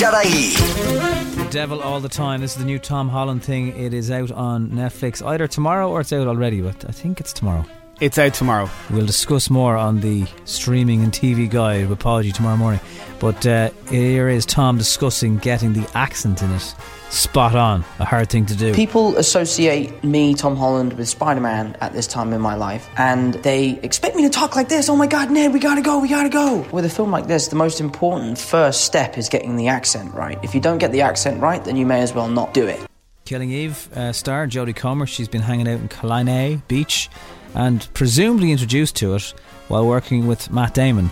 The 1.44 1.50
Devil 1.50 1.82
All 1.82 2.00
the 2.00 2.10
Time. 2.10 2.42
This 2.42 2.52
is 2.52 2.58
the 2.58 2.66
new 2.66 2.78
Tom 2.78 3.10
Holland 3.10 3.44
thing. 3.44 3.76
It 3.76 3.92
is 3.92 4.12
out 4.12 4.32
on 4.32 4.70
Netflix 4.70 5.26
either 5.26 5.48
tomorrow 5.48 5.90
or 5.90 6.02
it's 6.02 6.14
out 6.14 6.28
already, 6.28 6.62
but 6.62 6.86
I 6.88 6.92
think 6.92 7.20
it's 7.20 7.34
tomorrow. 7.34 7.66
It's 8.00 8.20
out 8.20 8.36
tomorrow. 8.36 8.70
We'll 8.92 9.08
discuss 9.08 9.50
more 9.50 9.76
on 9.76 10.02
the 10.02 10.28
streaming 10.46 11.02
and 11.02 11.12
TV 11.12 11.50
guide 11.50 11.90
with 11.90 12.00
Apology 12.00 12.32
tomorrow 12.32 12.56
morning. 12.56 12.80
But 13.20 13.44
uh, 13.48 13.72
here 13.90 14.30
is 14.30 14.46
Tom 14.46 14.78
discussing 14.78 15.38
getting 15.38 15.74
the 15.74 15.90
accent 15.96 16.44
in 16.44 16.52
it 16.52 16.76
spot 17.10 17.56
on. 17.56 17.84
A 17.98 18.06
hard 18.06 18.30
thing 18.30 18.46
to 18.46 18.56
do. 18.56 18.72
People 18.76 19.18
associate 19.18 20.04
me, 20.04 20.36
Tom 20.36 20.56
Holland, 20.56 20.94
with 20.94 21.10
Spider 21.10 21.42
Man 21.42 21.76
at 21.82 21.94
this 21.94 22.06
time 22.06 22.34
in 22.34 22.42
my 22.42 22.54
life, 22.54 22.88
and 22.98 23.34
they 23.36 23.80
expect 23.82 24.16
me 24.16 24.22
to 24.22 24.30
talk 24.30 24.56
like 24.56 24.70
this. 24.70 24.90
Oh 24.90 24.96
my 24.96 25.08
god, 25.08 25.32
Ned, 25.32 25.52
we 25.52 25.60
gotta 25.60 25.82
go, 25.82 25.98
we 25.98 26.08
gotta 26.08 26.30
go. 26.30 26.68
With 26.72 26.86
a 26.86 26.90
film 26.90 27.10
like 27.10 27.26
this, 27.26 27.48
the 27.48 27.56
most 27.56 27.82
important 27.82 28.38
first 28.38 28.84
step 28.84 29.18
is 29.18 29.28
getting 29.28 29.56
the 29.56 29.70
accent 29.70 30.14
right. 30.14 30.38
If 30.44 30.54
you 30.54 30.62
don't 30.62 30.78
get 30.78 30.92
the 30.92 31.02
accent 31.02 31.42
right, 31.42 31.66
then 31.66 31.76
you 31.76 31.86
may 31.88 32.02
as 32.02 32.14
well 32.14 32.28
not 32.28 32.54
do 32.54 32.68
it. 32.68 32.80
Killing 33.26 33.50
Eve 33.50 33.90
uh, 33.98 34.14
star 34.14 34.46
Jodie 34.46 34.76
Comer. 34.76 35.08
She's 35.08 35.28
been 35.28 35.42
hanging 35.42 35.68
out 35.68 35.80
in 35.80 35.88
Killiney 35.88 36.62
Beach 36.68 37.10
and 37.54 37.88
presumably 37.94 38.52
introduced 38.52 38.96
to 38.98 39.16
it 39.16 39.34
while 39.68 39.86
working 39.86 40.28
with 40.28 40.52
Matt 40.52 40.74
Damon 40.74 41.12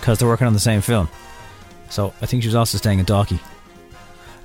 because 0.00 0.18
they're 0.18 0.28
working 0.28 0.46
on 0.46 0.52
the 0.52 0.60
same 0.60 0.80
film. 0.80 1.08
So 1.88 2.12
I 2.20 2.26
think 2.26 2.42
she 2.42 2.48
was 2.48 2.54
also 2.54 2.78
staying 2.78 3.00
at 3.00 3.06
Dalkey. 3.06 3.40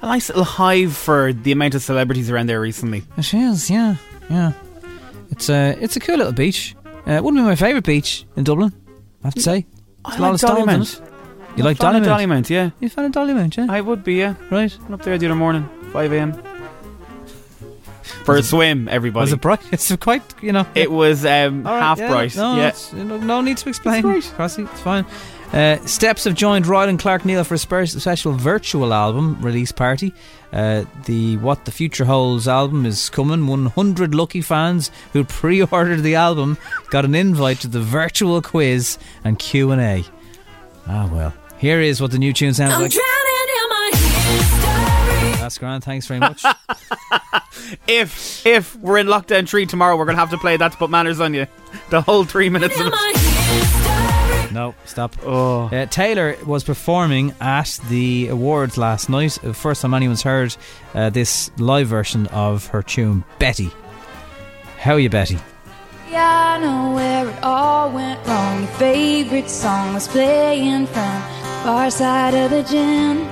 A 0.01 0.05
nice 0.07 0.29
little 0.29 0.43
hive 0.43 0.95
for 0.95 1.31
the 1.31 1.51
amount 1.51 1.75
of 1.75 1.83
celebrities 1.83 2.29
around 2.29 2.47
there 2.47 2.59
recently. 2.59 3.03
She 3.21 3.39
is, 3.39 3.69
yeah, 3.69 3.95
yeah. 4.29 4.53
It's 5.29 5.49
a 5.49 5.77
it's 5.79 5.95
a 5.95 5.99
cool 5.99 6.17
little 6.17 6.33
beach. 6.33 6.75
Uh, 7.07 7.11
it 7.11 7.23
wouldn't 7.23 7.41
be 7.41 7.45
my 7.45 7.55
favourite 7.55 7.85
beach 7.85 8.25
in 8.35 8.43
Dublin. 8.43 8.73
I 9.23 9.27
have 9.27 9.35
to 9.35 9.41
say. 9.41 9.65
I 10.03 10.09
There's 10.09 10.19
a 10.19 10.21
lot 10.21 10.31
like 10.31 10.43
of 10.43 10.67
Dollymount. 10.67 11.11
You 11.57 11.63
like 11.63 11.77
fan 11.77 11.95
of 11.95 12.03
Dollymount? 12.03 12.27
Dollymount, 12.45 12.49
yeah. 12.49 12.69
You 12.79 12.89
fan 12.89 13.05
of 13.05 13.11
Dollymount, 13.11 13.57
yeah? 13.57 13.67
I 13.69 13.81
would 13.81 14.03
be, 14.03 14.15
yeah. 14.15 14.35
Right. 14.49 14.75
Went 14.81 14.93
up 14.93 15.03
there 15.03 15.17
the 15.17 15.25
other 15.27 15.35
morning, 15.35 15.69
5 15.91 16.13
a.m. 16.13 16.50
For 18.25 18.35
a 18.37 18.43
swim, 18.43 18.87
everybody. 18.87 19.23
Was 19.23 19.33
it 19.33 19.41
bright? 19.41 19.61
It's 19.71 19.95
quite, 19.97 20.23
you 20.41 20.51
know. 20.51 20.65
It 20.75 20.91
was 20.91 21.25
um, 21.25 21.65
All 21.65 21.73
right, 21.73 21.81
half 21.81 21.99
yeah, 21.99 22.09
bright. 22.09 22.35
No, 22.35 22.55
yeah. 22.57 22.67
it's- 22.69 22.93
no, 22.93 23.17
no 23.17 23.41
need 23.41 23.57
to 23.57 23.69
explain. 23.69 24.03
Crossy, 24.03 24.69
it's 24.69 24.81
fine. 24.81 25.05
Uh, 25.53 25.77
Steps 25.85 26.23
have 26.23 26.33
joined 26.33 26.63
Rylan 26.63 26.97
Clark 26.97 27.25
Neal 27.25 27.43
for 27.43 27.55
a 27.55 27.57
special 27.87 28.31
virtual 28.31 28.93
album 28.93 29.37
release 29.41 29.73
party. 29.73 30.13
Uh, 30.53 30.85
the 31.05 31.35
What 31.37 31.65
the 31.65 31.71
Future 31.71 32.05
Holds 32.05 32.47
album 32.47 32.85
is 32.85 33.09
coming. 33.09 33.47
100 33.47 34.15
lucky 34.15 34.41
fans 34.41 34.91
who 35.11 35.25
pre-ordered 35.25 36.03
the 36.03 36.15
album 36.15 36.57
got 36.89 37.03
an 37.03 37.15
invite 37.15 37.59
to 37.61 37.67
the 37.67 37.81
virtual 37.81 38.41
quiz 38.41 38.97
and 39.25 39.37
Q 39.39 39.71
and 39.71 39.81
A. 39.81 40.05
Ah 40.87 41.09
well, 41.11 41.33
here 41.57 41.81
is 41.81 42.01
what 42.01 42.11
the 42.11 42.17
new 42.17 42.31
tune 42.33 42.53
sounds 42.53 42.71
like. 42.81 42.91
That's 45.41 45.57
grand. 45.57 45.83
Thanks 45.83 46.05
very 46.07 46.19
much. 46.19 46.43
If 47.87 48.45
if 48.45 48.75
we're 48.77 48.97
in 48.97 49.07
lockdown 49.07 49.47
three 49.47 49.65
tomorrow, 49.65 49.95
we're 49.97 50.05
gonna 50.05 50.17
have 50.17 50.31
to 50.31 50.37
play 50.37 50.57
that 50.57 50.71
to 50.71 50.77
put 50.77 50.89
manners 50.89 51.19
on 51.19 51.33
you. 51.33 51.47
The 51.89 52.01
whole 52.01 52.23
three 52.23 52.49
minutes 52.49 52.79
of 52.79 52.87
it. 52.91 54.51
No, 54.51 54.75
stop. 54.85 55.15
Oh. 55.23 55.69
Uh, 55.71 55.85
Taylor 55.85 56.35
was 56.45 56.63
performing 56.63 57.33
at 57.39 57.79
the 57.89 58.27
awards 58.27 58.77
last 58.77 59.09
night. 59.09 59.37
First 59.53 59.81
time 59.81 59.93
anyone's 59.93 60.23
heard 60.23 60.55
uh, 60.93 61.09
this 61.09 61.51
live 61.57 61.87
version 61.87 62.27
of 62.27 62.67
her 62.67 62.83
tune 62.83 63.23
Betty. 63.39 63.71
How 64.77 64.93
are 64.93 64.99
you, 64.99 65.09
Betty? 65.09 65.37
Yeah, 66.09 66.57
I 66.57 66.59
know 66.59 66.93
where 66.95 67.29
it 67.29 67.43
all 67.43 67.89
went 67.91 68.25
wrong. 68.27 68.59
Your 68.59 68.71
favorite 68.71 69.49
song 69.49 69.93
was 69.93 70.07
playing 70.07 70.87
from 70.87 71.21
the 71.21 71.61
far 71.63 71.89
side 71.91 72.33
of 72.33 72.51
the 72.51 72.63
gym. 72.63 73.30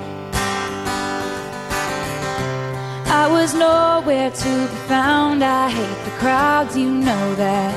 I 3.12 3.28
was 3.30 3.54
nowhere 3.54 4.30
to 4.32 4.50
be 4.68 4.76
found. 4.88 5.44
I 5.44 5.70
hate 5.70 6.06
the 6.06 6.12
crowds, 6.20 6.78
you 6.78 6.90
know 6.92 7.36
that. 7.36 7.74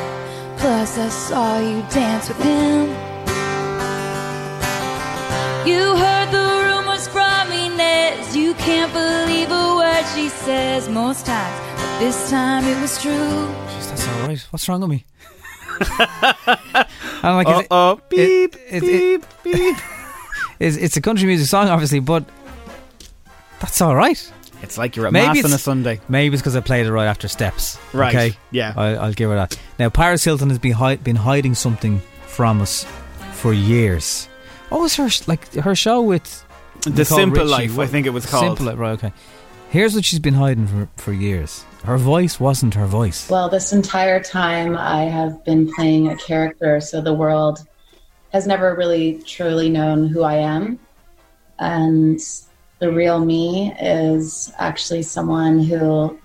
Plus, 0.58 0.98
I 0.98 1.08
saw 1.08 1.58
you 1.58 1.82
dance 1.90 2.28
with 2.28 2.38
him. 2.42 2.88
You 5.66 5.96
heard 5.96 6.30
the 6.30 6.46
rumors 6.66 7.08
from 7.08 7.50
Inez. 7.50 8.36
You 8.36 8.54
can't 8.54 8.92
believe 8.92 9.50
a 9.50 9.76
word 9.76 10.04
she 10.14 10.28
says 10.28 10.88
most 10.88 11.24
times, 11.26 11.58
but 11.76 11.98
this 11.98 12.30
time 12.30 12.64
it 12.64 12.80
was 12.80 13.00
true. 13.00 13.12
Jeez, 13.12 13.88
that's 13.90 14.08
all 14.08 14.28
right. 14.28 14.40
What's 14.50 14.68
wrong 14.68 14.80
with 14.82 14.90
me? 14.90 15.04
I'm 17.22 17.36
like, 17.36 17.48
is 17.48 17.58
it- 17.60 17.66
Uh-oh. 17.70 18.00
Beep, 18.08 18.56
beep, 18.80 19.24
beep. 19.42 19.76
It's, 20.60 20.76
it's 20.76 20.96
a 20.96 21.00
country 21.00 21.26
music 21.26 21.48
song, 21.48 21.68
obviously, 21.68 21.98
but 21.98 22.24
that's 23.58 23.80
all 23.80 23.96
right. 23.96 24.32
It's 24.62 24.78
like 24.78 24.96
you're 24.96 25.06
at 25.06 25.12
mass 25.12 25.44
on 25.44 25.52
a 25.52 25.58
Sunday. 25.58 26.00
Maybe 26.08 26.34
it's 26.34 26.42
because 26.42 26.56
I 26.56 26.60
played 26.60 26.86
it 26.86 26.92
right 26.92 27.06
after 27.06 27.28
Steps. 27.28 27.78
Right, 27.92 28.14
Okay. 28.14 28.36
yeah. 28.50 28.72
I, 28.76 28.94
I'll 28.94 29.12
give 29.12 29.28
her 29.30 29.36
that. 29.36 29.58
Now, 29.78 29.90
Paris 29.90 30.22
Hilton 30.24 30.48
has 30.50 30.58
been 30.58 30.72
hi- 30.72 30.96
been 30.96 31.16
hiding 31.16 31.54
something 31.54 32.00
from 32.26 32.60
us 32.62 32.86
for 33.32 33.52
years. 33.52 34.28
What 34.68 34.80
was 34.80 34.96
her 34.96 35.10
sh- 35.10 35.26
like? 35.28 35.52
Her 35.54 35.74
show 35.74 36.00
with 36.00 36.44
The 36.82 37.04
Simple 37.04 37.40
Richie, 37.44 37.50
Life, 37.50 37.78
I 37.78 37.86
think 37.86 38.06
it 38.06 38.10
was 38.10 38.24
called. 38.24 38.44
Simple 38.56 38.66
Life, 38.66 38.78
right? 38.78 38.92
Okay. 38.92 39.12
Here's 39.70 39.94
what 39.94 40.04
she's 40.04 40.18
been 40.20 40.34
hiding 40.34 40.66
for 40.66 40.88
for 40.96 41.12
years. 41.12 41.64
Her 41.84 41.98
voice 41.98 42.38
wasn't 42.38 42.74
her 42.74 42.86
voice. 42.86 43.28
Well, 43.28 43.48
this 43.48 43.72
entire 43.72 44.22
time 44.22 44.76
I 44.76 45.04
have 45.04 45.44
been 45.44 45.72
playing 45.74 46.08
a 46.08 46.16
character, 46.16 46.80
so 46.80 47.00
the 47.00 47.12
world 47.14 47.66
has 48.32 48.46
never 48.46 48.74
really 48.76 49.20
truly 49.26 49.68
known 49.68 50.06
who 50.08 50.22
I 50.22 50.34
am. 50.36 50.78
And 51.58 52.20
the 52.82 52.90
real 52.90 53.24
me 53.24 53.72
is 53.80 54.52
actually 54.58 55.02
someone 55.02 55.60
who 55.60 56.18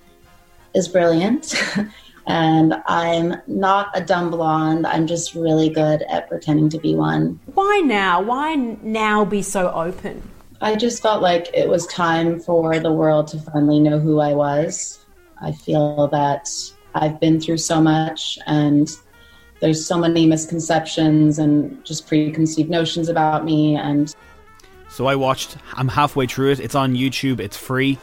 is 0.74 0.88
brilliant. 0.88 1.54
and 2.26 2.74
I'm 2.88 3.36
not 3.46 3.92
a 3.94 4.02
dumb 4.04 4.32
blonde. 4.32 4.88
I'm 4.88 5.06
just 5.06 5.36
really 5.36 5.70
good 5.70 6.02
at 6.10 6.28
pretending 6.28 6.68
to 6.70 6.80
be 6.80 6.96
one. 6.96 7.40
Why 7.54 7.84
now? 7.86 8.24
Why 8.24 8.56
now 8.56 9.24
be 9.24 9.44
so 9.44 9.72
open? 9.72 10.28
I 10.60 10.76
just 10.76 11.04
felt 11.04 11.22
like 11.22 11.48
it 11.54 11.70
was 11.70 11.86
time 11.86 12.40
for 12.40 12.80
the 12.80 12.92
world 12.92 13.28
to 13.28 13.38
finally 13.40 13.80
know 13.80 14.00
who 14.00 14.20
I 14.20 14.34
was. 14.34 15.06
I 15.40 15.52
feel 15.52 16.08
that 16.08 16.50
I've 16.96 17.20
been 17.20 17.40
through 17.40 17.60
so 17.60 17.80
much 17.80 18.40
and 18.48 18.90
there's 19.60 19.86
so 19.86 20.00
many 20.00 20.26
misconceptions 20.26 21.38
and 21.38 21.86
just 21.86 22.08
preconceived 22.08 22.72
notions 22.72 23.10
about 23.10 23.46
me 23.46 23.76
and 23.76 24.16
So 24.90 25.06
I 25.06 25.16
watched. 25.16 25.58
I'm 25.74 25.88
halfway 25.88 26.26
through 26.28 26.52
it. 26.52 26.60
It's 26.60 26.76
on 26.76 26.96
YouTube. 26.96 27.40
It's 27.40 27.58
free, 27.58 27.98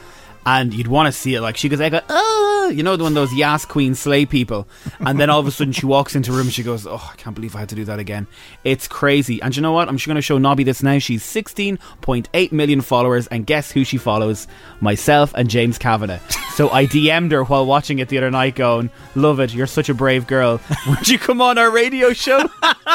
and 0.47 0.73
you'd 0.73 0.87
want 0.87 1.07
to 1.07 1.13
see 1.13 1.35
it. 1.35 1.41
Like 1.41 1.57
she 1.57 1.69
goes, 1.69 1.81
"I 1.81 1.89
go, 1.89 2.01
oh, 2.09 2.71
you 2.73 2.83
know, 2.83 2.93
one 2.93 3.01
of 3.09 3.15
those 3.15 3.33
Yas 3.35 3.65
Queen 3.65 3.95
slay 3.95 4.27
people." 4.27 4.69
And 5.01 5.19
then 5.19 5.29
all 5.29 5.41
of 5.41 5.47
a 5.47 5.51
sudden, 5.51 5.73
she 5.73 5.87
walks 5.87 6.15
into 6.15 6.31
a 6.31 6.35
room. 6.35 6.47
and 6.47 6.53
She 6.53 6.63
goes, 6.63 6.87
"Oh, 6.87 7.11
I 7.13 7.17
can't 7.17 7.35
believe 7.35 7.57
I 7.57 7.61
had 7.61 7.69
to 7.71 7.75
do 7.75 7.85
that 7.87 7.99
again." 7.99 8.27
It's 8.63 8.87
crazy. 8.87 9.43
And 9.43 9.57
you 9.57 9.61
know 9.63 9.73
what? 9.73 9.89
I'm 9.89 9.97
just 9.97 10.07
going 10.07 10.15
to 10.17 10.23
show 10.23 10.39
Nobby 10.39 10.63
this 10.63 10.83
now. 10.85 10.99
She's 10.99 11.25
16.8 11.25 12.53
million 12.53 12.81
followers, 12.81 13.27
and 13.27 13.45
guess 13.45 13.73
who 13.73 13.83
she 13.85 13.97
follows? 13.97 14.47
Myself 14.81 15.33
and 15.35 15.51
James 15.51 15.79
Kavanagh. 15.79 16.21
So 16.55 16.71
I 16.71 16.87
DM'd 16.87 17.33
her 17.33 17.43
while 17.43 17.67
watching 17.67 17.99
it 17.99 18.09
the 18.09 18.19
other 18.19 18.31
night, 18.31 18.55
going, 18.55 18.91
"Love 19.17 19.41
it. 19.41 19.53
You're 19.53 19.67
such 19.67 19.89
a 19.89 19.95
brave 19.95 20.27
girl. 20.29 20.61
Would 20.89 21.09
you 21.09 21.19
come 21.19 21.41
on 21.41 21.59
our 21.59 21.71
radio 21.73 22.13
show? 22.13 22.49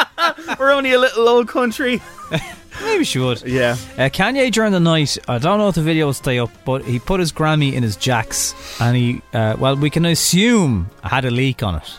We're 0.60 0.72
only 0.72 0.94
a 0.94 1.00
little 1.00 1.28
old 1.28 1.50
country." 1.50 2.02
Maybe 2.82 3.04
she 3.04 3.20
would. 3.20 3.42
Yeah. 3.44 3.74
Uh, 3.98 4.10
Kanye 4.10 4.52
during 4.52 4.72
the 4.72 4.80
night, 4.80 5.18
I 5.28 5.38
don't 5.38 5.58
know 5.58 5.68
if 5.70 5.76
the 5.76 5.82
video 5.82 6.08
will 6.08 6.14
stay 6.14 6.40
up, 6.40 6.50
but 6.66 6.84
he 6.84 7.00
put 7.00 7.20
his 7.20 7.32
Grammy 7.32 7.74
in 7.74 7.84
his 7.84 7.96
jacks, 7.96 8.54
and 8.80 8.96
he, 8.96 9.22
uh, 9.34 9.56
well, 9.60 9.76
we 9.76 9.90
can 9.90 10.06
assume 10.06 10.90
had 11.04 11.26
a 11.26 11.32
leak 11.32 11.64
on 11.64 11.76
it. 11.76 11.90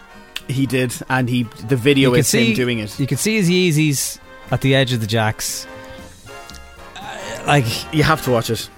He 0.48 0.66
did, 0.66 0.92
and 1.08 1.28
he 1.28 1.44
the 1.68 1.76
video 1.76 2.10
You 2.10 2.16
is 2.16 2.32
him 2.32 2.54
doing 2.54 2.78
it. 2.80 2.98
You 2.98 3.06
can 3.06 3.18
see 3.18 3.36
his 3.36 3.48
Yeezys 3.48 4.18
at 4.50 4.60
the 4.62 4.74
edge 4.74 4.92
of 4.92 5.00
the 5.00 5.06
jacks. 5.06 5.66
Uh, 6.96 7.42
like 7.46 7.94
you 7.94 8.02
have 8.02 8.22
to 8.24 8.30
watch 8.30 8.50
it. 8.50 8.68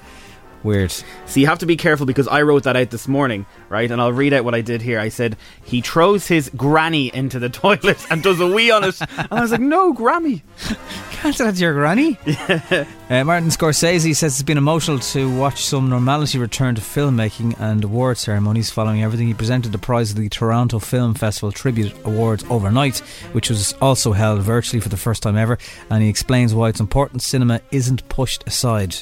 Weird. 0.65 0.93
So 1.27 1.41
you 1.41 1.47
have 1.47 1.59
to 1.61 1.67
be 1.67 1.77
careful 1.77 2.07
because 2.07 2.29
I 2.29 2.43
wrote 2.43 2.65
that 2.65 2.77
out 2.77 2.91
this 2.91 3.09
morning, 3.09 3.47
right? 3.69 3.91
And 3.91 4.01
I'll 4.01 4.13
read 4.13 4.33
out 4.33 4.45
what 4.45 4.55
I 4.55 4.61
did 4.61 4.83
here. 4.83 5.01
I 5.01 5.09
said 5.09 5.37
he 5.65 5.81
throws 5.81 6.27
his 6.29 6.51
granny 6.57 7.13
into 7.13 7.39
the 7.39 7.49
toilet 7.63 8.05
and 8.11 8.23
does 8.23 8.41
a 8.41 8.47
wee 8.47 8.71
on 8.71 8.85
it, 8.85 9.01
and 9.01 9.29
I 9.31 9.41
was 9.41 9.51
like, 9.53 9.61
no, 9.61 9.93
Grammy. 9.93 10.43
Can't 11.11 11.35
say 11.35 11.45
that's 11.45 11.61
your 11.61 11.75
granny. 11.75 12.19
Uh, 13.13 13.23
Martin 13.23 13.51
Scorsese 13.51 14.17
says 14.17 14.33
it's 14.33 14.43
been 14.43 14.57
emotional 14.57 14.99
to 14.99 15.39
watch 15.39 15.63
some 15.63 15.91
normality 15.91 16.39
return 16.39 16.75
to 16.75 16.81
filmmaking 16.81 17.55
and 17.61 17.85
award 17.85 18.17
ceremonies 18.17 18.71
following 18.71 19.03
everything. 19.03 19.27
He 19.27 19.35
presented 19.35 19.71
the 19.71 19.77
prize 19.77 20.13
of 20.13 20.17
the 20.17 20.31
Toronto 20.31 20.79
Film 20.79 21.13
Festival 21.13 21.53
Tribute 21.53 21.93
Awards 22.07 22.43
overnight, 22.49 23.01
which 23.33 23.51
was 23.51 23.75
also 23.83 24.13
held 24.13 24.41
virtually 24.41 24.81
for 24.81 24.89
the 24.89 24.97
first 24.97 25.23
time 25.25 25.37
ever. 25.37 25.59
And 25.91 26.03
he 26.03 26.09
explains 26.09 26.55
why 26.55 26.71
it's 26.71 26.81
important 26.81 27.21
cinema 27.21 27.61
isn't 27.71 28.09
pushed 28.09 28.47
aside. 28.47 28.97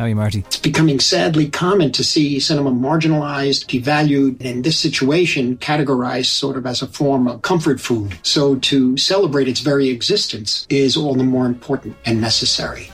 How 0.00 0.06
are 0.06 0.08
you, 0.08 0.16
Marty? 0.16 0.38
It's 0.46 0.56
becoming 0.56 0.98
sadly 0.98 1.50
common 1.50 1.92
to 1.92 2.02
see 2.02 2.40
cinema 2.40 2.70
marginalized, 2.70 3.66
devalued, 3.66 4.40
and 4.40 4.46
in 4.46 4.62
this 4.62 4.78
situation, 4.78 5.58
categorized 5.58 6.24
sort 6.24 6.56
of 6.56 6.64
as 6.64 6.80
a 6.80 6.86
form 6.86 7.28
of 7.28 7.42
comfort 7.42 7.82
food. 7.82 8.18
So 8.22 8.56
to 8.60 8.96
celebrate 8.96 9.46
its 9.46 9.60
very 9.60 9.90
existence 9.90 10.66
is 10.70 10.96
all 10.96 11.14
the 11.14 11.24
more 11.24 11.44
important 11.44 11.98
and 12.06 12.18
necessary. 12.18 12.90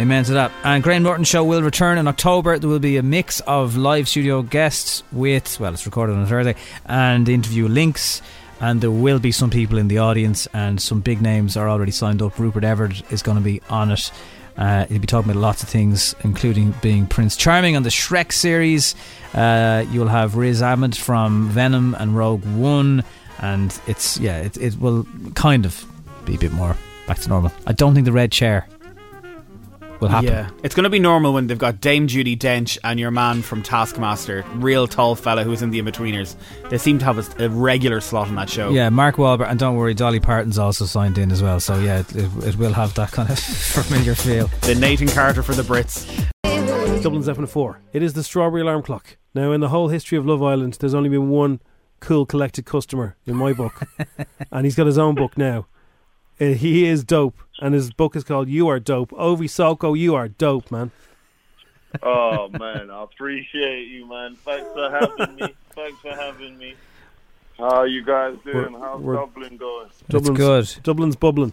Amen 0.00 0.24
to 0.24 0.32
that. 0.32 0.50
And 0.64 0.82
Graham 0.82 1.04
Norton 1.04 1.24
Show 1.24 1.44
will 1.44 1.62
return 1.62 1.96
in 1.96 2.08
October. 2.08 2.58
There 2.58 2.68
will 2.68 2.80
be 2.80 2.96
a 2.96 3.04
mix 3.04 3.38
of 3.42 3.76
live 3.76 4.08
studio 4.08 4.42
guests 4.42 5.04
with, 5.12 5.60
well, 5.60 5.74
it's 5.74 5.86
recorded 5.86 6.16
on 6.16 6.22
a 6.22 6.26
Thursday, 6.26 6.56
and 6.86 7.28
interview 7.28 7.68
links. 7.68 8.20
And 8.58 8.80
there 8.80 8.90
will 8.90 9.20
be 9.20 9.30
some 9.30 9.50
people 9.50 9.78
in 9.78 9.86
the 9.86 9.98
audience, 9.98 10.48
and 10.52 10.82
some 10.82 11.02
big 11.02 11.22
names 11.22 11.56
are 11.56 11.68
already 11.68 11.92
signed 11.92 12.20
up. 12.20 12.36
Rupert 12.36 12.64
Everett 12.64 13.12
is 13.12 13.22
going 13.22 13.36
to 13.36 13.44
be 13.44 13.62
on 13.70 13.92
it. 13.92 14.10
Uh, 14.56 14.86
he'll 14.86 15.00
be 15.00 15.06
talking 15.06 15.30
about 15.30 15.40
lots 15.40 15.62
of 15.62 15.68
things, 15.68 16.14
including 16.24 16.74
being 16.82 17.06
Prince 17.06 17.36
Charming 17.36 17.76
on 17.76 17.82
the 17.82 17.90
Shrek 17.90 18.32
series. 18.32 18.94
Uh, 19.34 19.84
you'll 19.90 20.08
have 20.08 20.36
Riz 20.36 20.62
Ahmed 20.62 20.96
from 20.96 21.48
Venom 21.48 21.94
and 21.98 22.16
Rogue 22.16 22.44
One, 22.44 23.04
and 23.38 23.78
it's 23.86 24.18
yeah, 24.18 24.38
it, 24.38 24.56
it 24.56 24.78
will 24.78 25.06
kind 25.34 25.66
of 25.66 25.84
be 26.24 26.34
a 26.34 26.38
bit 26.38 26.52
more 26.52 26.76
back 27.06 27.18
to 27.20 27.28
normal. 27.28 27.52
I 27.66 27.72
don't 27.72 27.94
think 27.94 28.06
the 28.06 28.12
red 28.12 28.32
chair 28.32 28.66
will 30.00 30.08
happen. 30.08 30.28
Yeah, 30.28 30.50
it's 30.62 30.74
going 30.74 30.84
to 30.84 30.90
be 30.90 30.98
normal 30.98 31.32
when 31.32 31.46
they've 31.46 31.58
got 31.58 31.80
Dame 31.80 32.06
Judi 32.06 32.36
Dench 32.36 32.78
and 32.84 32.98
your 33.00 33.10
man 33.10 33.42
from 33.42 33.62
Taskmaster, 33.62 34.44
real 34.54 34.86
tall 34.86 35.14
fella 35.14 35.44
who's 35.44 35.62
in 35.62 35.70
the 35.70 35.80
Inbetweeners. 35.80 36.36
They 36.70 36.78
seem 36.78 36.98
to 36.98 37.04
have 37.04 37.40
a, 37.40 37.44
a 37.44 37.48
regular 37.48 38.00
slot 38.00 38.28
on 38.28 38.34
that 38.36 38.50
show. 38.50 38.70
Yeah, 38.70 38.88
Mark 38.90 39.16
Wahlberg, 39.16 39.50
and 39.50 39.58
don't 39.58 39.76
worry, 39.76 39.94
Dolly 39.94 40.20
Parton's 40.20 40.58
also 40.58 40.84
signed 40.84 41.18
in 41.18 41.32
as 41.32 41.42
well. 41.42 41.60
So 41.60 41.78
yeah, 41.78 42.00
it, 42.00 42.16
it, 42.16 42.44
it 42.44 42.56
will 42.56 42.72
have 42.72 42.94
that 42.94 43.12
kind 43.12 43.30
of 43.30 43.38
familiar 43.38 44.14
feel. 44.14 44.48
The 44.62 44.74
Nathan 44.74 45.08
Carter 45.08 45.42
for 45.42 45.54
the 45.54 45.62
Brits. 45.62 46.06
Dublin's 47.02 47.28
FM4. 47.28 47.76
It 47.92 48.02
is 48.02 48.14
the 48.14 48.24
strawberry 48.24 48.62
alarm 48.62 48.82
clock. 48.82 49.16
Now, 49.34 49.52
in 49.52 49.60
the 49.60 49.68
whole 49.68 49.88
history 49.88 50.18
of 50.18 50.26
Love 50.26 50.42
Island, 50.42 50.78
there's 50.80 50.94
only 50.94 51.08
been 51.08 51.28
one 51.28 51.60
cool 52.00 52.26
collected 52.26 52.64
customer 52.64 53.16
in 53.26 53.36
my 53.36 53.52
book, 53.52 53.82
and 54.50 54.64
he's 54.64 54.74
got 54.74 54.86
his 54.86 54.98
own 54.98 55.14
book 55.14 55.38
now. 55.38 55.66
Uh, 56.40 56.46
he 56.46 56.84
is 56.86 57.04
dope, 57.04 57.38
and 57.60 57.74
his 57.74 57.92
book 57.92 58.16
is 58.16 58.24
called 58.24 58.48
"You 58.48 58.68
Are 58.68 58.78
Dope." 58.80 59.12
Ovie 59.12 59.48
Soko, 59.48 59.94
you 59.94 60.14
are 60.14 60.28
dope, 60.28 60.70
man. 60.70 60.90
Oh 62.02 62.48
man, 62.48 62.90
I 62.90 63.02
appreciate 63.04 63.88
you, 63.88 64.06
man. 64.08 64.36
Thanks 64.36 64.66
for 64.72 64.90
having 64.90 65.36
me. 65.36 65.54
Thanks 65.70 65.98
for 66.00 66.10
having 66.10 66.58
me. 66.58 66.74
How 67.58 67.84
you 67.84 68.04
guys 68.04 68.36
doing? 68.44 68.72
We're- 68.72 68.80
How's 68.82 69.00
we're- 69.00 69.18
Dublin 69.18 69.56
going? 69.56 69.88
Dublin's, 70.08 70.36
good. 70.36 70.82
Dublin's 70.82 71.16
bubbling. 71.16 71.52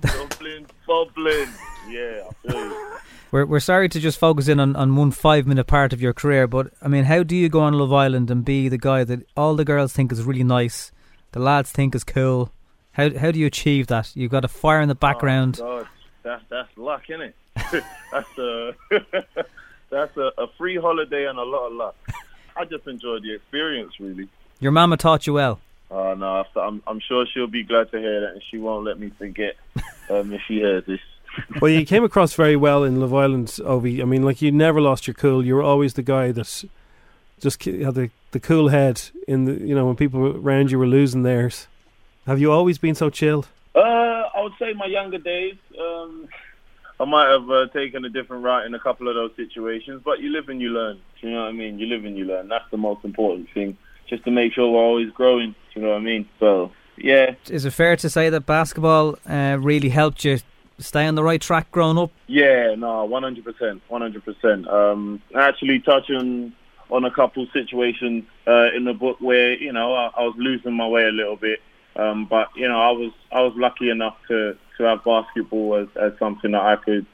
Dublin 0.00 0.66
bubbling. 0.86 1.48
Yeah, 1.88 2.22
I. 2.48 2.98
We're, 3.30 3.46
we're 3.46 3.60
sorry 3.60 3.88
to 3.88 3.98
just 4.00 4.18
focus 4.18 4.46
in 4.48 4.60
on, 4.60 4.76
on 4.76 4.94
one 4.94 5.10
five 5.10 5.46
minute 5.46 5.66
part 5.66 5.92
of 5.94 6.02
your 6.02 6.12
career, 6.12 6.46
but 6.46 6.72
I 6.82 6.88
mean, 6.88 7.04
how 7.04 7.22
do 7.22 7.34
you 7.34 7.48
go 7.48 7.60
on 7.60 7.72
Love 7.74 7.92
Island 7.92 8.30
and 8.30 8.44
be 8.44 8.68
the 8.68 8.76
guy 8.76 9.04
that 9.04 9.26
all 9.36 9.54
the 9.54 9.64
girls 9.64 9.92
think 9.92 10.12
is 10.12 10.22
really 10.22 10.44
nice, 10.44 10.92
the 11.32 11.40
lads 11.40 11.70
think 11.72 11.94
is 11.94 12.04
cool? 12.04 12.50
How 12.92 13.16
how 13.16 13.30
do 13.30 13.38
you 13.38 13.46
achieve 13.46 13.86
that? 13.88 14.14
You've 14.14 14.30
got 14.30 14.44
a 14.44 14.48
fire 14.48 14.80
in 14.80 14.88
the 14.88 14.94
background. 14.94 15.60
Oh, 15.62 15.78
God, 15.78 15.88
that's 16.22 16.44
that's 16.48 16.78
luck, 16.78 17.02
innit? 17.08 17.32
that's 18.12 18.38
a 18.38 18.74
that's 19.90 20.16
a, 20.16 20.32
a 20.38 20.46
free 20.58 20.76
holiday 20.76 21.26
and 21.26 21.38
a 21.38 21.42
lot 21.42 21.66
of 21.68 21.72
luck. 21.72 21.96
I 22.56 22.64
just 22.64 22.86
enjoyed 22.86 23.22
the 23.22 23.34
experience, 23.34 23.98
really. 23.98 24.28
Your 24.60 24.72
mama 24.72 24.96
taught 24.96 25.26
you 25.26 25.32
well. 25.32 25.60
Oh 25.90 26.14
no, 26.14 26.44
I'm 26.56 26.82
I'm 26.86 27.00
sure 27.00 27.26
she'll 27.26 27.46
be 27.46 27.64
glad 27.64 27.90
to 27.90 27.98
hear 27.98 28.20
that, 28.22 28.32
and 28.32 28.42
she 28.50 28.58
won't 28.58 28.84
let 28.84 28.98
me 28.98 29.10
forget 29.18 29.56
um, 30.08 30.32
if 30.32 30.40
she 30.46 30.54
hears 30.54 30.84
this. 30.86 31.00
well, 31.60 31.70
you 31.70 31.84
came 31.84 32.04
across 32.04 32.34
very 32.34 32.56
well 32.56 32.84
in 32.84 33.00
Love 33.00 33.12
Island, 33.12 33.58
Ovie. 33.64 34.00
I 34.02 34.04
mean, 34.04 34.22
like 34.22 34.40
you 34.40 34.52
never 34.52 34.80
lost 34.80 35.06
your 35.06 35.14
cool. 35.14 35.44
You 35.44 35.54
were 35.54 35.62
always 35.62 35.94
the 35.94 36.02
guy 36.02 36.32
that 36.32 36.64
just 37.40 37.64
had 37.64 37.94
the 37.94 38.10
the 38.30 38.40
cool 38.40 38.68
head 38.68 39.02
in 39.28 39.44
the 39.44 39.54
you 39.66 39.74
know 39.74 39.86
when 39.86 39.96
people 39.96 40.36
around 40.36 40.70
you 40.70 40.78
were 40.78 40.86
losing 40.86 41.22
theirs. 41.22 41.68
Have 42.26 42.40
you 42.40 42.52
always 42.52 42.78
been 42.78 42.94
so 42.94 43.10
chilled? 43.10 43.48
Uh, 43.74 43.78
I 43.80 44.40
would 44.42 44.52
say 44.58 44.72
my 44.74 44.86
younger 44.86 45.18
days. 45.18 45.56
Um, 45.78 46.28
I 47.00 47.04
might 47.04 47.28
have 47.28 47.50
uh, 47.50 47.66
taken 47.68 48.04
a 48.04 48.08
different 48.08 48.44
route 48.44 48.64
in 48.64 48.74
a 48.74 48.78
couple 48.78 49.08
of 49.08 49.14
those 49.14 49.32
situations, 49.36 50.02
but 50.04 50.20
you 50.20 50.30
live 50.30 50.48
and 50.48 50.60
you 50.60 50.70
learn. 50.70 51.00
Do 51.20 51.26
you 51.28 51.34
know 51.34 51.42
what 51.42 51.48
I 51.48 51.52
mean? 51.52 51.78
You 51.78 51.86
live 51.86 52.04
and 52.04 52.16
you 52.16 52.24
learn. 52.24 52.48
That's 52.48 52.70
the 52.70 52.76
most 52.76 53.04
important 53.04 53.48
thing. 53.52 53.76
Just 54.08 54.24
to 54.24 54.30
make 54.30 54.52
sure 54.52 54.70
we're 54.70 54.78
always 54.78 55.10
growing. 55.10 55.50
Do 55.52 55.80
you 55.80 55.82
know 55.82 55.92
what 55.92 55.98
I 55.98 56.00
mean? 56.00 56.28
So 56.38 56.70
yeah, 56.96 57.34
Is 57.48 57.64
it 57.64 57.72
fair 57.72 57.96
to 57.96 58.10
say 58.10 58.30
that 58.30 58.46
basketball 58.46 59.18
uh, 59.28 59.56
really 59.60 59.88
helped 59.88 60.24
you 60.24 60.38
stay 60.78 61.06
on 61.06 61.14
the 61.14 61.24
right 61.24 61.40
track 61.40 61.70
growing 61.72 61.98
up? 61.98 62.10
Yeah, 62.26 62.74
no, 62.76 63.04
one 63.04 63.22
hundred 63.22 63.44
percent, 63.44 63.82
one 63.88 64.02
hundred 64.02 64.24
percent. 64.24 64.68
Um, 64.68 65.22
actually 65.34 65.80
touching 65.80 66.52
on 66.90 67.04
a 67.04 67.10
couple 67.10 67.46
situations 67.52 68.24
uh, 68.46 68.68
in 68.76 68.84
the 68.84 68.92
book 68.92 69.16
where 69.20 69.54
you 69.54 69.72
know 69.72 69.94
I, 69.94 70.10
I 70.16 70.22
was 70.22 70.34
losing 70.36 70.74
my 70.74 70.86
way 70.86 71.04
a 71.04 71.10
little 71.12 71.36
bit, 71.36 71.60
um, 71.96 72.26
but 72.26 72.48
you 72.56 72.68
know 72.68 72.80
I 72.80 72.90
was 72.90 73.12
I 73.30 73.40
was 73.42 73.52
lucky 73.56 73.90
enough 73.90 74.16
to 74.28 74.56
to 74.78 74.84
have 74.84 75.04
basketball 75.04 75.76
as, 75.76 75.88
as 75.96 76.18
something 76.18 76.52
that 76.52 76.62
I 76.62 76.76
could 76.76 77.06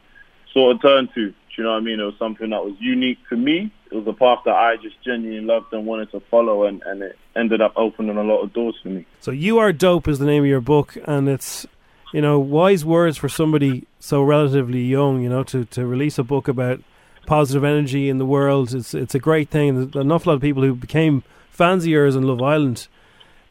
sort 0.53 0.77
of 0.77 0.83
turn 0.83 1.09
to. 1.15 1.31
Do 1.31 1.35
you 1.57 1.65
know 1.65 1.73
what 1.73 1.79
I 1.79 1.81
mean? 1.81 2.01
It 2.01 2.05
was 2.05 2.15
something 2.19 2.51
that 2.51 2.65
was 2.65 2.75
unique 2.79 3.19
to 3.31 3.37
me. 3.37 3.73
It 3.91 3.95
was 3.95 4.07
a 4.07 4.13
path 4.13 4.41
that 4.45 4.55
I 4.55 4.77
just 4.77 5.03
genuinely 5.03 5.45
loved 5.45 5.73
and 5.73 5.87
wanted 5.87 6.11
to 6.13 6.21
follow, 6.31 6.65
and, 6.65 6.83
and 6.83 7.03
it 7.03 7.19
ended 7.35 7.61
up 7.61 7.73
opening 7.77 8.17
a 8.17 8.23
lot 8.23 8.43
of 8.43 8.53
doors 8.53 8.77
for 8.83 8.91
me. 8.91 9.07
So 9.21 9.31
you 9.31 9.59
are 9.59 9.73
dope 9.73 10.07
is 10.07 10.19
the 10.19 10.27
name 10.27 10.45
of 10.45 10.49
your 10.49 10.61
book, 10.61 10.97
and 11.07 11.29
it's 11.29 11.67
you 12.13 12.21
know 12.21 12.39
wise 12.39 12.85
words 12.85 13.19
for 13.19 13.29
somebody 13.29 13.87
so 13.99 14.23
relatively 14.23 14.83
young. 14.83 15.23
You 15.23 15.29
know 15.29 15.43
to 15.45 15.65
to 15.65 15.87
release 15.87 16.19
a 16.19 16.25
book 16.25 16.47
about 16.47 16.81
positive 17.27 17.65
energy 17.65 18.09
in 18.09 18.19
the 18.19 18.27
world. 18.27 18.75
It's 18.75 18.95
it's 18.95 19.15
a 19.15 19.19
great 19.19 19.51
thing. 19.51 19.75
There's 19.75 20.05
an 20.05 20.13
awful 20.13 20.33
lot 20.33 20.37
of 20.37 20.43
people 20.43 20.63
who 20.63 20.75
became 20.75 21.25
fans 21.51 21.85
of 21.85 21.89
yours 21.89 22.15
in 22.15 22.23
Love 22.23 22.41
Island 22.41 22.87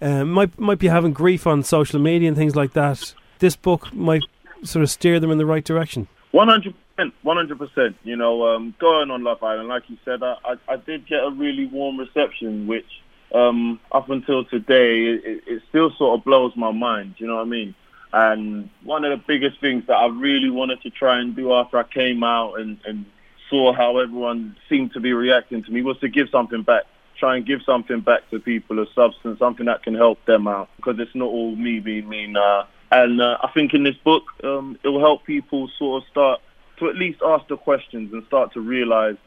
um, 0.01 0.31
might 0.31 0.59
might 0.59 0.79
be 0.79 0.87
having 0.87 1.13
grief 1.13 1.47
on 1.47 1.63
social 1.63 1.99
media 1.99 2.27
and 2.27 2.37
things 2.37 2.55
like 2.55 2.73
that. 2.73 3.13
This 3.39 3.55
book 3.55 3.93
might 3.93 4.23
sort 4.63 4.83
of 4.83 4.89
steer 4.89 5.19
them 5.19 5.31
in 5.31 5.37
the 5.37 5.45
right 5.45 5.63
direction. 5.63 6.07
One 6.31 6.47
hundred 6.47 6.75
percent, 6.95 7.13
one 7.23 7.37
hundred 7.37 7.59
percent. 7.59 7.95
You 8.03 8.15
know, 8.15 8.47
um, 8.47 8.75
going 8.79 9.11
on 9.11 9.23
Love 9.23 9.43
Island, 9.43 9.69
like 9.69 9.89
you 9.89 9.97
said, 10.03 10.23
I, 10.23 10.35
I, 10.43 10.55
I 10.67 10.75
did 10.77 11.07
get 11.07 11.23
a 11.23 11.29
really 11.31 11.65
warm 11.65 11.97
reception, 11.97 12.67
which 12.67 12.85
um, 13.33 13.79
up 13.91 14.09
until 14.09 14.45
today, 14.45 15.05
it, 15.05 15.43
it 15.47 15.63
still 15.69 15.91
sort 15.97 16.19
of 16.19 16.25
blows 16.25 16.53
my 16.55 16.71
mind. 16.71 17.15
You 17.17 17.27
know 17.27 17.35
what 17.35 17.43
I 17.43 17.45
mean? 17.45 17.75
And 18.13 18.69
one 18.83 19.03
of 19.03 19.11
the 19.11 19.23
biggest 19.27 19.59
things 19.59 19.85
that 19.87 19.95
I 19.95 20.07
really 20.07 20.49
wanted 20.49 20.81
to 20.83 20.89
try 20.89 21.19
and 21.19 21.35
do 21.35 21.53
after 21.53 21.77
I 21.77 21.83
came 21.83 22.23
out 22.23 22.55
and, 22.59 22.79
and 22.85 23.05
saw 23.49 23.73
how 23.73 23.97
everyone 23.97 24.55
seemed 24.69 24.93
to 24.93 24.99
be 24.99 25.13
reacting 25.13 25.63
to 25.63 25.71
me 25.71 25.81
was 25.81 25.97
to 25.99 26.07
give 26.07 26.29
something 26.29 26.63
back. 26.63 26.83
Try 27.17 27.37
and 27.37 27.45
give 27.45 27.61
something 27.63 28.01
back 28.01 28.29
to 28.29 28.39
people 28.39 28.79
of 28.79 28.87
substance, 28.93 29.39
something 29.39 29.65
that 29.65 29.83
can 29.83 29.95
help 29.95 30.23
them 30.25 30.47
out. 30.47 30.69
Because 30.77 30.99
it's 30.99 31.15
not 31.15 31.25
all 31.25 31.55
me 31.55 31.79
being 31.79 32.07
me. 32.07 32.27
Nah. 32.27 32.65
And 32.91 33.21
uh, 33.21 33.37
I 33.43 33.51
think 33.51 33.73
in 33.73 33.83
this 33.83 33.97
book, 33.97 34.23
um, 34.43 34.79
it 34.83 34.87
will 34.87 34.99
help 34.99 35.25
people 35.25 35.69
sort 35.77 36.03
of 36.03 36.09
start 36.09 36.41
to 36.77 36.89
at 36.89 36.95
least 36.95 37.21
ask 37.25 37.47
the 37.47 37.57
questions 37.57 38.13
and 38.13 38.23
start 38.27 38.53
to 38.53 38.61
realize 38.61 39.17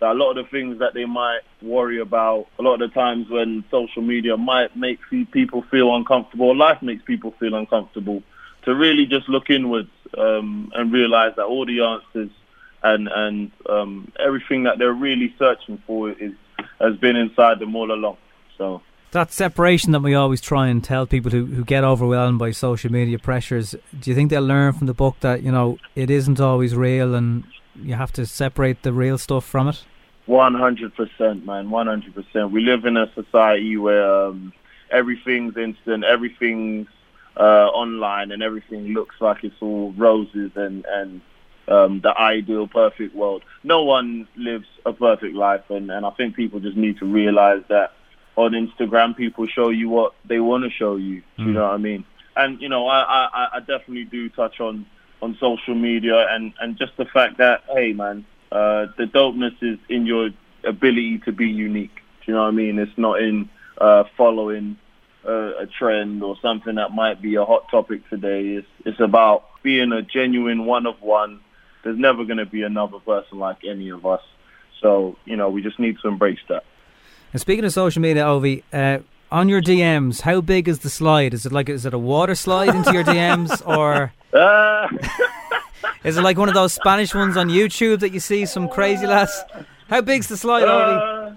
that 0.00 0.12
a 0.12 0.14
lot 0.14 0.30
of 0.30 0.44
the 0.44 0.50
things 0.50 0.78
that 0.78 0.94
they 0.94 1.04
might 1.04 1.40
worry 1.60 2.00
about, 2.00 2.46
a 2.58 2.62
lot 2.62 2.80
of 2.80 2.80
the 2.80 2.94
times 2.94 3.28
when 3.28 3.64
social 3.70 4.02
media 4.02 4.36
might 4.36 4.76
make 4.76 5.00
people 5.32 5.62
feel 5.62 5.94
uncomfortable, 5.96 6.54
life 6.54 6.80
makes 6.82 7.02
people 7.02 7.32
feel 7.40 7.54
uncomfortable, 7.54 8.22
to 8.62 8.74
really 8.74 9.06
just 9.06 9.28
look 9.28 9.50
inwards 9.50 9.90
um, 10.16 10.70
and 10.74 10.92
realize 10.92 11.32
that 11.36 11.44
all 11.44 11.66
the 11.66 11.80
answers 11.80 12.30
and 12.82 13.08
and 13.08 13.50
um, 13.68 14.12
everything 14.20 14.64
that 14.64 14.78
they're 14.78 14.92
really 14.92 15.34
searching 15.38 15.82
for 15.86 16.10
is 16.10 16.32
has 16.80 16.96
been 16.96 17.16
inside 17.16 17.58
them 17.58 17.74
all 17.76 17.90
along. 17.92 18.16
So 18.56 18.82
That 19.12 19.32
separation 19.32 19.92
that 19.92 20.00
we 20.00 20.14
always 20.14 20.40
try 20.40 20.68
and 20.68 20.84
tell 20.84 21.06
people 21.06 21.30
who, 21.30 21.46
who 21.46 21.64
get 21.64 21.82
overwhelmed 21.82 22.38
by 22.38 22.50
social 22.50 22.92
media 22.92 23.18
pressures, 23.18 23.74
do 23.98 24.10
you 24.10 24.14
think 24.14 24.30
they'll 24.30 24.42
learn 24.42 24.74
from 24.74 24.86
the 24.86 24.94
book 24.94 25.16
that, 25.20 25.42
you 25.42 25.50
know, 25.50 25.78
it 25.94 26.10
isn't 26.10 26.40
always 26.40 26.74
real 26.74 27.14
and 27.14 27.44
you 27.74 27.94
have 27.94 28.12
to 28.12 28.26
separate 28.26 28.82
the 28.82 28.92
real 28.92 29.16
stuff 29.16 29.44
from 29.44 29.68
it? 29.68 29.84
One 30.26 30.54
hundred 30.54 30.94
percent, 30.94 31.46
man. 31.46 31.70
One 31.70 31.86
hundred 31.86 32.14
percent. 32.14 32.50
We 32.50 32.60
live 32.60 32.84
in 32.84 32.98
a 32.98 33.10
society 33.14 33.78
where 33.78 34.26
um, 34.26 34.52
everything's 34.90 35.56
instant, 35.56 36.04
everything's 36.04 36.88
uh, 37.38 37.68
online, 37.68 38.30
and 38.30 38.42
everything 38.42 38.88
looks 38.88 39.16
like 39.20 39.42
it's 39.42 39.56
all 39.62 39.92
roses 39.92 40.50
and 40.54 40.84
and 40.84 41.22
um, 41.68 42.00
the 42.00 42.16
ideal 42.18 42.66
perfect 42.66 43.14
world. 43.14 43.42
No 43.62 43.82
one 43.84 44.26
lives 44.36 44.66
a 44.86 44.92
perfect 44.92 45.34
life, 45.34 45.68
and 45.70 45.90
and 45.90 46.04
I 46.06 46.10
think 46.10 46.36
people 46.36 46.60
just 46.60 46.76
need 46.76 46.98
to 46.98 47.06
realize 47.06 47.62
that 47.68 47.92
on 48.36 48.52
Instagram, 48.52 49.16
people 49.16 49.46
show 49.46 49.70
you 49.70 49.88
what 49.88 50.14
they 50.24 50.40
want 50.40 50.64
to 50.64 50.70
show 50.70 50.96
you. 50.96 51.22
Do 51.36 51.44
You 51.44 51.52
know 51.52 51.62
what 51.64 51.74
I 51.74 51.78
mean? 51.78 52.04
And 52.36 52.60
you 52.60 52.68
know, 52.68 52.86
I, 52.86 53.00
I 53.32 53.48
I 53.54 53.60
definitely 53.60 54.04
do 54.04 54.28
touch 54.28 54.60
on 54.60 54.86
on 55.20 55.36
social 55.40 55.74
media 55.74 56.26
and 56.30 56.52
and 56.60 56.78
just 56.78 56.96
the 56.96 57.04
fact 57.04 57.38
that 57.38 57.64
hey, 57.72 57.92
man, 57.92 58.24
uh, 58.52 58.86
the 58.96 59.04
dopeness 59.04 59.56
is 59.60 59.78
in 59.88 60.06
your 60.06 60.30
ability 60.64 61.18
to 61.24 61.32
be 61.32 61.48
unique. 61.48 61.96
Do 61.96 62.32
you 62.32 62.34
know 62.34 62.42
what 62.42 62.48
I 62.48 62.52
mean? 62.52 62.78
It's 62.78 62.96
not 62.96 63.20
in 63.20 63.48
uh, 63.78 64.04
following 64.16 64.76
uh, 65.26 65.52
a 65.58 65.66
trend 65.66 66.22
or 66.22 66.36
something 66.40 66.76
that 66.76 66.92
might 66.92 67.20
be 67.20 67.34
a 67.34 67.44
hot 67.44 67.68
topic 67.70 68.08
today. 68.08 68.48
It's 68.50 68.68
it's 68.84 69.00
about 69.00 69.44
being 69.62 69.92
a 69.92 70.02
genuine 70.02 70.64
one 70.64 70.86
of 70.86 71.00
one. 71.02 71.40
There's 71.88 71.98
never 71.98 72.26
going 72.26 72.36
to 72.36 72.44
be 72.44 72.60
another 72.64 72.98
person 72.98 73.38
like 73.38 73.64
any 73.64 73.88
of 73.88 74.04
us. 74.04 74.20
So 74.82 75.16
you 75.24 75.36
know, 75.36 75.48
we 75.48 75.62
just 75.62 75.78
need 75.78 75.96
to 76.02 76.08
embrace 76.08 76.38
that. 76.50 76.62
And 77.32 77.40
speaking 77.40 77.64
of 77.64 77.72
social 77.72 78.02
media, 78.02 78.26
Ovie, 78.26 78.62
uh, 78.74 78.98
on 79.32 79.48
your 79.48 79.62
DMs, 79.62 80.20
how 80.20 80.42
big 80.42 80.68
is 80.68 80.80
the 80.80 80.90
slide? 80.90 81.32
Is 81.32 81.46
it 81.46 81.52
like 81.52 81.70
is 81.70 81.86
it 81.86 81.94
a 81.94 81.98
water 81.98 82.34
slide 82.34 82.74
into 82.74 82.92
your 82.92 83.04
DMs, 83.04 83.66
or 83.78 84.12
Uh, 84.34 84.86
is 86.04 86.18
it 86.18 86.20
like 86.22 86.36
one 86.36 86.50
of 86.50 86.54
those 86.54 86.74
Spanish 86.74 87.14
ones 87.14 87.38
on 87.38 87.48
YouTube 87.48 88.00
that 88.00 88.12
you 88.12 88.20
see 88.20 88.44
some 88.44 88.68
crazy 88.68 89.06
lads? 89.06 89.42
How 89.88 90.02
big's 90.02 90.26
the 90.26 90.36
slide, 90.36 90.64
Ovie? 90.64 91.32
Uh, 91.32 91.36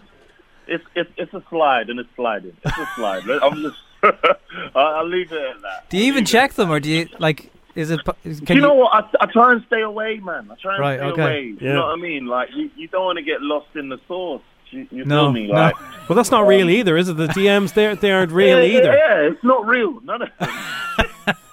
it's 0.67 0.83
it's 0.95 1.11
it's 1.15 1.33
a 1.33 1.43
slide 1.49 1.89
and 1.89 1.97
it's 1.97 2.13
sliding. 2.17 2.57
It's 2.65 2.77
a 2.77 2.89
slide. 2.97 3.23
I'm 3.29 3.61
just 3.61 3.77
I'll 4.75 4.95
I'll 4.97 5.07
leave 5.07 5.31
it 5.31 5.41
at 5.55 5.61
that. 5.61 5.89
Do 5.89 5.97
you 5.97 6.03
even 6.03 6.25
check 6.25 6.55
them, 6.55 6.69
or 6.69 6.81
do 6.81 6.89
you 6.89 7.07
like? 7.19 7.49
Is 7.75 7.89
it? 7.91 8.01
Can 8.23 8.35
Do 8.45 8.53
you 8.55 8.61
know 8.61 8.73
what? 8.73 8.93
I, 8.93 9.23
I 9.23 9.25
try 9.27 9.53
and 9.53 9.63
stay 9.67 9.81
away, 9.81 10.19
man. 10.19 10.49
I 10.51 10.55
try 10.55 10.73
and 10.75 10.81
Right, 10.81 10.99
stay 10.99 11.05
okay. 11.07 11.21
away. 11.21 11.41
You 11.59 11.73
know 11.73 11.85
what 11.87 11.97
I 11.97 12.01
mean? 12.01 12.25
Like 12.25 12.49
you, 12.55 12.69
you 12.75 12.87
don't 12.87 13.05
want 13.05 13.17
to 13.17 13.23
get 13.23 13.41
lost 13.41 13.67
in 13.75 13.89
the 13.89 13.99
sauce. 14.07 14.41
You, 14.71 14.87
you 14.91 15.03
No, 15.05 15.25
feel 15.25 15.31
me? 15.33 15.47
no. 15.47 15.71
Well, 16.07 16.15
that's 16.15 16.31
not 16.31 16.47
real 16.47 16.69
either, 16.69 16.95
is 16.97 17.09
it? 17.09 17.17
The 17.17 17.27
DMs 17.27 17.73
they 17.73 17.93
they 17.95 18.11
aren't 18.11 18.31
real 18.41 18.63
yeah, 18.63 18.79
either. 18.79 18.93
Yeah, 18.93 19.29
it's 19.31 19.43
not 19.43 19.65
real. 19.65 19.99
None 20.01 20.21
of 20.23 20.29
it. 20.39 20.49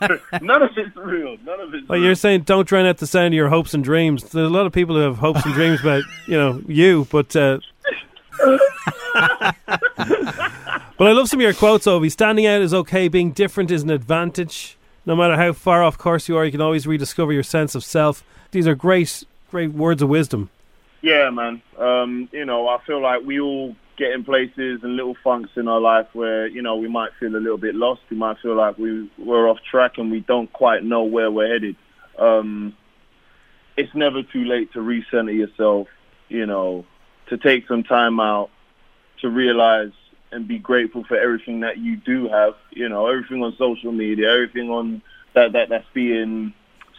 None 0.43 0.63
of 0.63 0.71
it's 0.77 0.97
real. 0.97 1.37
None 1.45 1.61
of 1.61 1.75
it's 1.75 1.89
Well, 1.89 1.99
real. 1.99 2.07
you're 2.07 2.15
saying 2.15 2.43
don't 2.43 2.67
drown 2.67 2.87
out 2.87 2.99
the 2.99 3.07
sound 3.07 3.29
of 3.29 3.35
your 3.35 3.49
hopes 3.49 3.75
and 3.75 3.83
dreams. 3.85 4.23
There's 4.23 4.47
a 4.47 4.53
lot 4.53 4.67
of 4.67 4.73
people 4.73 4.95
who 4.97 5.03
have 5.03 5.19
hopes 5.19 5.45
and 5.45 5.53
dreams 5.55 5.81
about 5.81 6.03
you 6.27 6.37
know 6.37 6.63
you, 6.67 7.07
but 7.11 7.35
uh, 7.35 7.59
but 10.97 11.07
I 11.07 11.13
love 11.13 11.29
some 11.29 11.41
of 11.41 11.43
your 11.43 11.55
quotes. 11.55 11.87
Ovie, 11.87 12.09
standing 12.11 12.47
out 12.47 12.61
is 12.63 12.73
okay. 12.75 13.09
Being 13.09 13.33
different 13.33 13.71
is 13.71 13.83
an 13.83 13.91
advantage. 13.91 14.77
No 15.09 15.17
matter 15.17 15.37
how 15.37 15.55
far 15.55 15.83
off 15.83 15.97
course 15.97 16.29
you 16.29 16.37
are, 16.37 16.45
you 16.45 16.53
can 16.53 16.61
always 16.61 16.87
rediscover 16.87 17.33
your 17.33 17.43
sense 17.43 17.75
of 17.75 17.83
self. 17.83 18.23
These 18.51 18.67
are 18.67 18.75
great, 18.75 19.25
great 19.51 19.73
words 19.73 20.03
of 20.03 20.11
wisdom. 20.11 20.51
Yeah, 21.01 21.31
man. 21.31 21.63
Um, 21.79 22.29
you 22.31 22.45
know, 22.45 22.69
I 22.69 22.77
feel 22.87 23.01
like 23.01 23.25
we 23.25 23.41
all 23.41 23.75
get 23.97 24.13
in 24.13 24.23
places 24.23 24.81
and 24.83 24.97
little 24.97 25.17
funks 25.25 25.49
in 25.57 25.67
our 25.67 25.81
life 25.81 26.09
where, 26.13 26.47
you 26.47 26.61
know, 26.61 26.77
we 26.77 26.89
might 26.89 27.13
feel 27.19 27.35
a 27.35 27.41
little 27.41 27.57
bit 27.57 27.75
lost. 27.75 28.03
We 28.11 28.19
might 28.19 28.39
feel 28.41 28.55
like 28.55 28.77
we, 28.77 29.11
we're 29.17 29.49
off 29.49 29.57
track 29.71 29.97
and 29.97 30.11
we 30.11 30.21
don't 30.21 30.53
quite 30.53 30.85
know 30.85 31.05
where 31.05 31.31
we're 31.31 31.55
headed. 31.55 31.77
Um, 32.19 32.77
it's 33.79 33.95
never 33.95 34.23
too 34.23 34.45
late 34.45 34.75
to 34.75 34.81
recenter 34.81 35.35
yourself, 35.35 35.89
you 36.29 36.45
know, 36.45 36.85
to 37.29 37.39
take 37.39 37.67
some 37.67 37.83
time 37.83 38.21
out 38.21 38.51
to 39.23 39.31
realize 39.31 39.93
and 40.31 40.47
be 40.47 40.59
grateful 40.59 41.05
for 41.05 41.17
everything 41.17 41.61
that 41.61 41.79
you 41.79 41.97
do 41.97 42.29
have, 42.29 42.55
you 42.71 42.89
know, 42.89 43.07
everything 43.07 43.43
on 43.43 43.57
social 43.57 43.93
media, 43.93 44.31
everything 44.33 44.71
on 44.71 45.03
that, 45.35 45.53
that 45.53 45.69
that's 45.69 45.87
being 45.95 46.53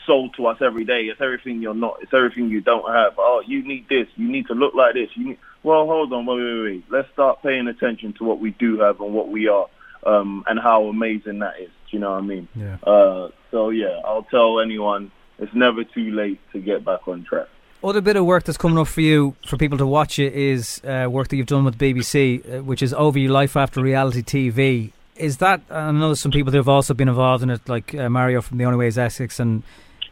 sold 0.05 0.33
to 0.35 0.47
us 0.47 0.57
every 0.61 0.85
day. 0.85 1.03
It's 1.03 1.21
everything 1.21 1.61
you're 1.61 1.73
not. 1.73 1.97
It's 2.01 2.13
everything 2.13 2.49
you 2.49 2.61
don't 2.61 2.91
have. 2.91 3.13
Oh, 3.17 3.43
you 3.45 3.63
need 3.67 3.87
this. 3.89 4.07
You 4.15 4.27
need 4.27 4.47
to 4.47 4.53
look 4.53 4.73
like 4.73 4.95
this. 4.95 5.09
You 5.15 5.29
need, 5.29 5.37
well, 5.63 5.85
hold 5.85 6.11
on, 6.13 6.25
wait, 6.25 6.41
wait, 6.41 6.63
wait. 6.63 6.83
Let's 6.89 7.11
start 7.13 7.43
paying 7.43 7.67
attention 7.67 8.13
to 8.13 8.23
what 8.23 8.39
we 8.39 8.51
do 8.51 8.79
have 8.79 9.01
and 9.01 9.13
what 9.13 9.29
we 9.29 9.47
are, 9.47 9.67
um, 10.05 10.43
and 10.47 10.59
how 10.59 10.85
amazing 10.85 11.39
that 11.39 11.59
is. 11.59 11.69
Do 11.69 11.97
you 11.97 11.99
know 11.99 12.11
what 12.11 12.23
I 12.23 12.25
mean? 12.25 12.47
Yeah. 12.55 12.77
Uh, 12.83 13.29
so 13.51 13.69
yeah, 13.69 14.01
I'll 14.05 14.23
tell 14.23 14.59
anyone 14.59 15.11
it's 15.37 15.53
never 15.53 15.83
too 15.83 16.11
late 16.11 16.39
to 16.53 16.59
get 16.59 16.83
back 16.83 17.07
on 17.07 17.23
track. 17.23 17.47
Other 17.81 18.01
bit 18.01 18.17
of 18.17 18.25
work 18.25 18.43
that's 18.43 18.57
coming 18.57 18.77
up 18.77 18.87
for 18.89 18.99
you 18.99 19.35
for 19.47 19.55
people 19.55 19.77
to 19.77 19.87
watch 19.87 20.19
it 20.19 20.33
is 20.33 20.81
uh, 20.83 21.07
work 21.09 21.29
that 21.29 21.37
you've 21.37 21.47
done 21.47 21.63
with 21.63 21.77
BBC, 21.77 22.59
uh, 22.59 22.61
which 22.63 22.81
is 22.81 22.93
Over 22.93 23.17
Your 23.17 23.31
Life 23.31 23.55
After 23.55 23.81
Reality 23.81 24.21
TV. 24.21 24.91
Is 25.15 25.37
that? 25.37 25.61
I 25.69 25.89
know 25.91 26.07
there's 26.07 26.19
some 26.19 26.31
people 26.31 26.51
who 26.51 26.57
have 26.57 26.67
also 26.67 26.93
been 26.93 27.07
involved 27.07 27.41
in 27.41 27.49
it, 27.49 27.67
like 27.69 27.95
uh, 27.95 28.09
Mario 28.09 28.41
from 28.41 28.57
The 28.57 28.65
Only 28.65 28.77
Way 28.79 28.87
Is 28.87 28.97
Essex 28.97 29.39
and 29.39 29.63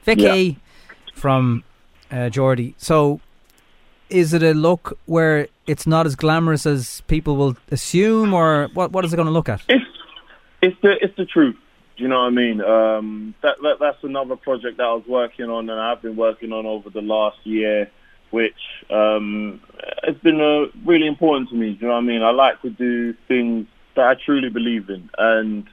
Vicky 0.03 0.21
Yeah. 0.21 0.51
from 1.13 1.63
uh, 2.09 2.29
Geordie. 2.29 2.73
So, 2.77 3.19
is 4.09 4.33
it 4.33 4.43
a 4.43 4.53
look 4.53 4.97
where 5.05 5.47
it's 5.65 5.85
not 5.85 6.05
as 6.05 6.15
glamorous 6.15 6.65
as 6.65 7.01
people 7.07 7.35
will 7.35 7.57
assume, 7.69 8.33
or 8.33 8.69
what? 8.75 8.93
What 8.93 9.03
is 9.03 9.11
it 9.11 9.17
going 9.17 9.25
to 9.27 9.31
look 9.31 9.49
at? 9.49 9.61
It's 9.67 9.85
it's 10.61 10.77
the 10.81 10.95
it's 11.01 11.15
the 11.17 11.25
truth. 11.25 11.55
Do 11.97 12.03
you 12.03 12.09
know 12.09 12.19
what 12.19 12.27
I 12.27 12.29
mean? 12.29 12.61
Um, 12.61 13.35
that, 13.41 13.57
that 13.63 13.79
that's 13.79 14.03
another 14.03 14.35
project 14.35 14.77
that 14.77 14.83
I 14.83 14.93
was 14.93 15.07
working 15.07 15.49
on, 15.49 15.69
and 15.69 15.79
I've 15.79 16.01
been 16.01 16.15
working 16.15 16.53
on 16.53 16.65
over 16.65 16.89
the 16.91 17.01
last 17.01 17.37
year, 17.43 17.89
which 18.29 18.59
um, 18.91 19.61
has 20.03 20.15
been 20.17 20.39
uh, 20.39 20.67
really 20.85 21.07
important 21.07 21.49
to 21.49 21.55
me. 21.55 21.73
Do 21.73 21.81
you 21.81 21.87
know 21.87 21.93
what 21.95 22.03
I 22.03 22.05
mean? 22.05 22.21
I 22.21 22.31
like 22.31 22.61
to 22.61 22.69
do 22.69 23.13
things 23.27 23.65
that 23.95 24.07
I 24.07 24.13
truly 24.13 24.49
believe 24.49 24.89
in, 24.89 25.09
and 25.17 25.67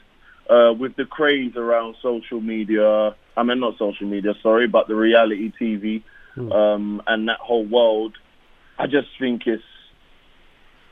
uh, 0.49 0.73
with 0.73 0.97
the 0.97 1.05
craze 1.05 1.57
around 1.57 1.97
social 2.01 2.41
media, 2.41 3.15
I 3.37 3.43
mean 3.43 3.61
not 3.61 3.77
social 3.77 4.07
media, 4.07 4.35
sorry, 4.43 4.67
but 4.67 4.89
the 4.89 4.97
reality 4.97 5.53
TV 5.61 6.03
um, 6.37 7.03
and 7.07 7.29
that 7.29 7.39
whole 7.39 7.65
world, 7.65 8.17
I 8.79 8.87
just 8.87 9.09
think 9.19 9.47
it's 9.47 9.63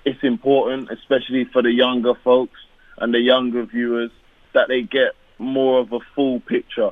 it's 0.05 0.23
important, 0.23 0.91
especially 0.91 1.45
for 1.45 1.63
the 1.63 1.73
younger 1.73 2.15
folks 2.25 2.59
and 2.99 3.15
the 3.15 3.21
younger 3.21 3.65
viewers, 3.65 4.11
that 4.53 4.69
they 4.69 4.83
get 4.83 5.13
more 5.43 5.81
of 5.81 5.93
a 5.93 5.99
full 6.15 6.41
picture. 6.41 6.91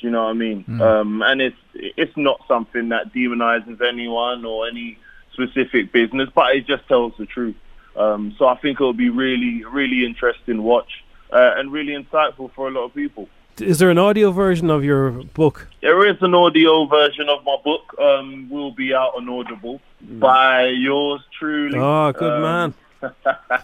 Do 0.00 0.06
you 0.06 0.10
know 0.10 0.24
what 0.24 0.30
I 0.30 0.32
mean? 0.34 0.80
Um, 0.80 1.22
and 1.22 1.40
it's 1.40 1.56
it's 1.74 2.16
not 2.16 2.40
something 2.46 2.90
that 2.90 3.12
demonizes 3.14 3.80
anyone 3.86 4.44
or 4.44 4.68
any 4.68 4.98
specific 5.32 5.92
business, 5.92 6.28
but 6.34 6.54
it 6.56 6.66
just 6.66 6.86
tells 6.88 7.12
the 7.18 7.26
truth. 7.26 7.56
Um, 7.96 8.34
so 8.38 8.46
I 8.46 8.56
think 8.56 8.76
it'll 8.80 8.92
be 8.92 9.08
really, 9.08 9.64
really 9.64 10.04
interesting 10.04 10.62
watch 10.62 11.04
uh, 11.32 11.54
and 11.56 11.72
really 11.72 11.92
insightful 11.94 12.52
for 12.54 12.68
a 12.68 12.70
lot 12.70 12.84
of 12.84 12.94
people. 12.94 13.28
Is 13.60 13.78
there 13.78 13.88
an 13.90 13.98
audio 13.98 14.32
version 14.32 14.68
of 14.68 14.82
your 14.82 15.10
book? 15.12 15.68
There 15.80 16.04
is 16.08 16.16
an 16.22 16.34
audio 16.34 16.86
version 16.86 17.28
of 17.28 17.44
my 17.44 17.56
book. 17.64 17.94
Um, 18.00 18.48
will 18.50 18.72
be 18.72 18.92
out 18.92 19.12
on 19.16 19.28
Audible 19.28 19.80
by 20.00 20.66
yours 20.66 21.20
truly. 21.38 21.78
Oh, 21.78 22.12
good 22.12 22.32
Um, 22.32 22.42
man. 22.42 22.74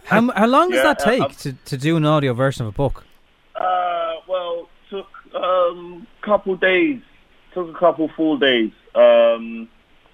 How, 0.05 0.31
how 0.33 0.47
long 0.47 0.69
does 0.71 0.77
Yeah, 0.77 0.83
that 0.95 0.99
take 1.01 1.23
uh, 1.23 1.29
to, 1.29 1.53
to 1.65 1.77
do 1.79 1.97
an 1.97 2.05
audio 2.05 2.35
version 2.35 2.67
of 2.67 2.69
a 2.75 2.77
book? 2.77 3.05
Uh, 3.61 4.15
well, 4.27 4.69
took 4.89 5.07
um 5.35 6.07
couple 6.23 6.57
days. 6.57 7.01
Took 7.55 7.69
a 7.69 7.79
couple 7.79 8.09
full 8.17 8.39
days. 8.39 8.73
Um, 8.95 9.69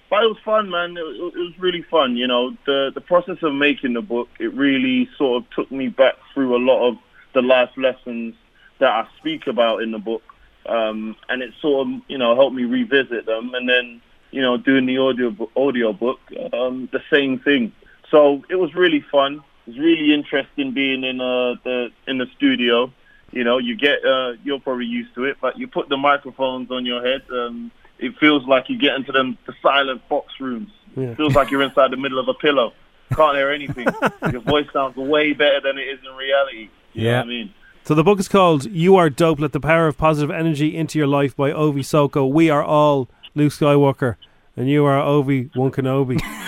but 0.09 0.23
it 0.23 0.27
was 0.27 0.37
fun, 0.43 0.69
man. 0.69 0.91
It, 0.91 1.01
it 1.01 1.37
was 1.37 1.53
really 1.59 1.81
fun. 1.81 2.15
You 2.15 2.27
know, 2.27 2.51
the 2.65 2.91
the 2.93 3.01
process 3.01 3.37
of 3.41 3.53
making 3.53 3.93
the 3.93 4.01
book. 4.01 4.29
It 4.39 4.53
really 4.53 5.09
sort 5.17 5.43
of 5.43 5.49
took 5.51 5.71
me 5.71 5.87
back 5.87 6.15
through 6.33 6.55
a 6.55 6.63
lot 6.63 6.87
of 6.87 6.97
the 7.33 7.41
life 7.41 7.71
lessons 7.77 8.35
that 8.79 8.91
I 8.91 9.07
speak 9.17 9.47
about 9.47 9.81
in 9.81 9.91
the 9.91 9.99
book, 9.99 10.23
um, 10.67 11.15
and 11.29 11.41
it 11.41 11.53
sort 11.61 11.87
of 11.87 11.93
you 12.07 12.17
know 12.17 12.35
helped 12.35 12.55
me 12.55 12.65
revisit 12.65 13.25
them. 13.25 13.53
And 13.53 13.67
then 13.67 14.01
you 14.31 14.41
know, 14.41 14.57
doing 14.57 14.85
the 14.85 14.97
audio 14.97 15.35
audio 15.55 15.93
book, 15.93 16.19
um, 16.53 16.89
the 16.91 17.01
same 17.11 17.39
thing. 17.39 17.71
So 18.11 18.43
it 18.49 18.55
was 18.55 18.73
really 18.75 19.01
fun. 19.11 19.43
It 19.65 19.71
was 19.71 19.79
really 19.79 20.13
interesting 20.13 20.73
being 20.73 21.03
in 21.03 21.19
uh, 21.21 21.55
the 21.63 21.89
in 22.07 22.17
the 22.17 22.27
studio. 22.35 22.91
You 23.31 23.43
know, 23.43 23.57
you 23.57 23.75
get 23.75 24.03
uh, 24.05 24.33
you're 24.43 24.59
probably 24.59 24.85
used 24.85 25.13
to 25.15 25.25
it, 25.25 25.37
but 25.41 25.57
you 25.59 25.67
put 25.67 25.89
the 25.89 25.97
microphones 25.97 26.71
on 26.71 26.85
your 26.85 27.05
head. 27.05 27.23
and 27.29 27.71
it 27.99 28.15
feels 28.19 28.45
like 28.47 28.69
you 28.69 28.77
get 28.77 28.95
into 28.95 29.11
them 29.11 29.37
the 29.47 29.53
silent 29.61 30.07
box 30.07 30.33
rooms. 30.39 30.69
Yeah. 30.95 31.07
It 31.09 31.17
feels 31.17 31.33
like 31.35 31.49
you're 31.51 31.63
inside 31.63 31.91
the 31.91 31.97
middle 31.97 32.19
of 32.19 32.27
a 32.27 32.33
pillow. 32.35 32.73
Can't 33.15 33.35
hear 33.35 33.49
anything. 33.49 33.87
your 34.31 34.41
voice 34.41 34.67
sounds 34.71 34.95
way 34.95 35.33
better 35.33 35.59
than 35.61 35.77
it 35.77 35.83
is 35.87 35.99
in 36.07 36.15
reality. 36.15 36.69
You 36.93 37.03
know 37.03 37.09
Yeah. 37.09 37.17
what 37.17 37.25
I 37.25 37.27
mean? 37.27 37.53
So 37.83 37.95
the 37.95 38.03
book 38.03 38.19
is 38.19 38.27
called 38.27 38.65
"You 38.65 38.95
Are 38.97 39.09
Dope: 39.09 39.39
Let 39.39 39.51
the 39.53 39.59
Power 39.59 39.87
of 39.87 39.97
Positive 39.97 40.29
Energy 40.29 40.75
into 40.75 40.99
Your 40.99 41.07
Life" 41.07 41.35
by 41.35 41.51
Ovie 41.51 41.83
Soko. 41.83 42.25
We 42.25 42.49
are 42.49 42.63
all 42.63 43.09
Luke 43.33 43.53
Skywalker, 43.53 44.15
and 44.55 44.69
you 44.69 44.83
are 44.85 44.99
Ovi 45.01 45.55
One 45.55 45.71
Kenobi. 45.71 46.19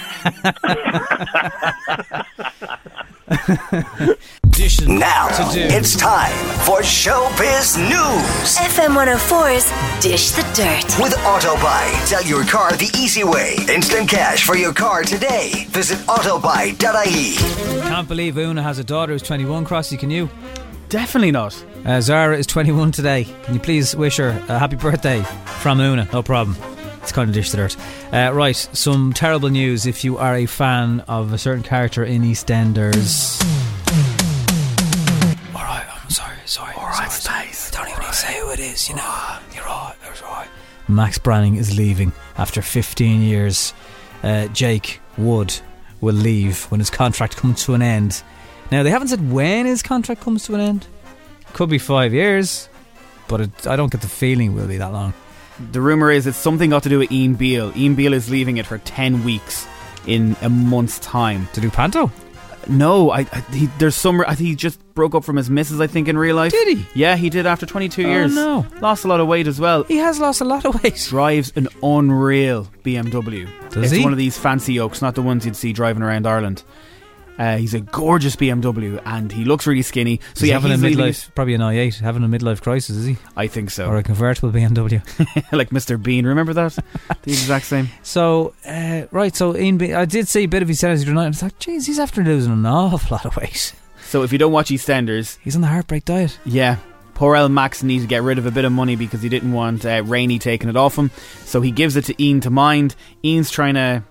Now 4.87 5.27
it's 5.53 5.95
time 5.95 6.31
for 6.65 6.81
Showbiz 6.81 7.77
News 7.77 8.57
FM 8.57 8.95
104's 8.95 10.01
Dish 10.03 10.31
the 10.31 10.41
Dirt. 10.53 10.85
with 11.01 11.13
Autobuy. 11.19 12.05
Sell 12.05 12.23
your 12.23 12.43
car 12.45 12.71
the 12.73 12.89
easy 12.97 13.23
way. 13.23 13.55
Instant 13.69 14.09
cash 14.09 14.43
for 14.45 14.55
your 14.55 14.73
car 14.73 15.03
today. 15.03 15.65
Visit 15.69 15.99
autobuy.ie. 16.07 17.81
Can't 17.89 18.07
believe 18.07 18.37
Una 18.37 18.61
has 18.63 18.79
a 18.79 18.83
daughter 18.83 19.13
who's 19.13 19.21
21. 19.23 19.65
Crossy, 19.65 19.97
can 19.97 20.09
you? 20.09 20.29
Definitely 20.89 21.31
not. 21.31 21.63
Uh, 21.85 22.01
Zara 22.01 22.37
is 22.37 22.47
21 22.47 22.91
today. 22.91 23.25
Can 23.43 23.53
you 23.53 23.59
please 23.59 23.95
wish 23.95 24.17
her 24.17 24.29
a 24.49 24.57
happy 24.59 24.75
birthday 24.75 25.21
from 25.61 25.79
Una? 25.79 26.07
No 26.11 26.23
problem. 26.23 26.55
Kind 27.11 27.29
of 27.29 27.33
dish 27.33 27.51
the 27.51 27.57
dirt. 27.57 27.75
Uh, 28.13 28.31
right, 28.33 28.55
some 28.55 29.13
terrible 29.13 29.49
news 29.49 29.85
if 29.85 30.03
you 30.03 30.17
are 30.17 30.35
a 30.35 30.45
fan 30.45 31.01
of 31.01 31.33
a 31.33 31.37
certain 31.37 31.63
character 31.63 32.03
in 32.03 32.21
EastEnders. 32.21 33.41
Alright, 35.53 35.85
I'm 35.91 36.09
sorry, 36.09 36.37
sorry. 36.45 36.73
Alright, 36.75 37.11
Space. 37.11 37.71
Don't 37.71 37.89
even 37.89 38.01
to 38.01 38.13
say 38.13 38.39
who 38.39 38.51
it 38.51 38.59
is, 38.59 38.87
you 38.87 38.95
know. 38.95 39.37
You're 39.53 39.65
right, 39.65 39.95
that's 40.03 40.21
right. 40.21 40.47
Max 40.87 41.17
Branning 41.17 41.57
is 41.57 41.75
leaving 41.77 42.11
after 42.37 42.61
15 42.61 43.21
years. 43.21 43.73
Uh, 44.23 44.47
Jake 44.47 45.01
Wood 45.17 45.59
will 46.01 46.15
leave 46.15 46.63
when 46.65 46.79
his 46.79 46.89
contract 46.89 47.37
comes 47.37 47.63
to 47.65 47.73
an 47.73 47.81
end. 47.81 48.23
Now, 48.71 48.83
they 48.83 48.91
haven't 48.91 49.07
said 49.09 49.31
when 49.31 49.65
his 49.65 49.81
contract 49.81 50.21
comes 50.21 50.45
to 50.45 50.55
an 50.55 50.61
end. 50.61 50.87
Could 51.53 51.69
be 51.69 51.79
five 51.79 52.13
years, 52.13 52.69
but 53.27 53.41
it, 53.41 53.67
I 53.67 53.75
don't 53.75 53.91
get 53.91 54.01
the 54.01 54.07
feeling 54.07 54.51
it 54.51 54.55
will 54.55 54.67
be 54.67 54.77
that 54.77 54.93
long. 54.93 55.13
The 55.71 55.81
rumor 55.81 56.09
is 56.11 56.25
it's 56.27 56.37
something 56.37 56.69
got 56.69 56.83
to 56.83 56.89
do 56.89 56.99
with 56.99 57.11
Ian 57.11 57.35
Beale. 57.35 57.71
Ian 57.75 57.95
Beale 57.95 58.13
is 58.13 58.29
leaving 58.29 58.57
it 58.57 58.65
for 58.65 58.77
ten 58.79 59.23
weeks 59.23 59.67
in 60.07 60.35
a 60.41 60.49
month's 60.49 60.99
time 60.99 61.47
to 61.53 61.61
do 61.61 61.69
panto. 61.69 62.11
No, 62.67 63.09
I, 63.09 63.21
I 63.21 63.39
he, 63.51 63.65
there's 63.79 63.95
some. 63.95 64.21
I 64.21 64.35
think 64.35 64.49
he 64.49 64.55
just 64.55 64.79
broke 64.93 65.15
up 65.15 65.23
from 65.23 65.37
his 65.37 65.49
missus. 65.49 65.79
I 65.81 65.87
think 65.87 66.07
in 66.07 66.17
real 66.17 66.35
life. 66.35 66.51
Did 66.51 66.77
he? 66.77 66.85
Yeah, 66.93 67.15
he 67.15 67.29
did 67.29 67.45
after 67.47 67.65
22 67.65 68.03
Oh, 68.05 68.07
years. 68.09 68.35
no. 68.35 68.65
lost 68.81 69.05
a 69.05 69.07
lot 69.07 69.19
of 69.19 69.27
weight 69.27 69.47
as 69.47 69.59
well. 69.59 69.83
He 69.83 69.97
has 69.97 70.19
lost 70.19 70.39
a 70.41 70.45
lot 70.45 70.65
of 70.65 70.81
weight. 70.83 71.03
Drives 71.09 71.51
an 71.55 71.67
unreal 71.81 72.67
BMW. 72.83 73.49
Does 73.71 73.85
it's 73.85 73.93
he? 73.93 74.03
one 74.03 74.11
of 74.11 74.17
these 74.19 74.37
fancy 74.37 74.79
oaks, 74.79 75.01
not 75.01 75.15
the 75.15 75.21
ones 75.21 75.45
you'd 75.45 75.55
see 75.55 75.73
driving 75.73 76.03
around 76.03 76.27
Ireland. 76.27 76.63
Uh, 77.39 77.55
he's 77.55 77.73
a 77.73 77.79
gorgeous 77.79 78.35
BMW, 78.35 79.01
and 79.05 79.31
he 79.31 79.45
looks 79.45 79.65
really 79.65 79.81
skinny. 79.81 80.19
So 80.33 80.41
He's 80.41 80.49
yeah, 80.49 80.59
having 80.59 80.71
he's 80.71 80.83
a 80.83 80.85
midlife, 80.85 81.33
probably 81.33 81.53
an 81.53 81.61
i8, 81.61 81.99
having 82.01 82.21
a 82.23 82.27
midlife 82.27 82.61
crisis, 82.61 82.97
is 82.97 83.05
he? 83.05 83.17
I 83.37 83.47
think 83.47 83.71
so. 83.71 83.87
Or 83.87 83.95
a 83.95 84.03
convertible 84.03 84.51
BMW. 84.51 85.01
like 85.53 85.69
Mr. 85.69 86.01
Bean. 86.01 86.25
Remember 86.25 86.53
that? 86.53 86.73
the 87.23 87.31
exact 87.31 87.65
same. 87.65 87.87
So, 88.03 88.53
uh, 88.67 89.03
right, 89.11 89.33
so 89.33 89.55
Ian 89.55 89.81
I 89.81 90.03
did 90.03 90.27
see 90.27 90.43
a 90.43 90.47
bit 90.47 90.61
of 90.61 90.67
his 90.67 90.81
tennis 90.81 90.99
the 90.99 91.07
other 91.07 91.15
night, 91.15 91.27
and 91.27 91.35
I 91.35 91.37
thought, 91.37 91.57
jeez, 91.59 91.87
he's 91.87 91.97
after 91.97 92.21
losing 92.21 92.51
an 92.51 92.65
awful 92.65 93.15
lot 93.15 93.25
of 93.25 93.37
weight. 93.37 93.73
So 94.03 94.23
if 94.23 94.33
you 94.33 94.37
don't 94.37 94.51
watch 94.51 94.69
EastEnders, 94.69 95.37
he's 95.41 95.55
on 95.55 95.61
the 95.61 95.67
heartbreak 95.67 96.03
diet. 96.03 96.37
Yeah. 96.43 96.77
Poor 97.13 97.35
El 97.35 97.49
Max 97.49 97.83
needs 97.83 98.03
to 98.03 98.07
get 98.07 98.23
rid 98.23 98.37
of 98.37 98.45
a 98.45 98.51
bit 98.51 98.65
of 98.65 98.71
money 98.71 98.95
because 98.95 99.21
he 99.21 99.29
didn't 99.29 99.51
want 99.51 99.85
uh, 99.85 100.01
Rainie 100.03 100.39
taking 100.39 100.67
it 100.67 100.75
off 100.75 100.97
him. 100.97 101.11
So 101.45 101.61
he 101.61 101.71
gives 101.71 101.95
it 101.95 102.05
to 102.05 102.21
Ian 102.21 102.41
to 102.41 102.49
mind. 102.49 102.95
Ian's 103.23 103.51
trying 103.51 103.75
to 103.75 104.03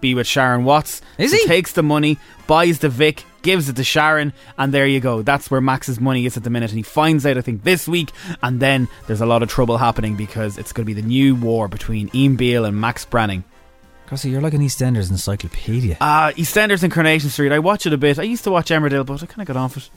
be 0.00 0.14
with 0.14 0.26
Sharon 0.26 0.64
Watts. 0.64 1.02
Is 1.18 1.32
he? 1.32 1.46
Takes 1.46 1.72
the 1.72 1.82
money, 1.82 2.18
buys 2.46 2.78
the 2.80 2.88
Vic, 2.88 3.24
gives 3.42 3.68
it 3.68 3.76
to 3.76 3.84
Sharon, 3.84 4.32
and 4.58 4.72
there 4.72 4.86
you 4.86 5.00
go. 5.00 5.22
That's 5.22 5.50
where 5.50 5.60
Max's 5.60 6.00
money 6.00 6.26
is 6.26 6.36
at 6.36 6.44
the 6.44 6.50
minute. 6.50 6.70
And 6.70 6.78
he 6.78 6.82
finds 6.82 7.24
out, 7.24 7.38
I 7.38 7.40
think, 7.40 7.62
this 7.64 7.86
week. 7.86 8.10
And 8.42 8.60
then 8.60 8.88
there's 9.06 9.20
a 9.20 9.26
lot 9.26 9.42
of 9.42 9.48
trouble 9.48 9.78
happening 9.78 10.16
because 10.16 10.58
it's 10.58 10.72
going 10.72 10.84
to 10.84 10.94
be 10.94 11.00
the 11.00 11.06
new 11.06 11.34
war 11.34 11.68
between 11.68 12.10
Ian 12.14 12.36
Beale 12.36 12.64
and 12.64 12.80
Max 12.80 13.04
Branning. 13.04 13.44
Crossy, 14.06 14.30
you're 14.30 14.40
like 14.40 14.54
an 14.54 14.60
EastEnders 14.60 15.10
encyclopedia. 15.10 15.96
Uh, 16.00 16.30
EastEnders 16.32 16.84
and 16.84 16.92
Coronation 16.92 17.28
Street. 17.28 17.50
I 17.50 17.58
watch 17.58 17.86
it 17.86 17.92
a 17.92 17.98
bit. 17.98 18.20
I 18.20 18.22
used 18.22 18.44
to 18.44 18.52
watch 18.52 18.68
Emmerdale, 18.68 19.04
but 19.04 19.22
I 19.22 19.26
kind 19.26 19.42
of 19.42 19.48
got 19.48 19.56
off 19.56 19.76
it. 19.76 19.90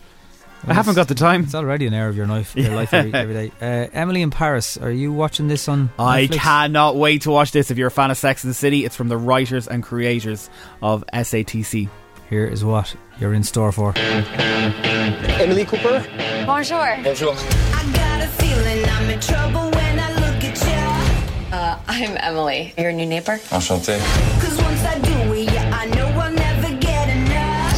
I 0.68 0.74
haven't 0.74 0.96
got 0.96 1.08
the 1.08 1.16
time. 1.16 1.44
It's 1.44 1.56
already 1.56 1.88
an 1.88 1.94
hour 1.94 2.10
of 2.10 2.18
your 2.18 2.28
life, 2.28 2.56
your 2.56 2.76
life 2.76 2.94
every, 2.94 3.14
every 3.14 3.34
day. 3.34 3.52
Uh, 3.62 3.88
Emily 3.94 4.22
in 4.22 4.30
Paris, 4.30 4.78
are 4.78 4.92
you 4.92 5.12
watching 5.14 5.48
this 5.48 5.68
on 5.70 5.90
I 5.98 6.28
Netflix? 6.28 6.34
cannot 6.36 6.96
wait 6.98 7.22
to 7.24 7.32
watch 7.32 7.52
this. 7.52 7.72
If 7.72 7.78
you're 7.78 7.88
a 7.88 7.92
fan 7.92 8.12
of 8.12 8.18
Sex 8.18 8.44
and 8.44 8.50
the 8.52 8.56
City, 8.56 8.84
it's 8.86 8.96
from 8.96 9.08
the 9.08 9.18
writers 9.18 9.68
and 9.68 9.82
creators 9.84 10.50
of 10.82 11.04
SATC. 11.14 11.90
Here 12.30 12.46
is 12.46 12.64
what 12.64 12.96
you're 13.20 13.34
in 13.34 13.44
store 13.44 13.72
for. 13.72 13.94
Emily 13.98 15.66
Cooper. 15.66 16.06
Bonjour. 16.46 16.98
Bonjour. 17.04 17.34
I 17.36 17.92
got 17.94 18.22
a 18.22 18.28
feeling 18.28 18.86
I'm 18.88 19.10
in 19.10 19.20
trouble 19.20 19.72
when 19.72 20.00
I 20.00 20.14
look 20.14 20.44
at 20.44 20.62
you. 20.62 21.56
Uh, 21.56 21.80
I'm 21.88 22.18
Emily. 22.20 22.74
Your 22.78 22.92
new 22.92 23.06
neighbor? 23.08 23.38
Enchanté. 23.50 23.98
Cause 24.42 24.62
once 24.62 24.84
I 24.84 25.00
do 25.00 25.34
it, 25.34 25.52
yeah, 25.52 25.72
I 25.76 25.86
know 25.88 26.06
I'll 26.06 26.32
never 26.32 26.38
get 26.38 26.38
enough. 26.38 26.39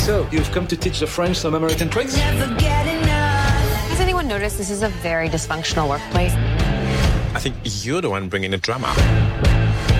So, 0.01 0.27
you've 0.31 0.51
come 0.51 0.65
to 0.65 0.75
teach 0.75 0.99
the 0.99 1.05
French 1.05 1.37
some 1.37 1.53
American 1.53 1.87
tricks? 1.87 2.17
Never 2.17 2.47
get 2.55 2.87
enough. 2.87 3.87
Has 3.91 3.99
anyone 3.99 4.27
noticed 4.27 4.57
this 4.57 4.71
is 4.71 4.81
a 4.81 4.89
very 4.89 5.29
dysfunctional 5.29 5.87
workplace? 5.87 6.33
I 6.33 7.39
think 7.39 7.55
you're 7.63 8.01
the 8.01 8.09
one 8.09 8.27
bringing 8.27 8.49
the 8.49 8.57
drama. 8.57 8.87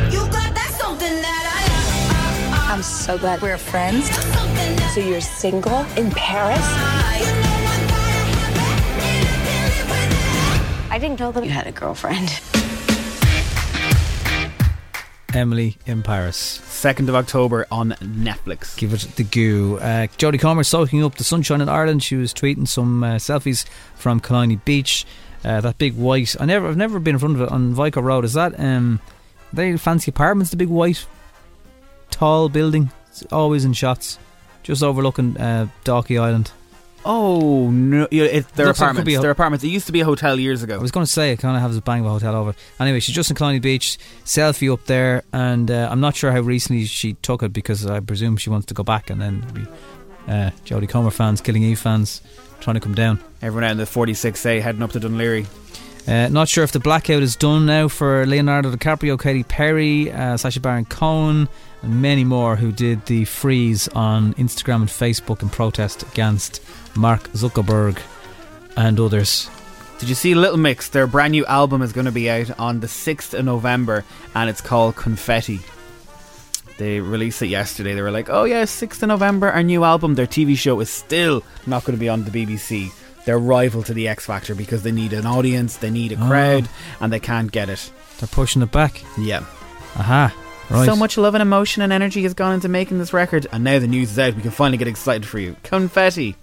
You 0.10 0.22
got 0.32 0.56
that 0.56 0.76
something 0.82 1.22
that 1.22 2.68
I'm 2.72 2.82
so 2.82 3.20
glad 3.20 3.44
we're 3.44 3.60
friends. 3.60 4.10
So 4.96 5.02
you're 5.02 5.22
single 5.22 5.86
in 5.96 6.10
Paris? 6.10 6.58
I 10.90 10.98
didn't 11.00 11.20
know 11.20 11.32
that 11.32 11.44
you 11.44 11.52
had 11.52 11.68
a 11.68 11.72
girlfriend. 11.72 12.42
Emily 15.36 15.78
in 15.86 16.02
Paris. 16.02 16.71
2nd 16.82 17.10
of 17.10 17.16
October 17.16 17.68
on 17.70 17.92
Netflix. 18.02 18.76
Give 18.76 18.92
it 18.92 19.02
the 19.16 19.24
goo. 19.24 19.78
Uh, 19.78 20.08
Jodie 20.18 20.40
Comer 20.40 20.64
soaking 20.64 21.04
up 21.04 21.14
the 21.14 21.24
sunshine 21.24 21.62
in 21.62 21.70
Ireland. 21.70 22.02
She 22.02 22.16
was 22.16 22.34
tweeting 22.34 22.68
some 22.68 23.04
uh, 23.04 23.16
selfies 23.16 23.66
from 23.96 24.20
Killiney 24.20 24.56
Beach. 24.66 25.06
Uh, 25.46 25.62
that 25.62 25.78
big 25.78 25.96
white. 25.96 26.36
I 26.40 26.46
never, 26.46 26.68
I've 26.68 26.78
never 26.78 27.00
been 27.00 27.16
in 27.16 27.20
front 27.20 27.36
of 27.36 27.42
it 27.42 27.50
on 27.50 27.76
Vico 27.76 28.02
Road. 28.02 28.26
Is 28.26 28.34
that 28.34 28.60
um, 28.60 29.00
they 29.54 29.78
fancy 29.78 30.10
apartments? 30.10 30.50
The 30.50 30.58
big 30.58 30.70
white, 30.70 31.06
tall 32.10 32.50
building. 32.50 32.92
It's 33.10 33.24
always 33.32 33.64
in 33.64 33.74
shots, 33.74 34.18
just 34.64 34.82
overlooking 34.82 35.38
uh, 35.38 35.68
Island. 35.88 36.52
Oh 37.04 37.70
no! 37.72 38.08
Yeah, 38.12 38.26
it, 38.26 38.48
they're 38.56 38.68
Looks 38.68 38.80
like 38.80 38.92
it 38.92 38.94
could 38.94 39.00
apartments. 39.02 39.06
be 39.06 39.14
a- 39.16 39.22
they're 39.22 39.32
apartments. 39.32 39.64
It 39.66 39.70
used 39.70 39.88
to 39.88 39.92
be 39.92 40.02
a 40.02 40.06
hotel 40.06 40.40
years 40.40 40.62
ago. 40.64 40.76
I 40.76 40.82
was 40.82 40.92
going 40.92 41.06
to 41.06 41.12
say 41.12 41.32
it 41.32 41.38
kind 41.40 41.56
of 41.56 41.62
has 41.64 41.76
a 41.76 41.82
bang 41.82 42.02
of 42.02 42.06
a 42.06 42.10
hotel 42.10 42.36
over. 42.36 42.52
it. 42.52 42.56
Anyway, 42.80 43.00
she's 43.00 43.16
just 43.16 43.30
in 43.32 43.36
Killiney 43.36 43.60
Beach, 43.60 43.98
selfie 44.24 44.72
up 44.72 44.86
there, 44.86 45.24
and 45.34 45.70
uh, 45.72 45.88
I'm 45.92 46.00
not 46.00 46.16
sure 46.16 46.32
how 46.32 46.42
recently 46.42 46.86
she 46.86 47.14
took 47.14 47.42
it 47.44 47.54
because 47.54 47.86
I 47.86 48.00
presume 48.02 48.38
she 48.38 48.50
wants 48.52 48.68
to 48.68 48.74
go 48.74 48.84
back, 48.84 49.10
and 49.10 49.20
then 49.22 49.42
be 49.54 49.62
uh, 50.28 50.52
Jodie 50.66 50.88
Comer 50.90 51.10
fans, 51.12 51.42
Killing 51.42 51.64
Eve 51.64 51.80
fans, 51.80 52.22
trying 52.60 52.76
to 52.76 52.80
come 52.80 52.94
down. 52.94 53.20
Everyone 53.42 53.64
out 53.64 53.72
in 53.72 53.78
the 53.78 53.86
46A 53.86 54.62
heading 54.62 54.84
up 54.84 54.92
to 54.92 55.00
Dún 55.00 55.16
Laoghaire. 55.16 55.48
Uh, 56.08 56.28
not 56.30 56.48
sure 56.50 56.64
if 56.64 56.72
the 56.72 56.80
blackout 56.80 57.22
is 57.22 57.36
done 57.36 57.68
now 57.68 57.88
for 57.88 58.26
Leonardo 58.26 58.72
DiCaprio, 58.72 59.20
Katy 59.22 59.44
Perry, 59.44 60.12
uh, 60.12 60.36
Sacha 60.36 60.60
Baron 60.60 60.86
Cohen, 60.86 61.48
and 61.84 62.02
many 62.02 62.24
more 62.24 62.56
who 62.56 62.72
did 62.72 63.06
the 63.06 63.24
freeze 63.26 63.88
on 63.90 64.34
Instagram 64.36 64.78
and 64.82 64.88
Facebook 64.88 65.44
in 65.44 65.50
protest 65.50 66.02
against 66.04 66.60
Mark 66.96 67.24
Zuckerberg 67.34 68.00
and 68.78 69.00
others. 69.00 69.50
Did 70.00 70.10
you 70.10 70.16
see 70.16 70.34
Little 70.34 70.58
Mix? 70.58 70.90
Their 70.90 71.08
brand 71.08 71.32
new 71.32 71.46
album 71.46 71.82
is 71.82 71.94
going 71.94 72.06
to 72.06 72.12
be 72.12 72.30
out 72.30 72.58
on 72.60 72.80
the 72.80 72.88
6th 72.88 73.38
of 73.38 73.46
November 73.46 74.04
and 74.34 74.50
it's 74.50 74.62
called 74.62 74.96
Confetti. 74.96 75.60
They 76.78 77.00
released 77.00 77.42
it 77.44 77.48
yesterday. 77.48 77.94
They 77.94 78.02
were 78.02 78.10
like, 78.12 78.30
oh 78.30 78.44
yeah, 78.46 78.64
6th 78.64 79.04
of 79.04 79.10
November, 79.10 79.52
our 79.52 79.62
new 79.62 79.84
album. 79.84 80.16
Their 80.16 80.26
TV 80.26 80.58
show 80.58 80.80
is 80.80 80.90
still 80.90 81.44
not 81.68 81.84
going 81.84 81.96
to 81.96 82.00
be 82.00 82.10
on 82.10 82.24
the 82.24 82.32
BBC. 82.32 82.92
They're 83.26 83.38
rival 83.38 83.84
to 83.84 83.94
the 83.94 84.08
X 84.08 84.26
Factor 84.26 84.56
because 84.56 84.82
they 84.82 84.92
need 84.92 85.14
an 85.14 85.28
audience, 85.28 85.78
they 85.78 85.92
need 85.92 86.12
a 86.14 86.16
Oh. 86.20 86.28
crowd, 86.28 86.68
and 87.00 87.14
they 87.14 87.20
can't 87.20 87.52
get 87.52 87.70
it. 87.70 87.92
They're 88.20 88.28
pushing 88.28 88.64
it 88.64 88.72
back. 88.72 89.04
Yeah. 89.20 89.42
Aha. 89.96 90.34
Right. 90.72 90.86
So 90.88 90.96
much 90.96 91.18
love 91.18 91.36
and 91.36 91.42
emotion 91.44 91.84
and 91.84 91.94
energy 91.94 92.24
has 92.24 92.34
gone 92.34 92.54
into 92.54 92.70
making 92.70 92.98
this 92.98 93.14
record, 93.14 93.46
and 93.52 93.64
now 93.64 93.78
the 93.78 93.88
news 93.88 94.12
is 94.12 94.18
out. 94.20 94.36
We 94.36 94.42
can 94.42 94.50
finally 94.52 94.78
get 94.78 94.88
excited 94.88 95.26
for 95.28 95.38
you. 95.38 95.56
Confetti! 95.64 96.36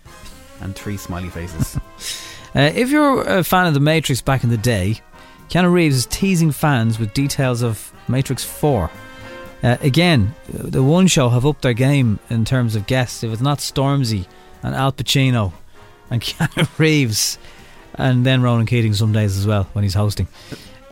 And 0.61 0.75
three 0.75 0.97
smiley 0.97 1.29
faces. 1.29 1.79
Uh, 2.55 2.73
if 2.75 2.89
you're 2.89 3.21
a 3.21 3.45
fan 3.45 3.67
of 3.67 3.75
The 3.75 3.79
Matrix 3.79 4.23
back 4.23 4.43
in 4.43 4.49
the 4.49 4.57
day, 4.57 4.99
Keanu 5.51 5.71
Reeves 5.71 5.97
is 5.97 6.07
teasing 6.07 6.51
fans 6.51 6.99
with 6.99 7.13
details 7.13 7.61
of 7.61 7.93
Matrix 8.09 8.43
4. 8.43 8.91
Uh, 9.63 9.77
again, 9.83 10.35
the 10.49 10.83
One 10.83 11.09
Show 11.09 11.29
have 11.29 11.45
upped 11.45 11.61
their 11.61 11.75
game 11.75 12.19
in 12.31 12.47
terms 12.47 12.75
of 12.75 12.87
guests. 12.87 13.23
If 13.23 13.33
it's 13.33 13.43
not 13.43 13.59
Stormzy 13.59 14.27
and 14.63 14.75
Al 14.75 14.93
Pacino 14.93 15.53
and 16.11 16.23
Keanu 16.23 16.67
Reeves, 16.79 17.39
and 17.95 18.25
then 18.25 18.41
Ronan 18.41 18.67
Keating 18.67 18.95
some 18.95 19.13
days 19.13 19.37
as 19.37 19.47
well 19.47 19.65
when 19.75 19.83
he's 19.83 19.95
hosting. 19.95 20.27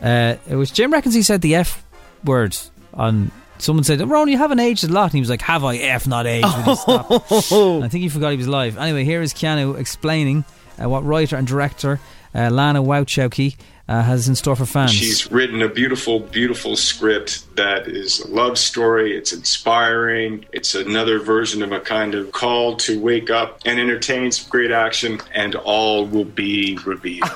Uh, 0.01 0.37
it 0.49 0.57
was 0.57 0.71
Jim 0.71 0.93
reckons 0.93 1.15
he 1.15 1.23
said 1.23 1.41
the 1.41 1.55
F 1.55 1.85
word 2.25 2.57
on. 2.93 3.31
Someone 3.59 3.85
said, 3.85 4.07
"Ron, 4.09 4.29
you 4.29 4.39
haven't 4.39 4.61
aged 4.61 4.85
a 4.85 4.89
lot." 4.89 5.05
And 5.05 5.13
he 5.15 5.21
was 5.21 5.31
like, 5.31 5.43
"Have 5.43 5.65
I 5.65 5.77
F 5.77 6.07
not 6.07 6.27
aged?" 6.27 6.47
Will 6.67 6.77
stop?" 6.77 7.11
I 7.33 7.89
think 7.89 8.03
he 8.03 8.09
forgot 8.09 8.31
he 8.31 8.37
was 8.37 8.49
live. 8.49 8.77
Anyway, 8.79 9.05
here 9.05 9.23
is 9.23 9.33
Keanu 9.33 9.79
explaining 9.79 10.45
uh, 10.83 10.89
what 10.89 11.05
writer 11.05 11.37
and 11.37 11.47
director 11.47 12.01
uh, 12.35 12.51
Lana 12.51 12.83
Wachowski 12.83 13.57
uh, 13.89 14.03
has 14.03 14.29
in 14.29 14.35
store 14.35 14.57
for 14.57 14.67
fans. 14.67 14.93
She's 14.93 15.31
written 15.31 15.63
a 15.63 15.69
beautiful, 15.69 16.21
beautiful 16.21 16.77
script 16.77 17.55
that 17.57 17.87
is 17.87 18.21
a 18.21 18.29
love 18.29 18.59
story. 18.59 19.17
It's 19.17 19.33
inspiring. 19.33 20.45
It's 20.53 20.75
another 20.75 21.19
version 21.19 21.63
of 21.63 21.73
a 21.73 21.81
kind 21.81 22.15
of 22.15 22.33
call 22.33 22.77
to 22.79 23.01
wake 23.01 23.31
up 23.31 23.61
and 23.65 23.79
entertain 23.79 24.33
some 24.33 24.51
great 24.51 24.73
action, 24.73 25.21
and 25.35 25.55
all 25.55 26.05
will 26.05 26.25
be 26.25 26.79
revealed. 26.85 27.31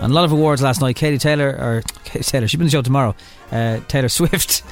And 0.00 0.12
a 0.12 0.14
lot 0.14 0.24
of 0.24 0.32
awards 0.32 0.62
last 0.62 0.80
night. 0.80 0.96
Katie 0.96 1.18
Taylor, 1.18 1.48
or 1.48 1.82
Katie 2.04 2.24
Taylor, 2.24 2.46
she's 2.46 2.58
been 2.58 2.64
on 2.64 2.66
the 2.66 2.72
show 2.72 2.82
tomorrow. 2.82 3.14
Uh, 3.52 3.80
Taylor 3.88 4.08
Swift 4.08 4.62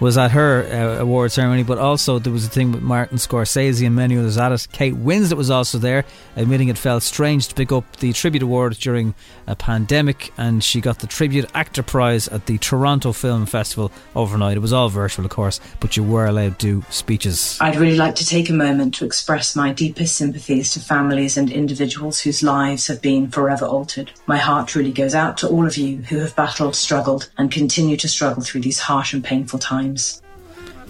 was 0.00 0.18
at 0.18 0.32
her 0.32 0.64
uh, 0.64 1.00
award 1.00 1.32
ceremony, 1.32 1.62
but 1.62 1.78
also 1.78 2.18
there 2.18 2.32
was 2.32 2.44
a 2.44 2.48
thing 2.48 2.72
with 2.72 2.82
Martin 2.82 3.18
Scorsese 3.18 3.86
and 3.86 3.94
many 3.94 4.16
others 4.16 4.36
at 4.36 4.52
it. 4.52 4.66
Kate 4.72 4.94
Winslet 4.94 5.36
was 5.36 5.50
also 5.50 5.78
there, 5.78 6.04
admitting 6.36 6.68
it 6.68 6.78
felt 6.78 7.02
strange 7.02 7.48
to 7.48 7.54
pick 7.54 7.72
up 7.72 7.96
the 7.96 8.12
tribute 8.12 8.42
award 8.42 8.74
during 8.74 9.14
a 9.46 9.56
pandemic, 9.56 10.32
and 10.36 10.62
she 10.62 10.80
got 10.80 10.98
the 10.98 11.06
tribute 11.06 11.48
actor 11.54 11.82
prize 11.82 12.28
at 12.28 12.46
the 12.46 12.58
Toronto 12.58 13.12
Film 13.12 13.46
Festival 13.46 13.92
overnight. 14.14 14.56
It 14.56 14.60
was 14.60 14.72
all 14.72 14.88
virtual, 14.88 15.24
of 15.24 15.30
course, 15.30 15.60
but 15.80 15.96
you 15.96 16.02
were 16.02 16.26
allowed 16.26 16.58
to 16.60 16.80
do 16.80 16.84
speeches. 16.90 17.58
I'd 17.60 17.76
really 17.76 17.96
like 17.96 18.14
to 18.16 18.26
take 18.26 18.50
a 18.50 18.54
moment 18.54 18.94
to 18.96 19.04
express 19.04 19.54
my 19.54 19.72
deepest 19.72 20.16
sympathies 20.16 20.72
to 20.72 20.80
families 20.80 21.36
and 21.36 21.50
individuals 21.50 22.20
whose 22.20 22.42
lives 22.42 22.86
have 22.86 23.00
been 23.00 23.30
forever 23.30 23.66
altered. 23.66 24.10
My 24.26 24.38
heart 24.38 24.68
truly 24.68 24.92
goes 24.92 25.14
out 25.14 25.38
to 25.38 25.48
all 25.48 25.66
of 25.66 25.76
you 25.76 25.98
who 25.98 26.18
have 26.18 26.34
battled, 26.36 26.76
struggled, 26.76 27.30
and 27.38 27.50
continue 27.50 27.96
to 27.98 28.08
struggle 28.08 28.42
through 28.42 28.62
these 28.62 28.78
harsh 28.78 29.12
and 29.12 29.22
painful 29.22 29.58
times. 29.84 30.22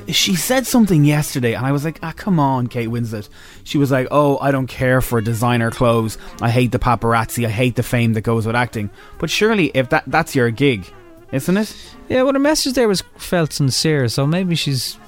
she 0.09 0.35
said 0.35 0.67
something 0.67 1.05
yesterday, 1.05 1.55
and 1.55 1.65
I 1.65 1.73
was 1.73 1.85
like, 1.85 1.99
ah, 2.03 2.13
come 2.17 2.39
on, 2.41 2.67
Kate 2.67 2.89
Winslet. 2.89 3.29
She 3.65 3.79
was 3.79 3.91
like, 3.91 4.09
oh, 4.11 4.39
I 4.39 4.51
don't 4.51 4.67
care 4.67 5.01
for 5.01 5.21
designer 5.21 5.71
clothes. 5.71 6.19
I 6.43 6.51
hate 6.51 6.73
the 6.73 6.79
paparazzi. 6.79 7.47
I 7.47 7.51
hate 7.51 7.77
the 7.77 7.83
fame 7.83 8.13
that 8.15 8.23
goes 8.23 8.47
with 8.47 8.57
acting. 8.57 8.91
But 9.19 9.31
surely, 9.31 9.71
if 9.75 9.89
that 9.91 10.05
that's 10.07 10.35
your 10.35 10.51
gig, 10.51 10.87
isn't 11.33 11.57
it? 11.57 11.75
Yeah, 12.09 12.23
well, 12.23 12.33
her 12.35 12.39
message 12.39 12.75
there 12.75 12.89
was 12.89 13.03
felt 13.17 13.53
sincere, 13.53 14.09
so 14.09 14.27
maybe 14.27 14.55
she's 14.55 14.99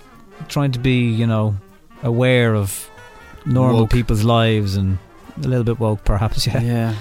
trying 0.49 0.73
to 0.73 0.79
be, 0.79 1.09
you 1.11 1.27
know, 1.27 1.57
aware 2.03 2.55
of 2.55 2.89
normal 3.45 3.81
Woke. 3.83 3.91
people's 3.91 4.25
lives 4.25 4.77
and 4.77 4.99
a 5.37 5.47
little 5.49 5.65
bit 5.65 5.79
woke, 5.79 6.05
perhaps. 6.05 6.47
Yeah. 6.47 6.61
Yeah. 6.61 6.95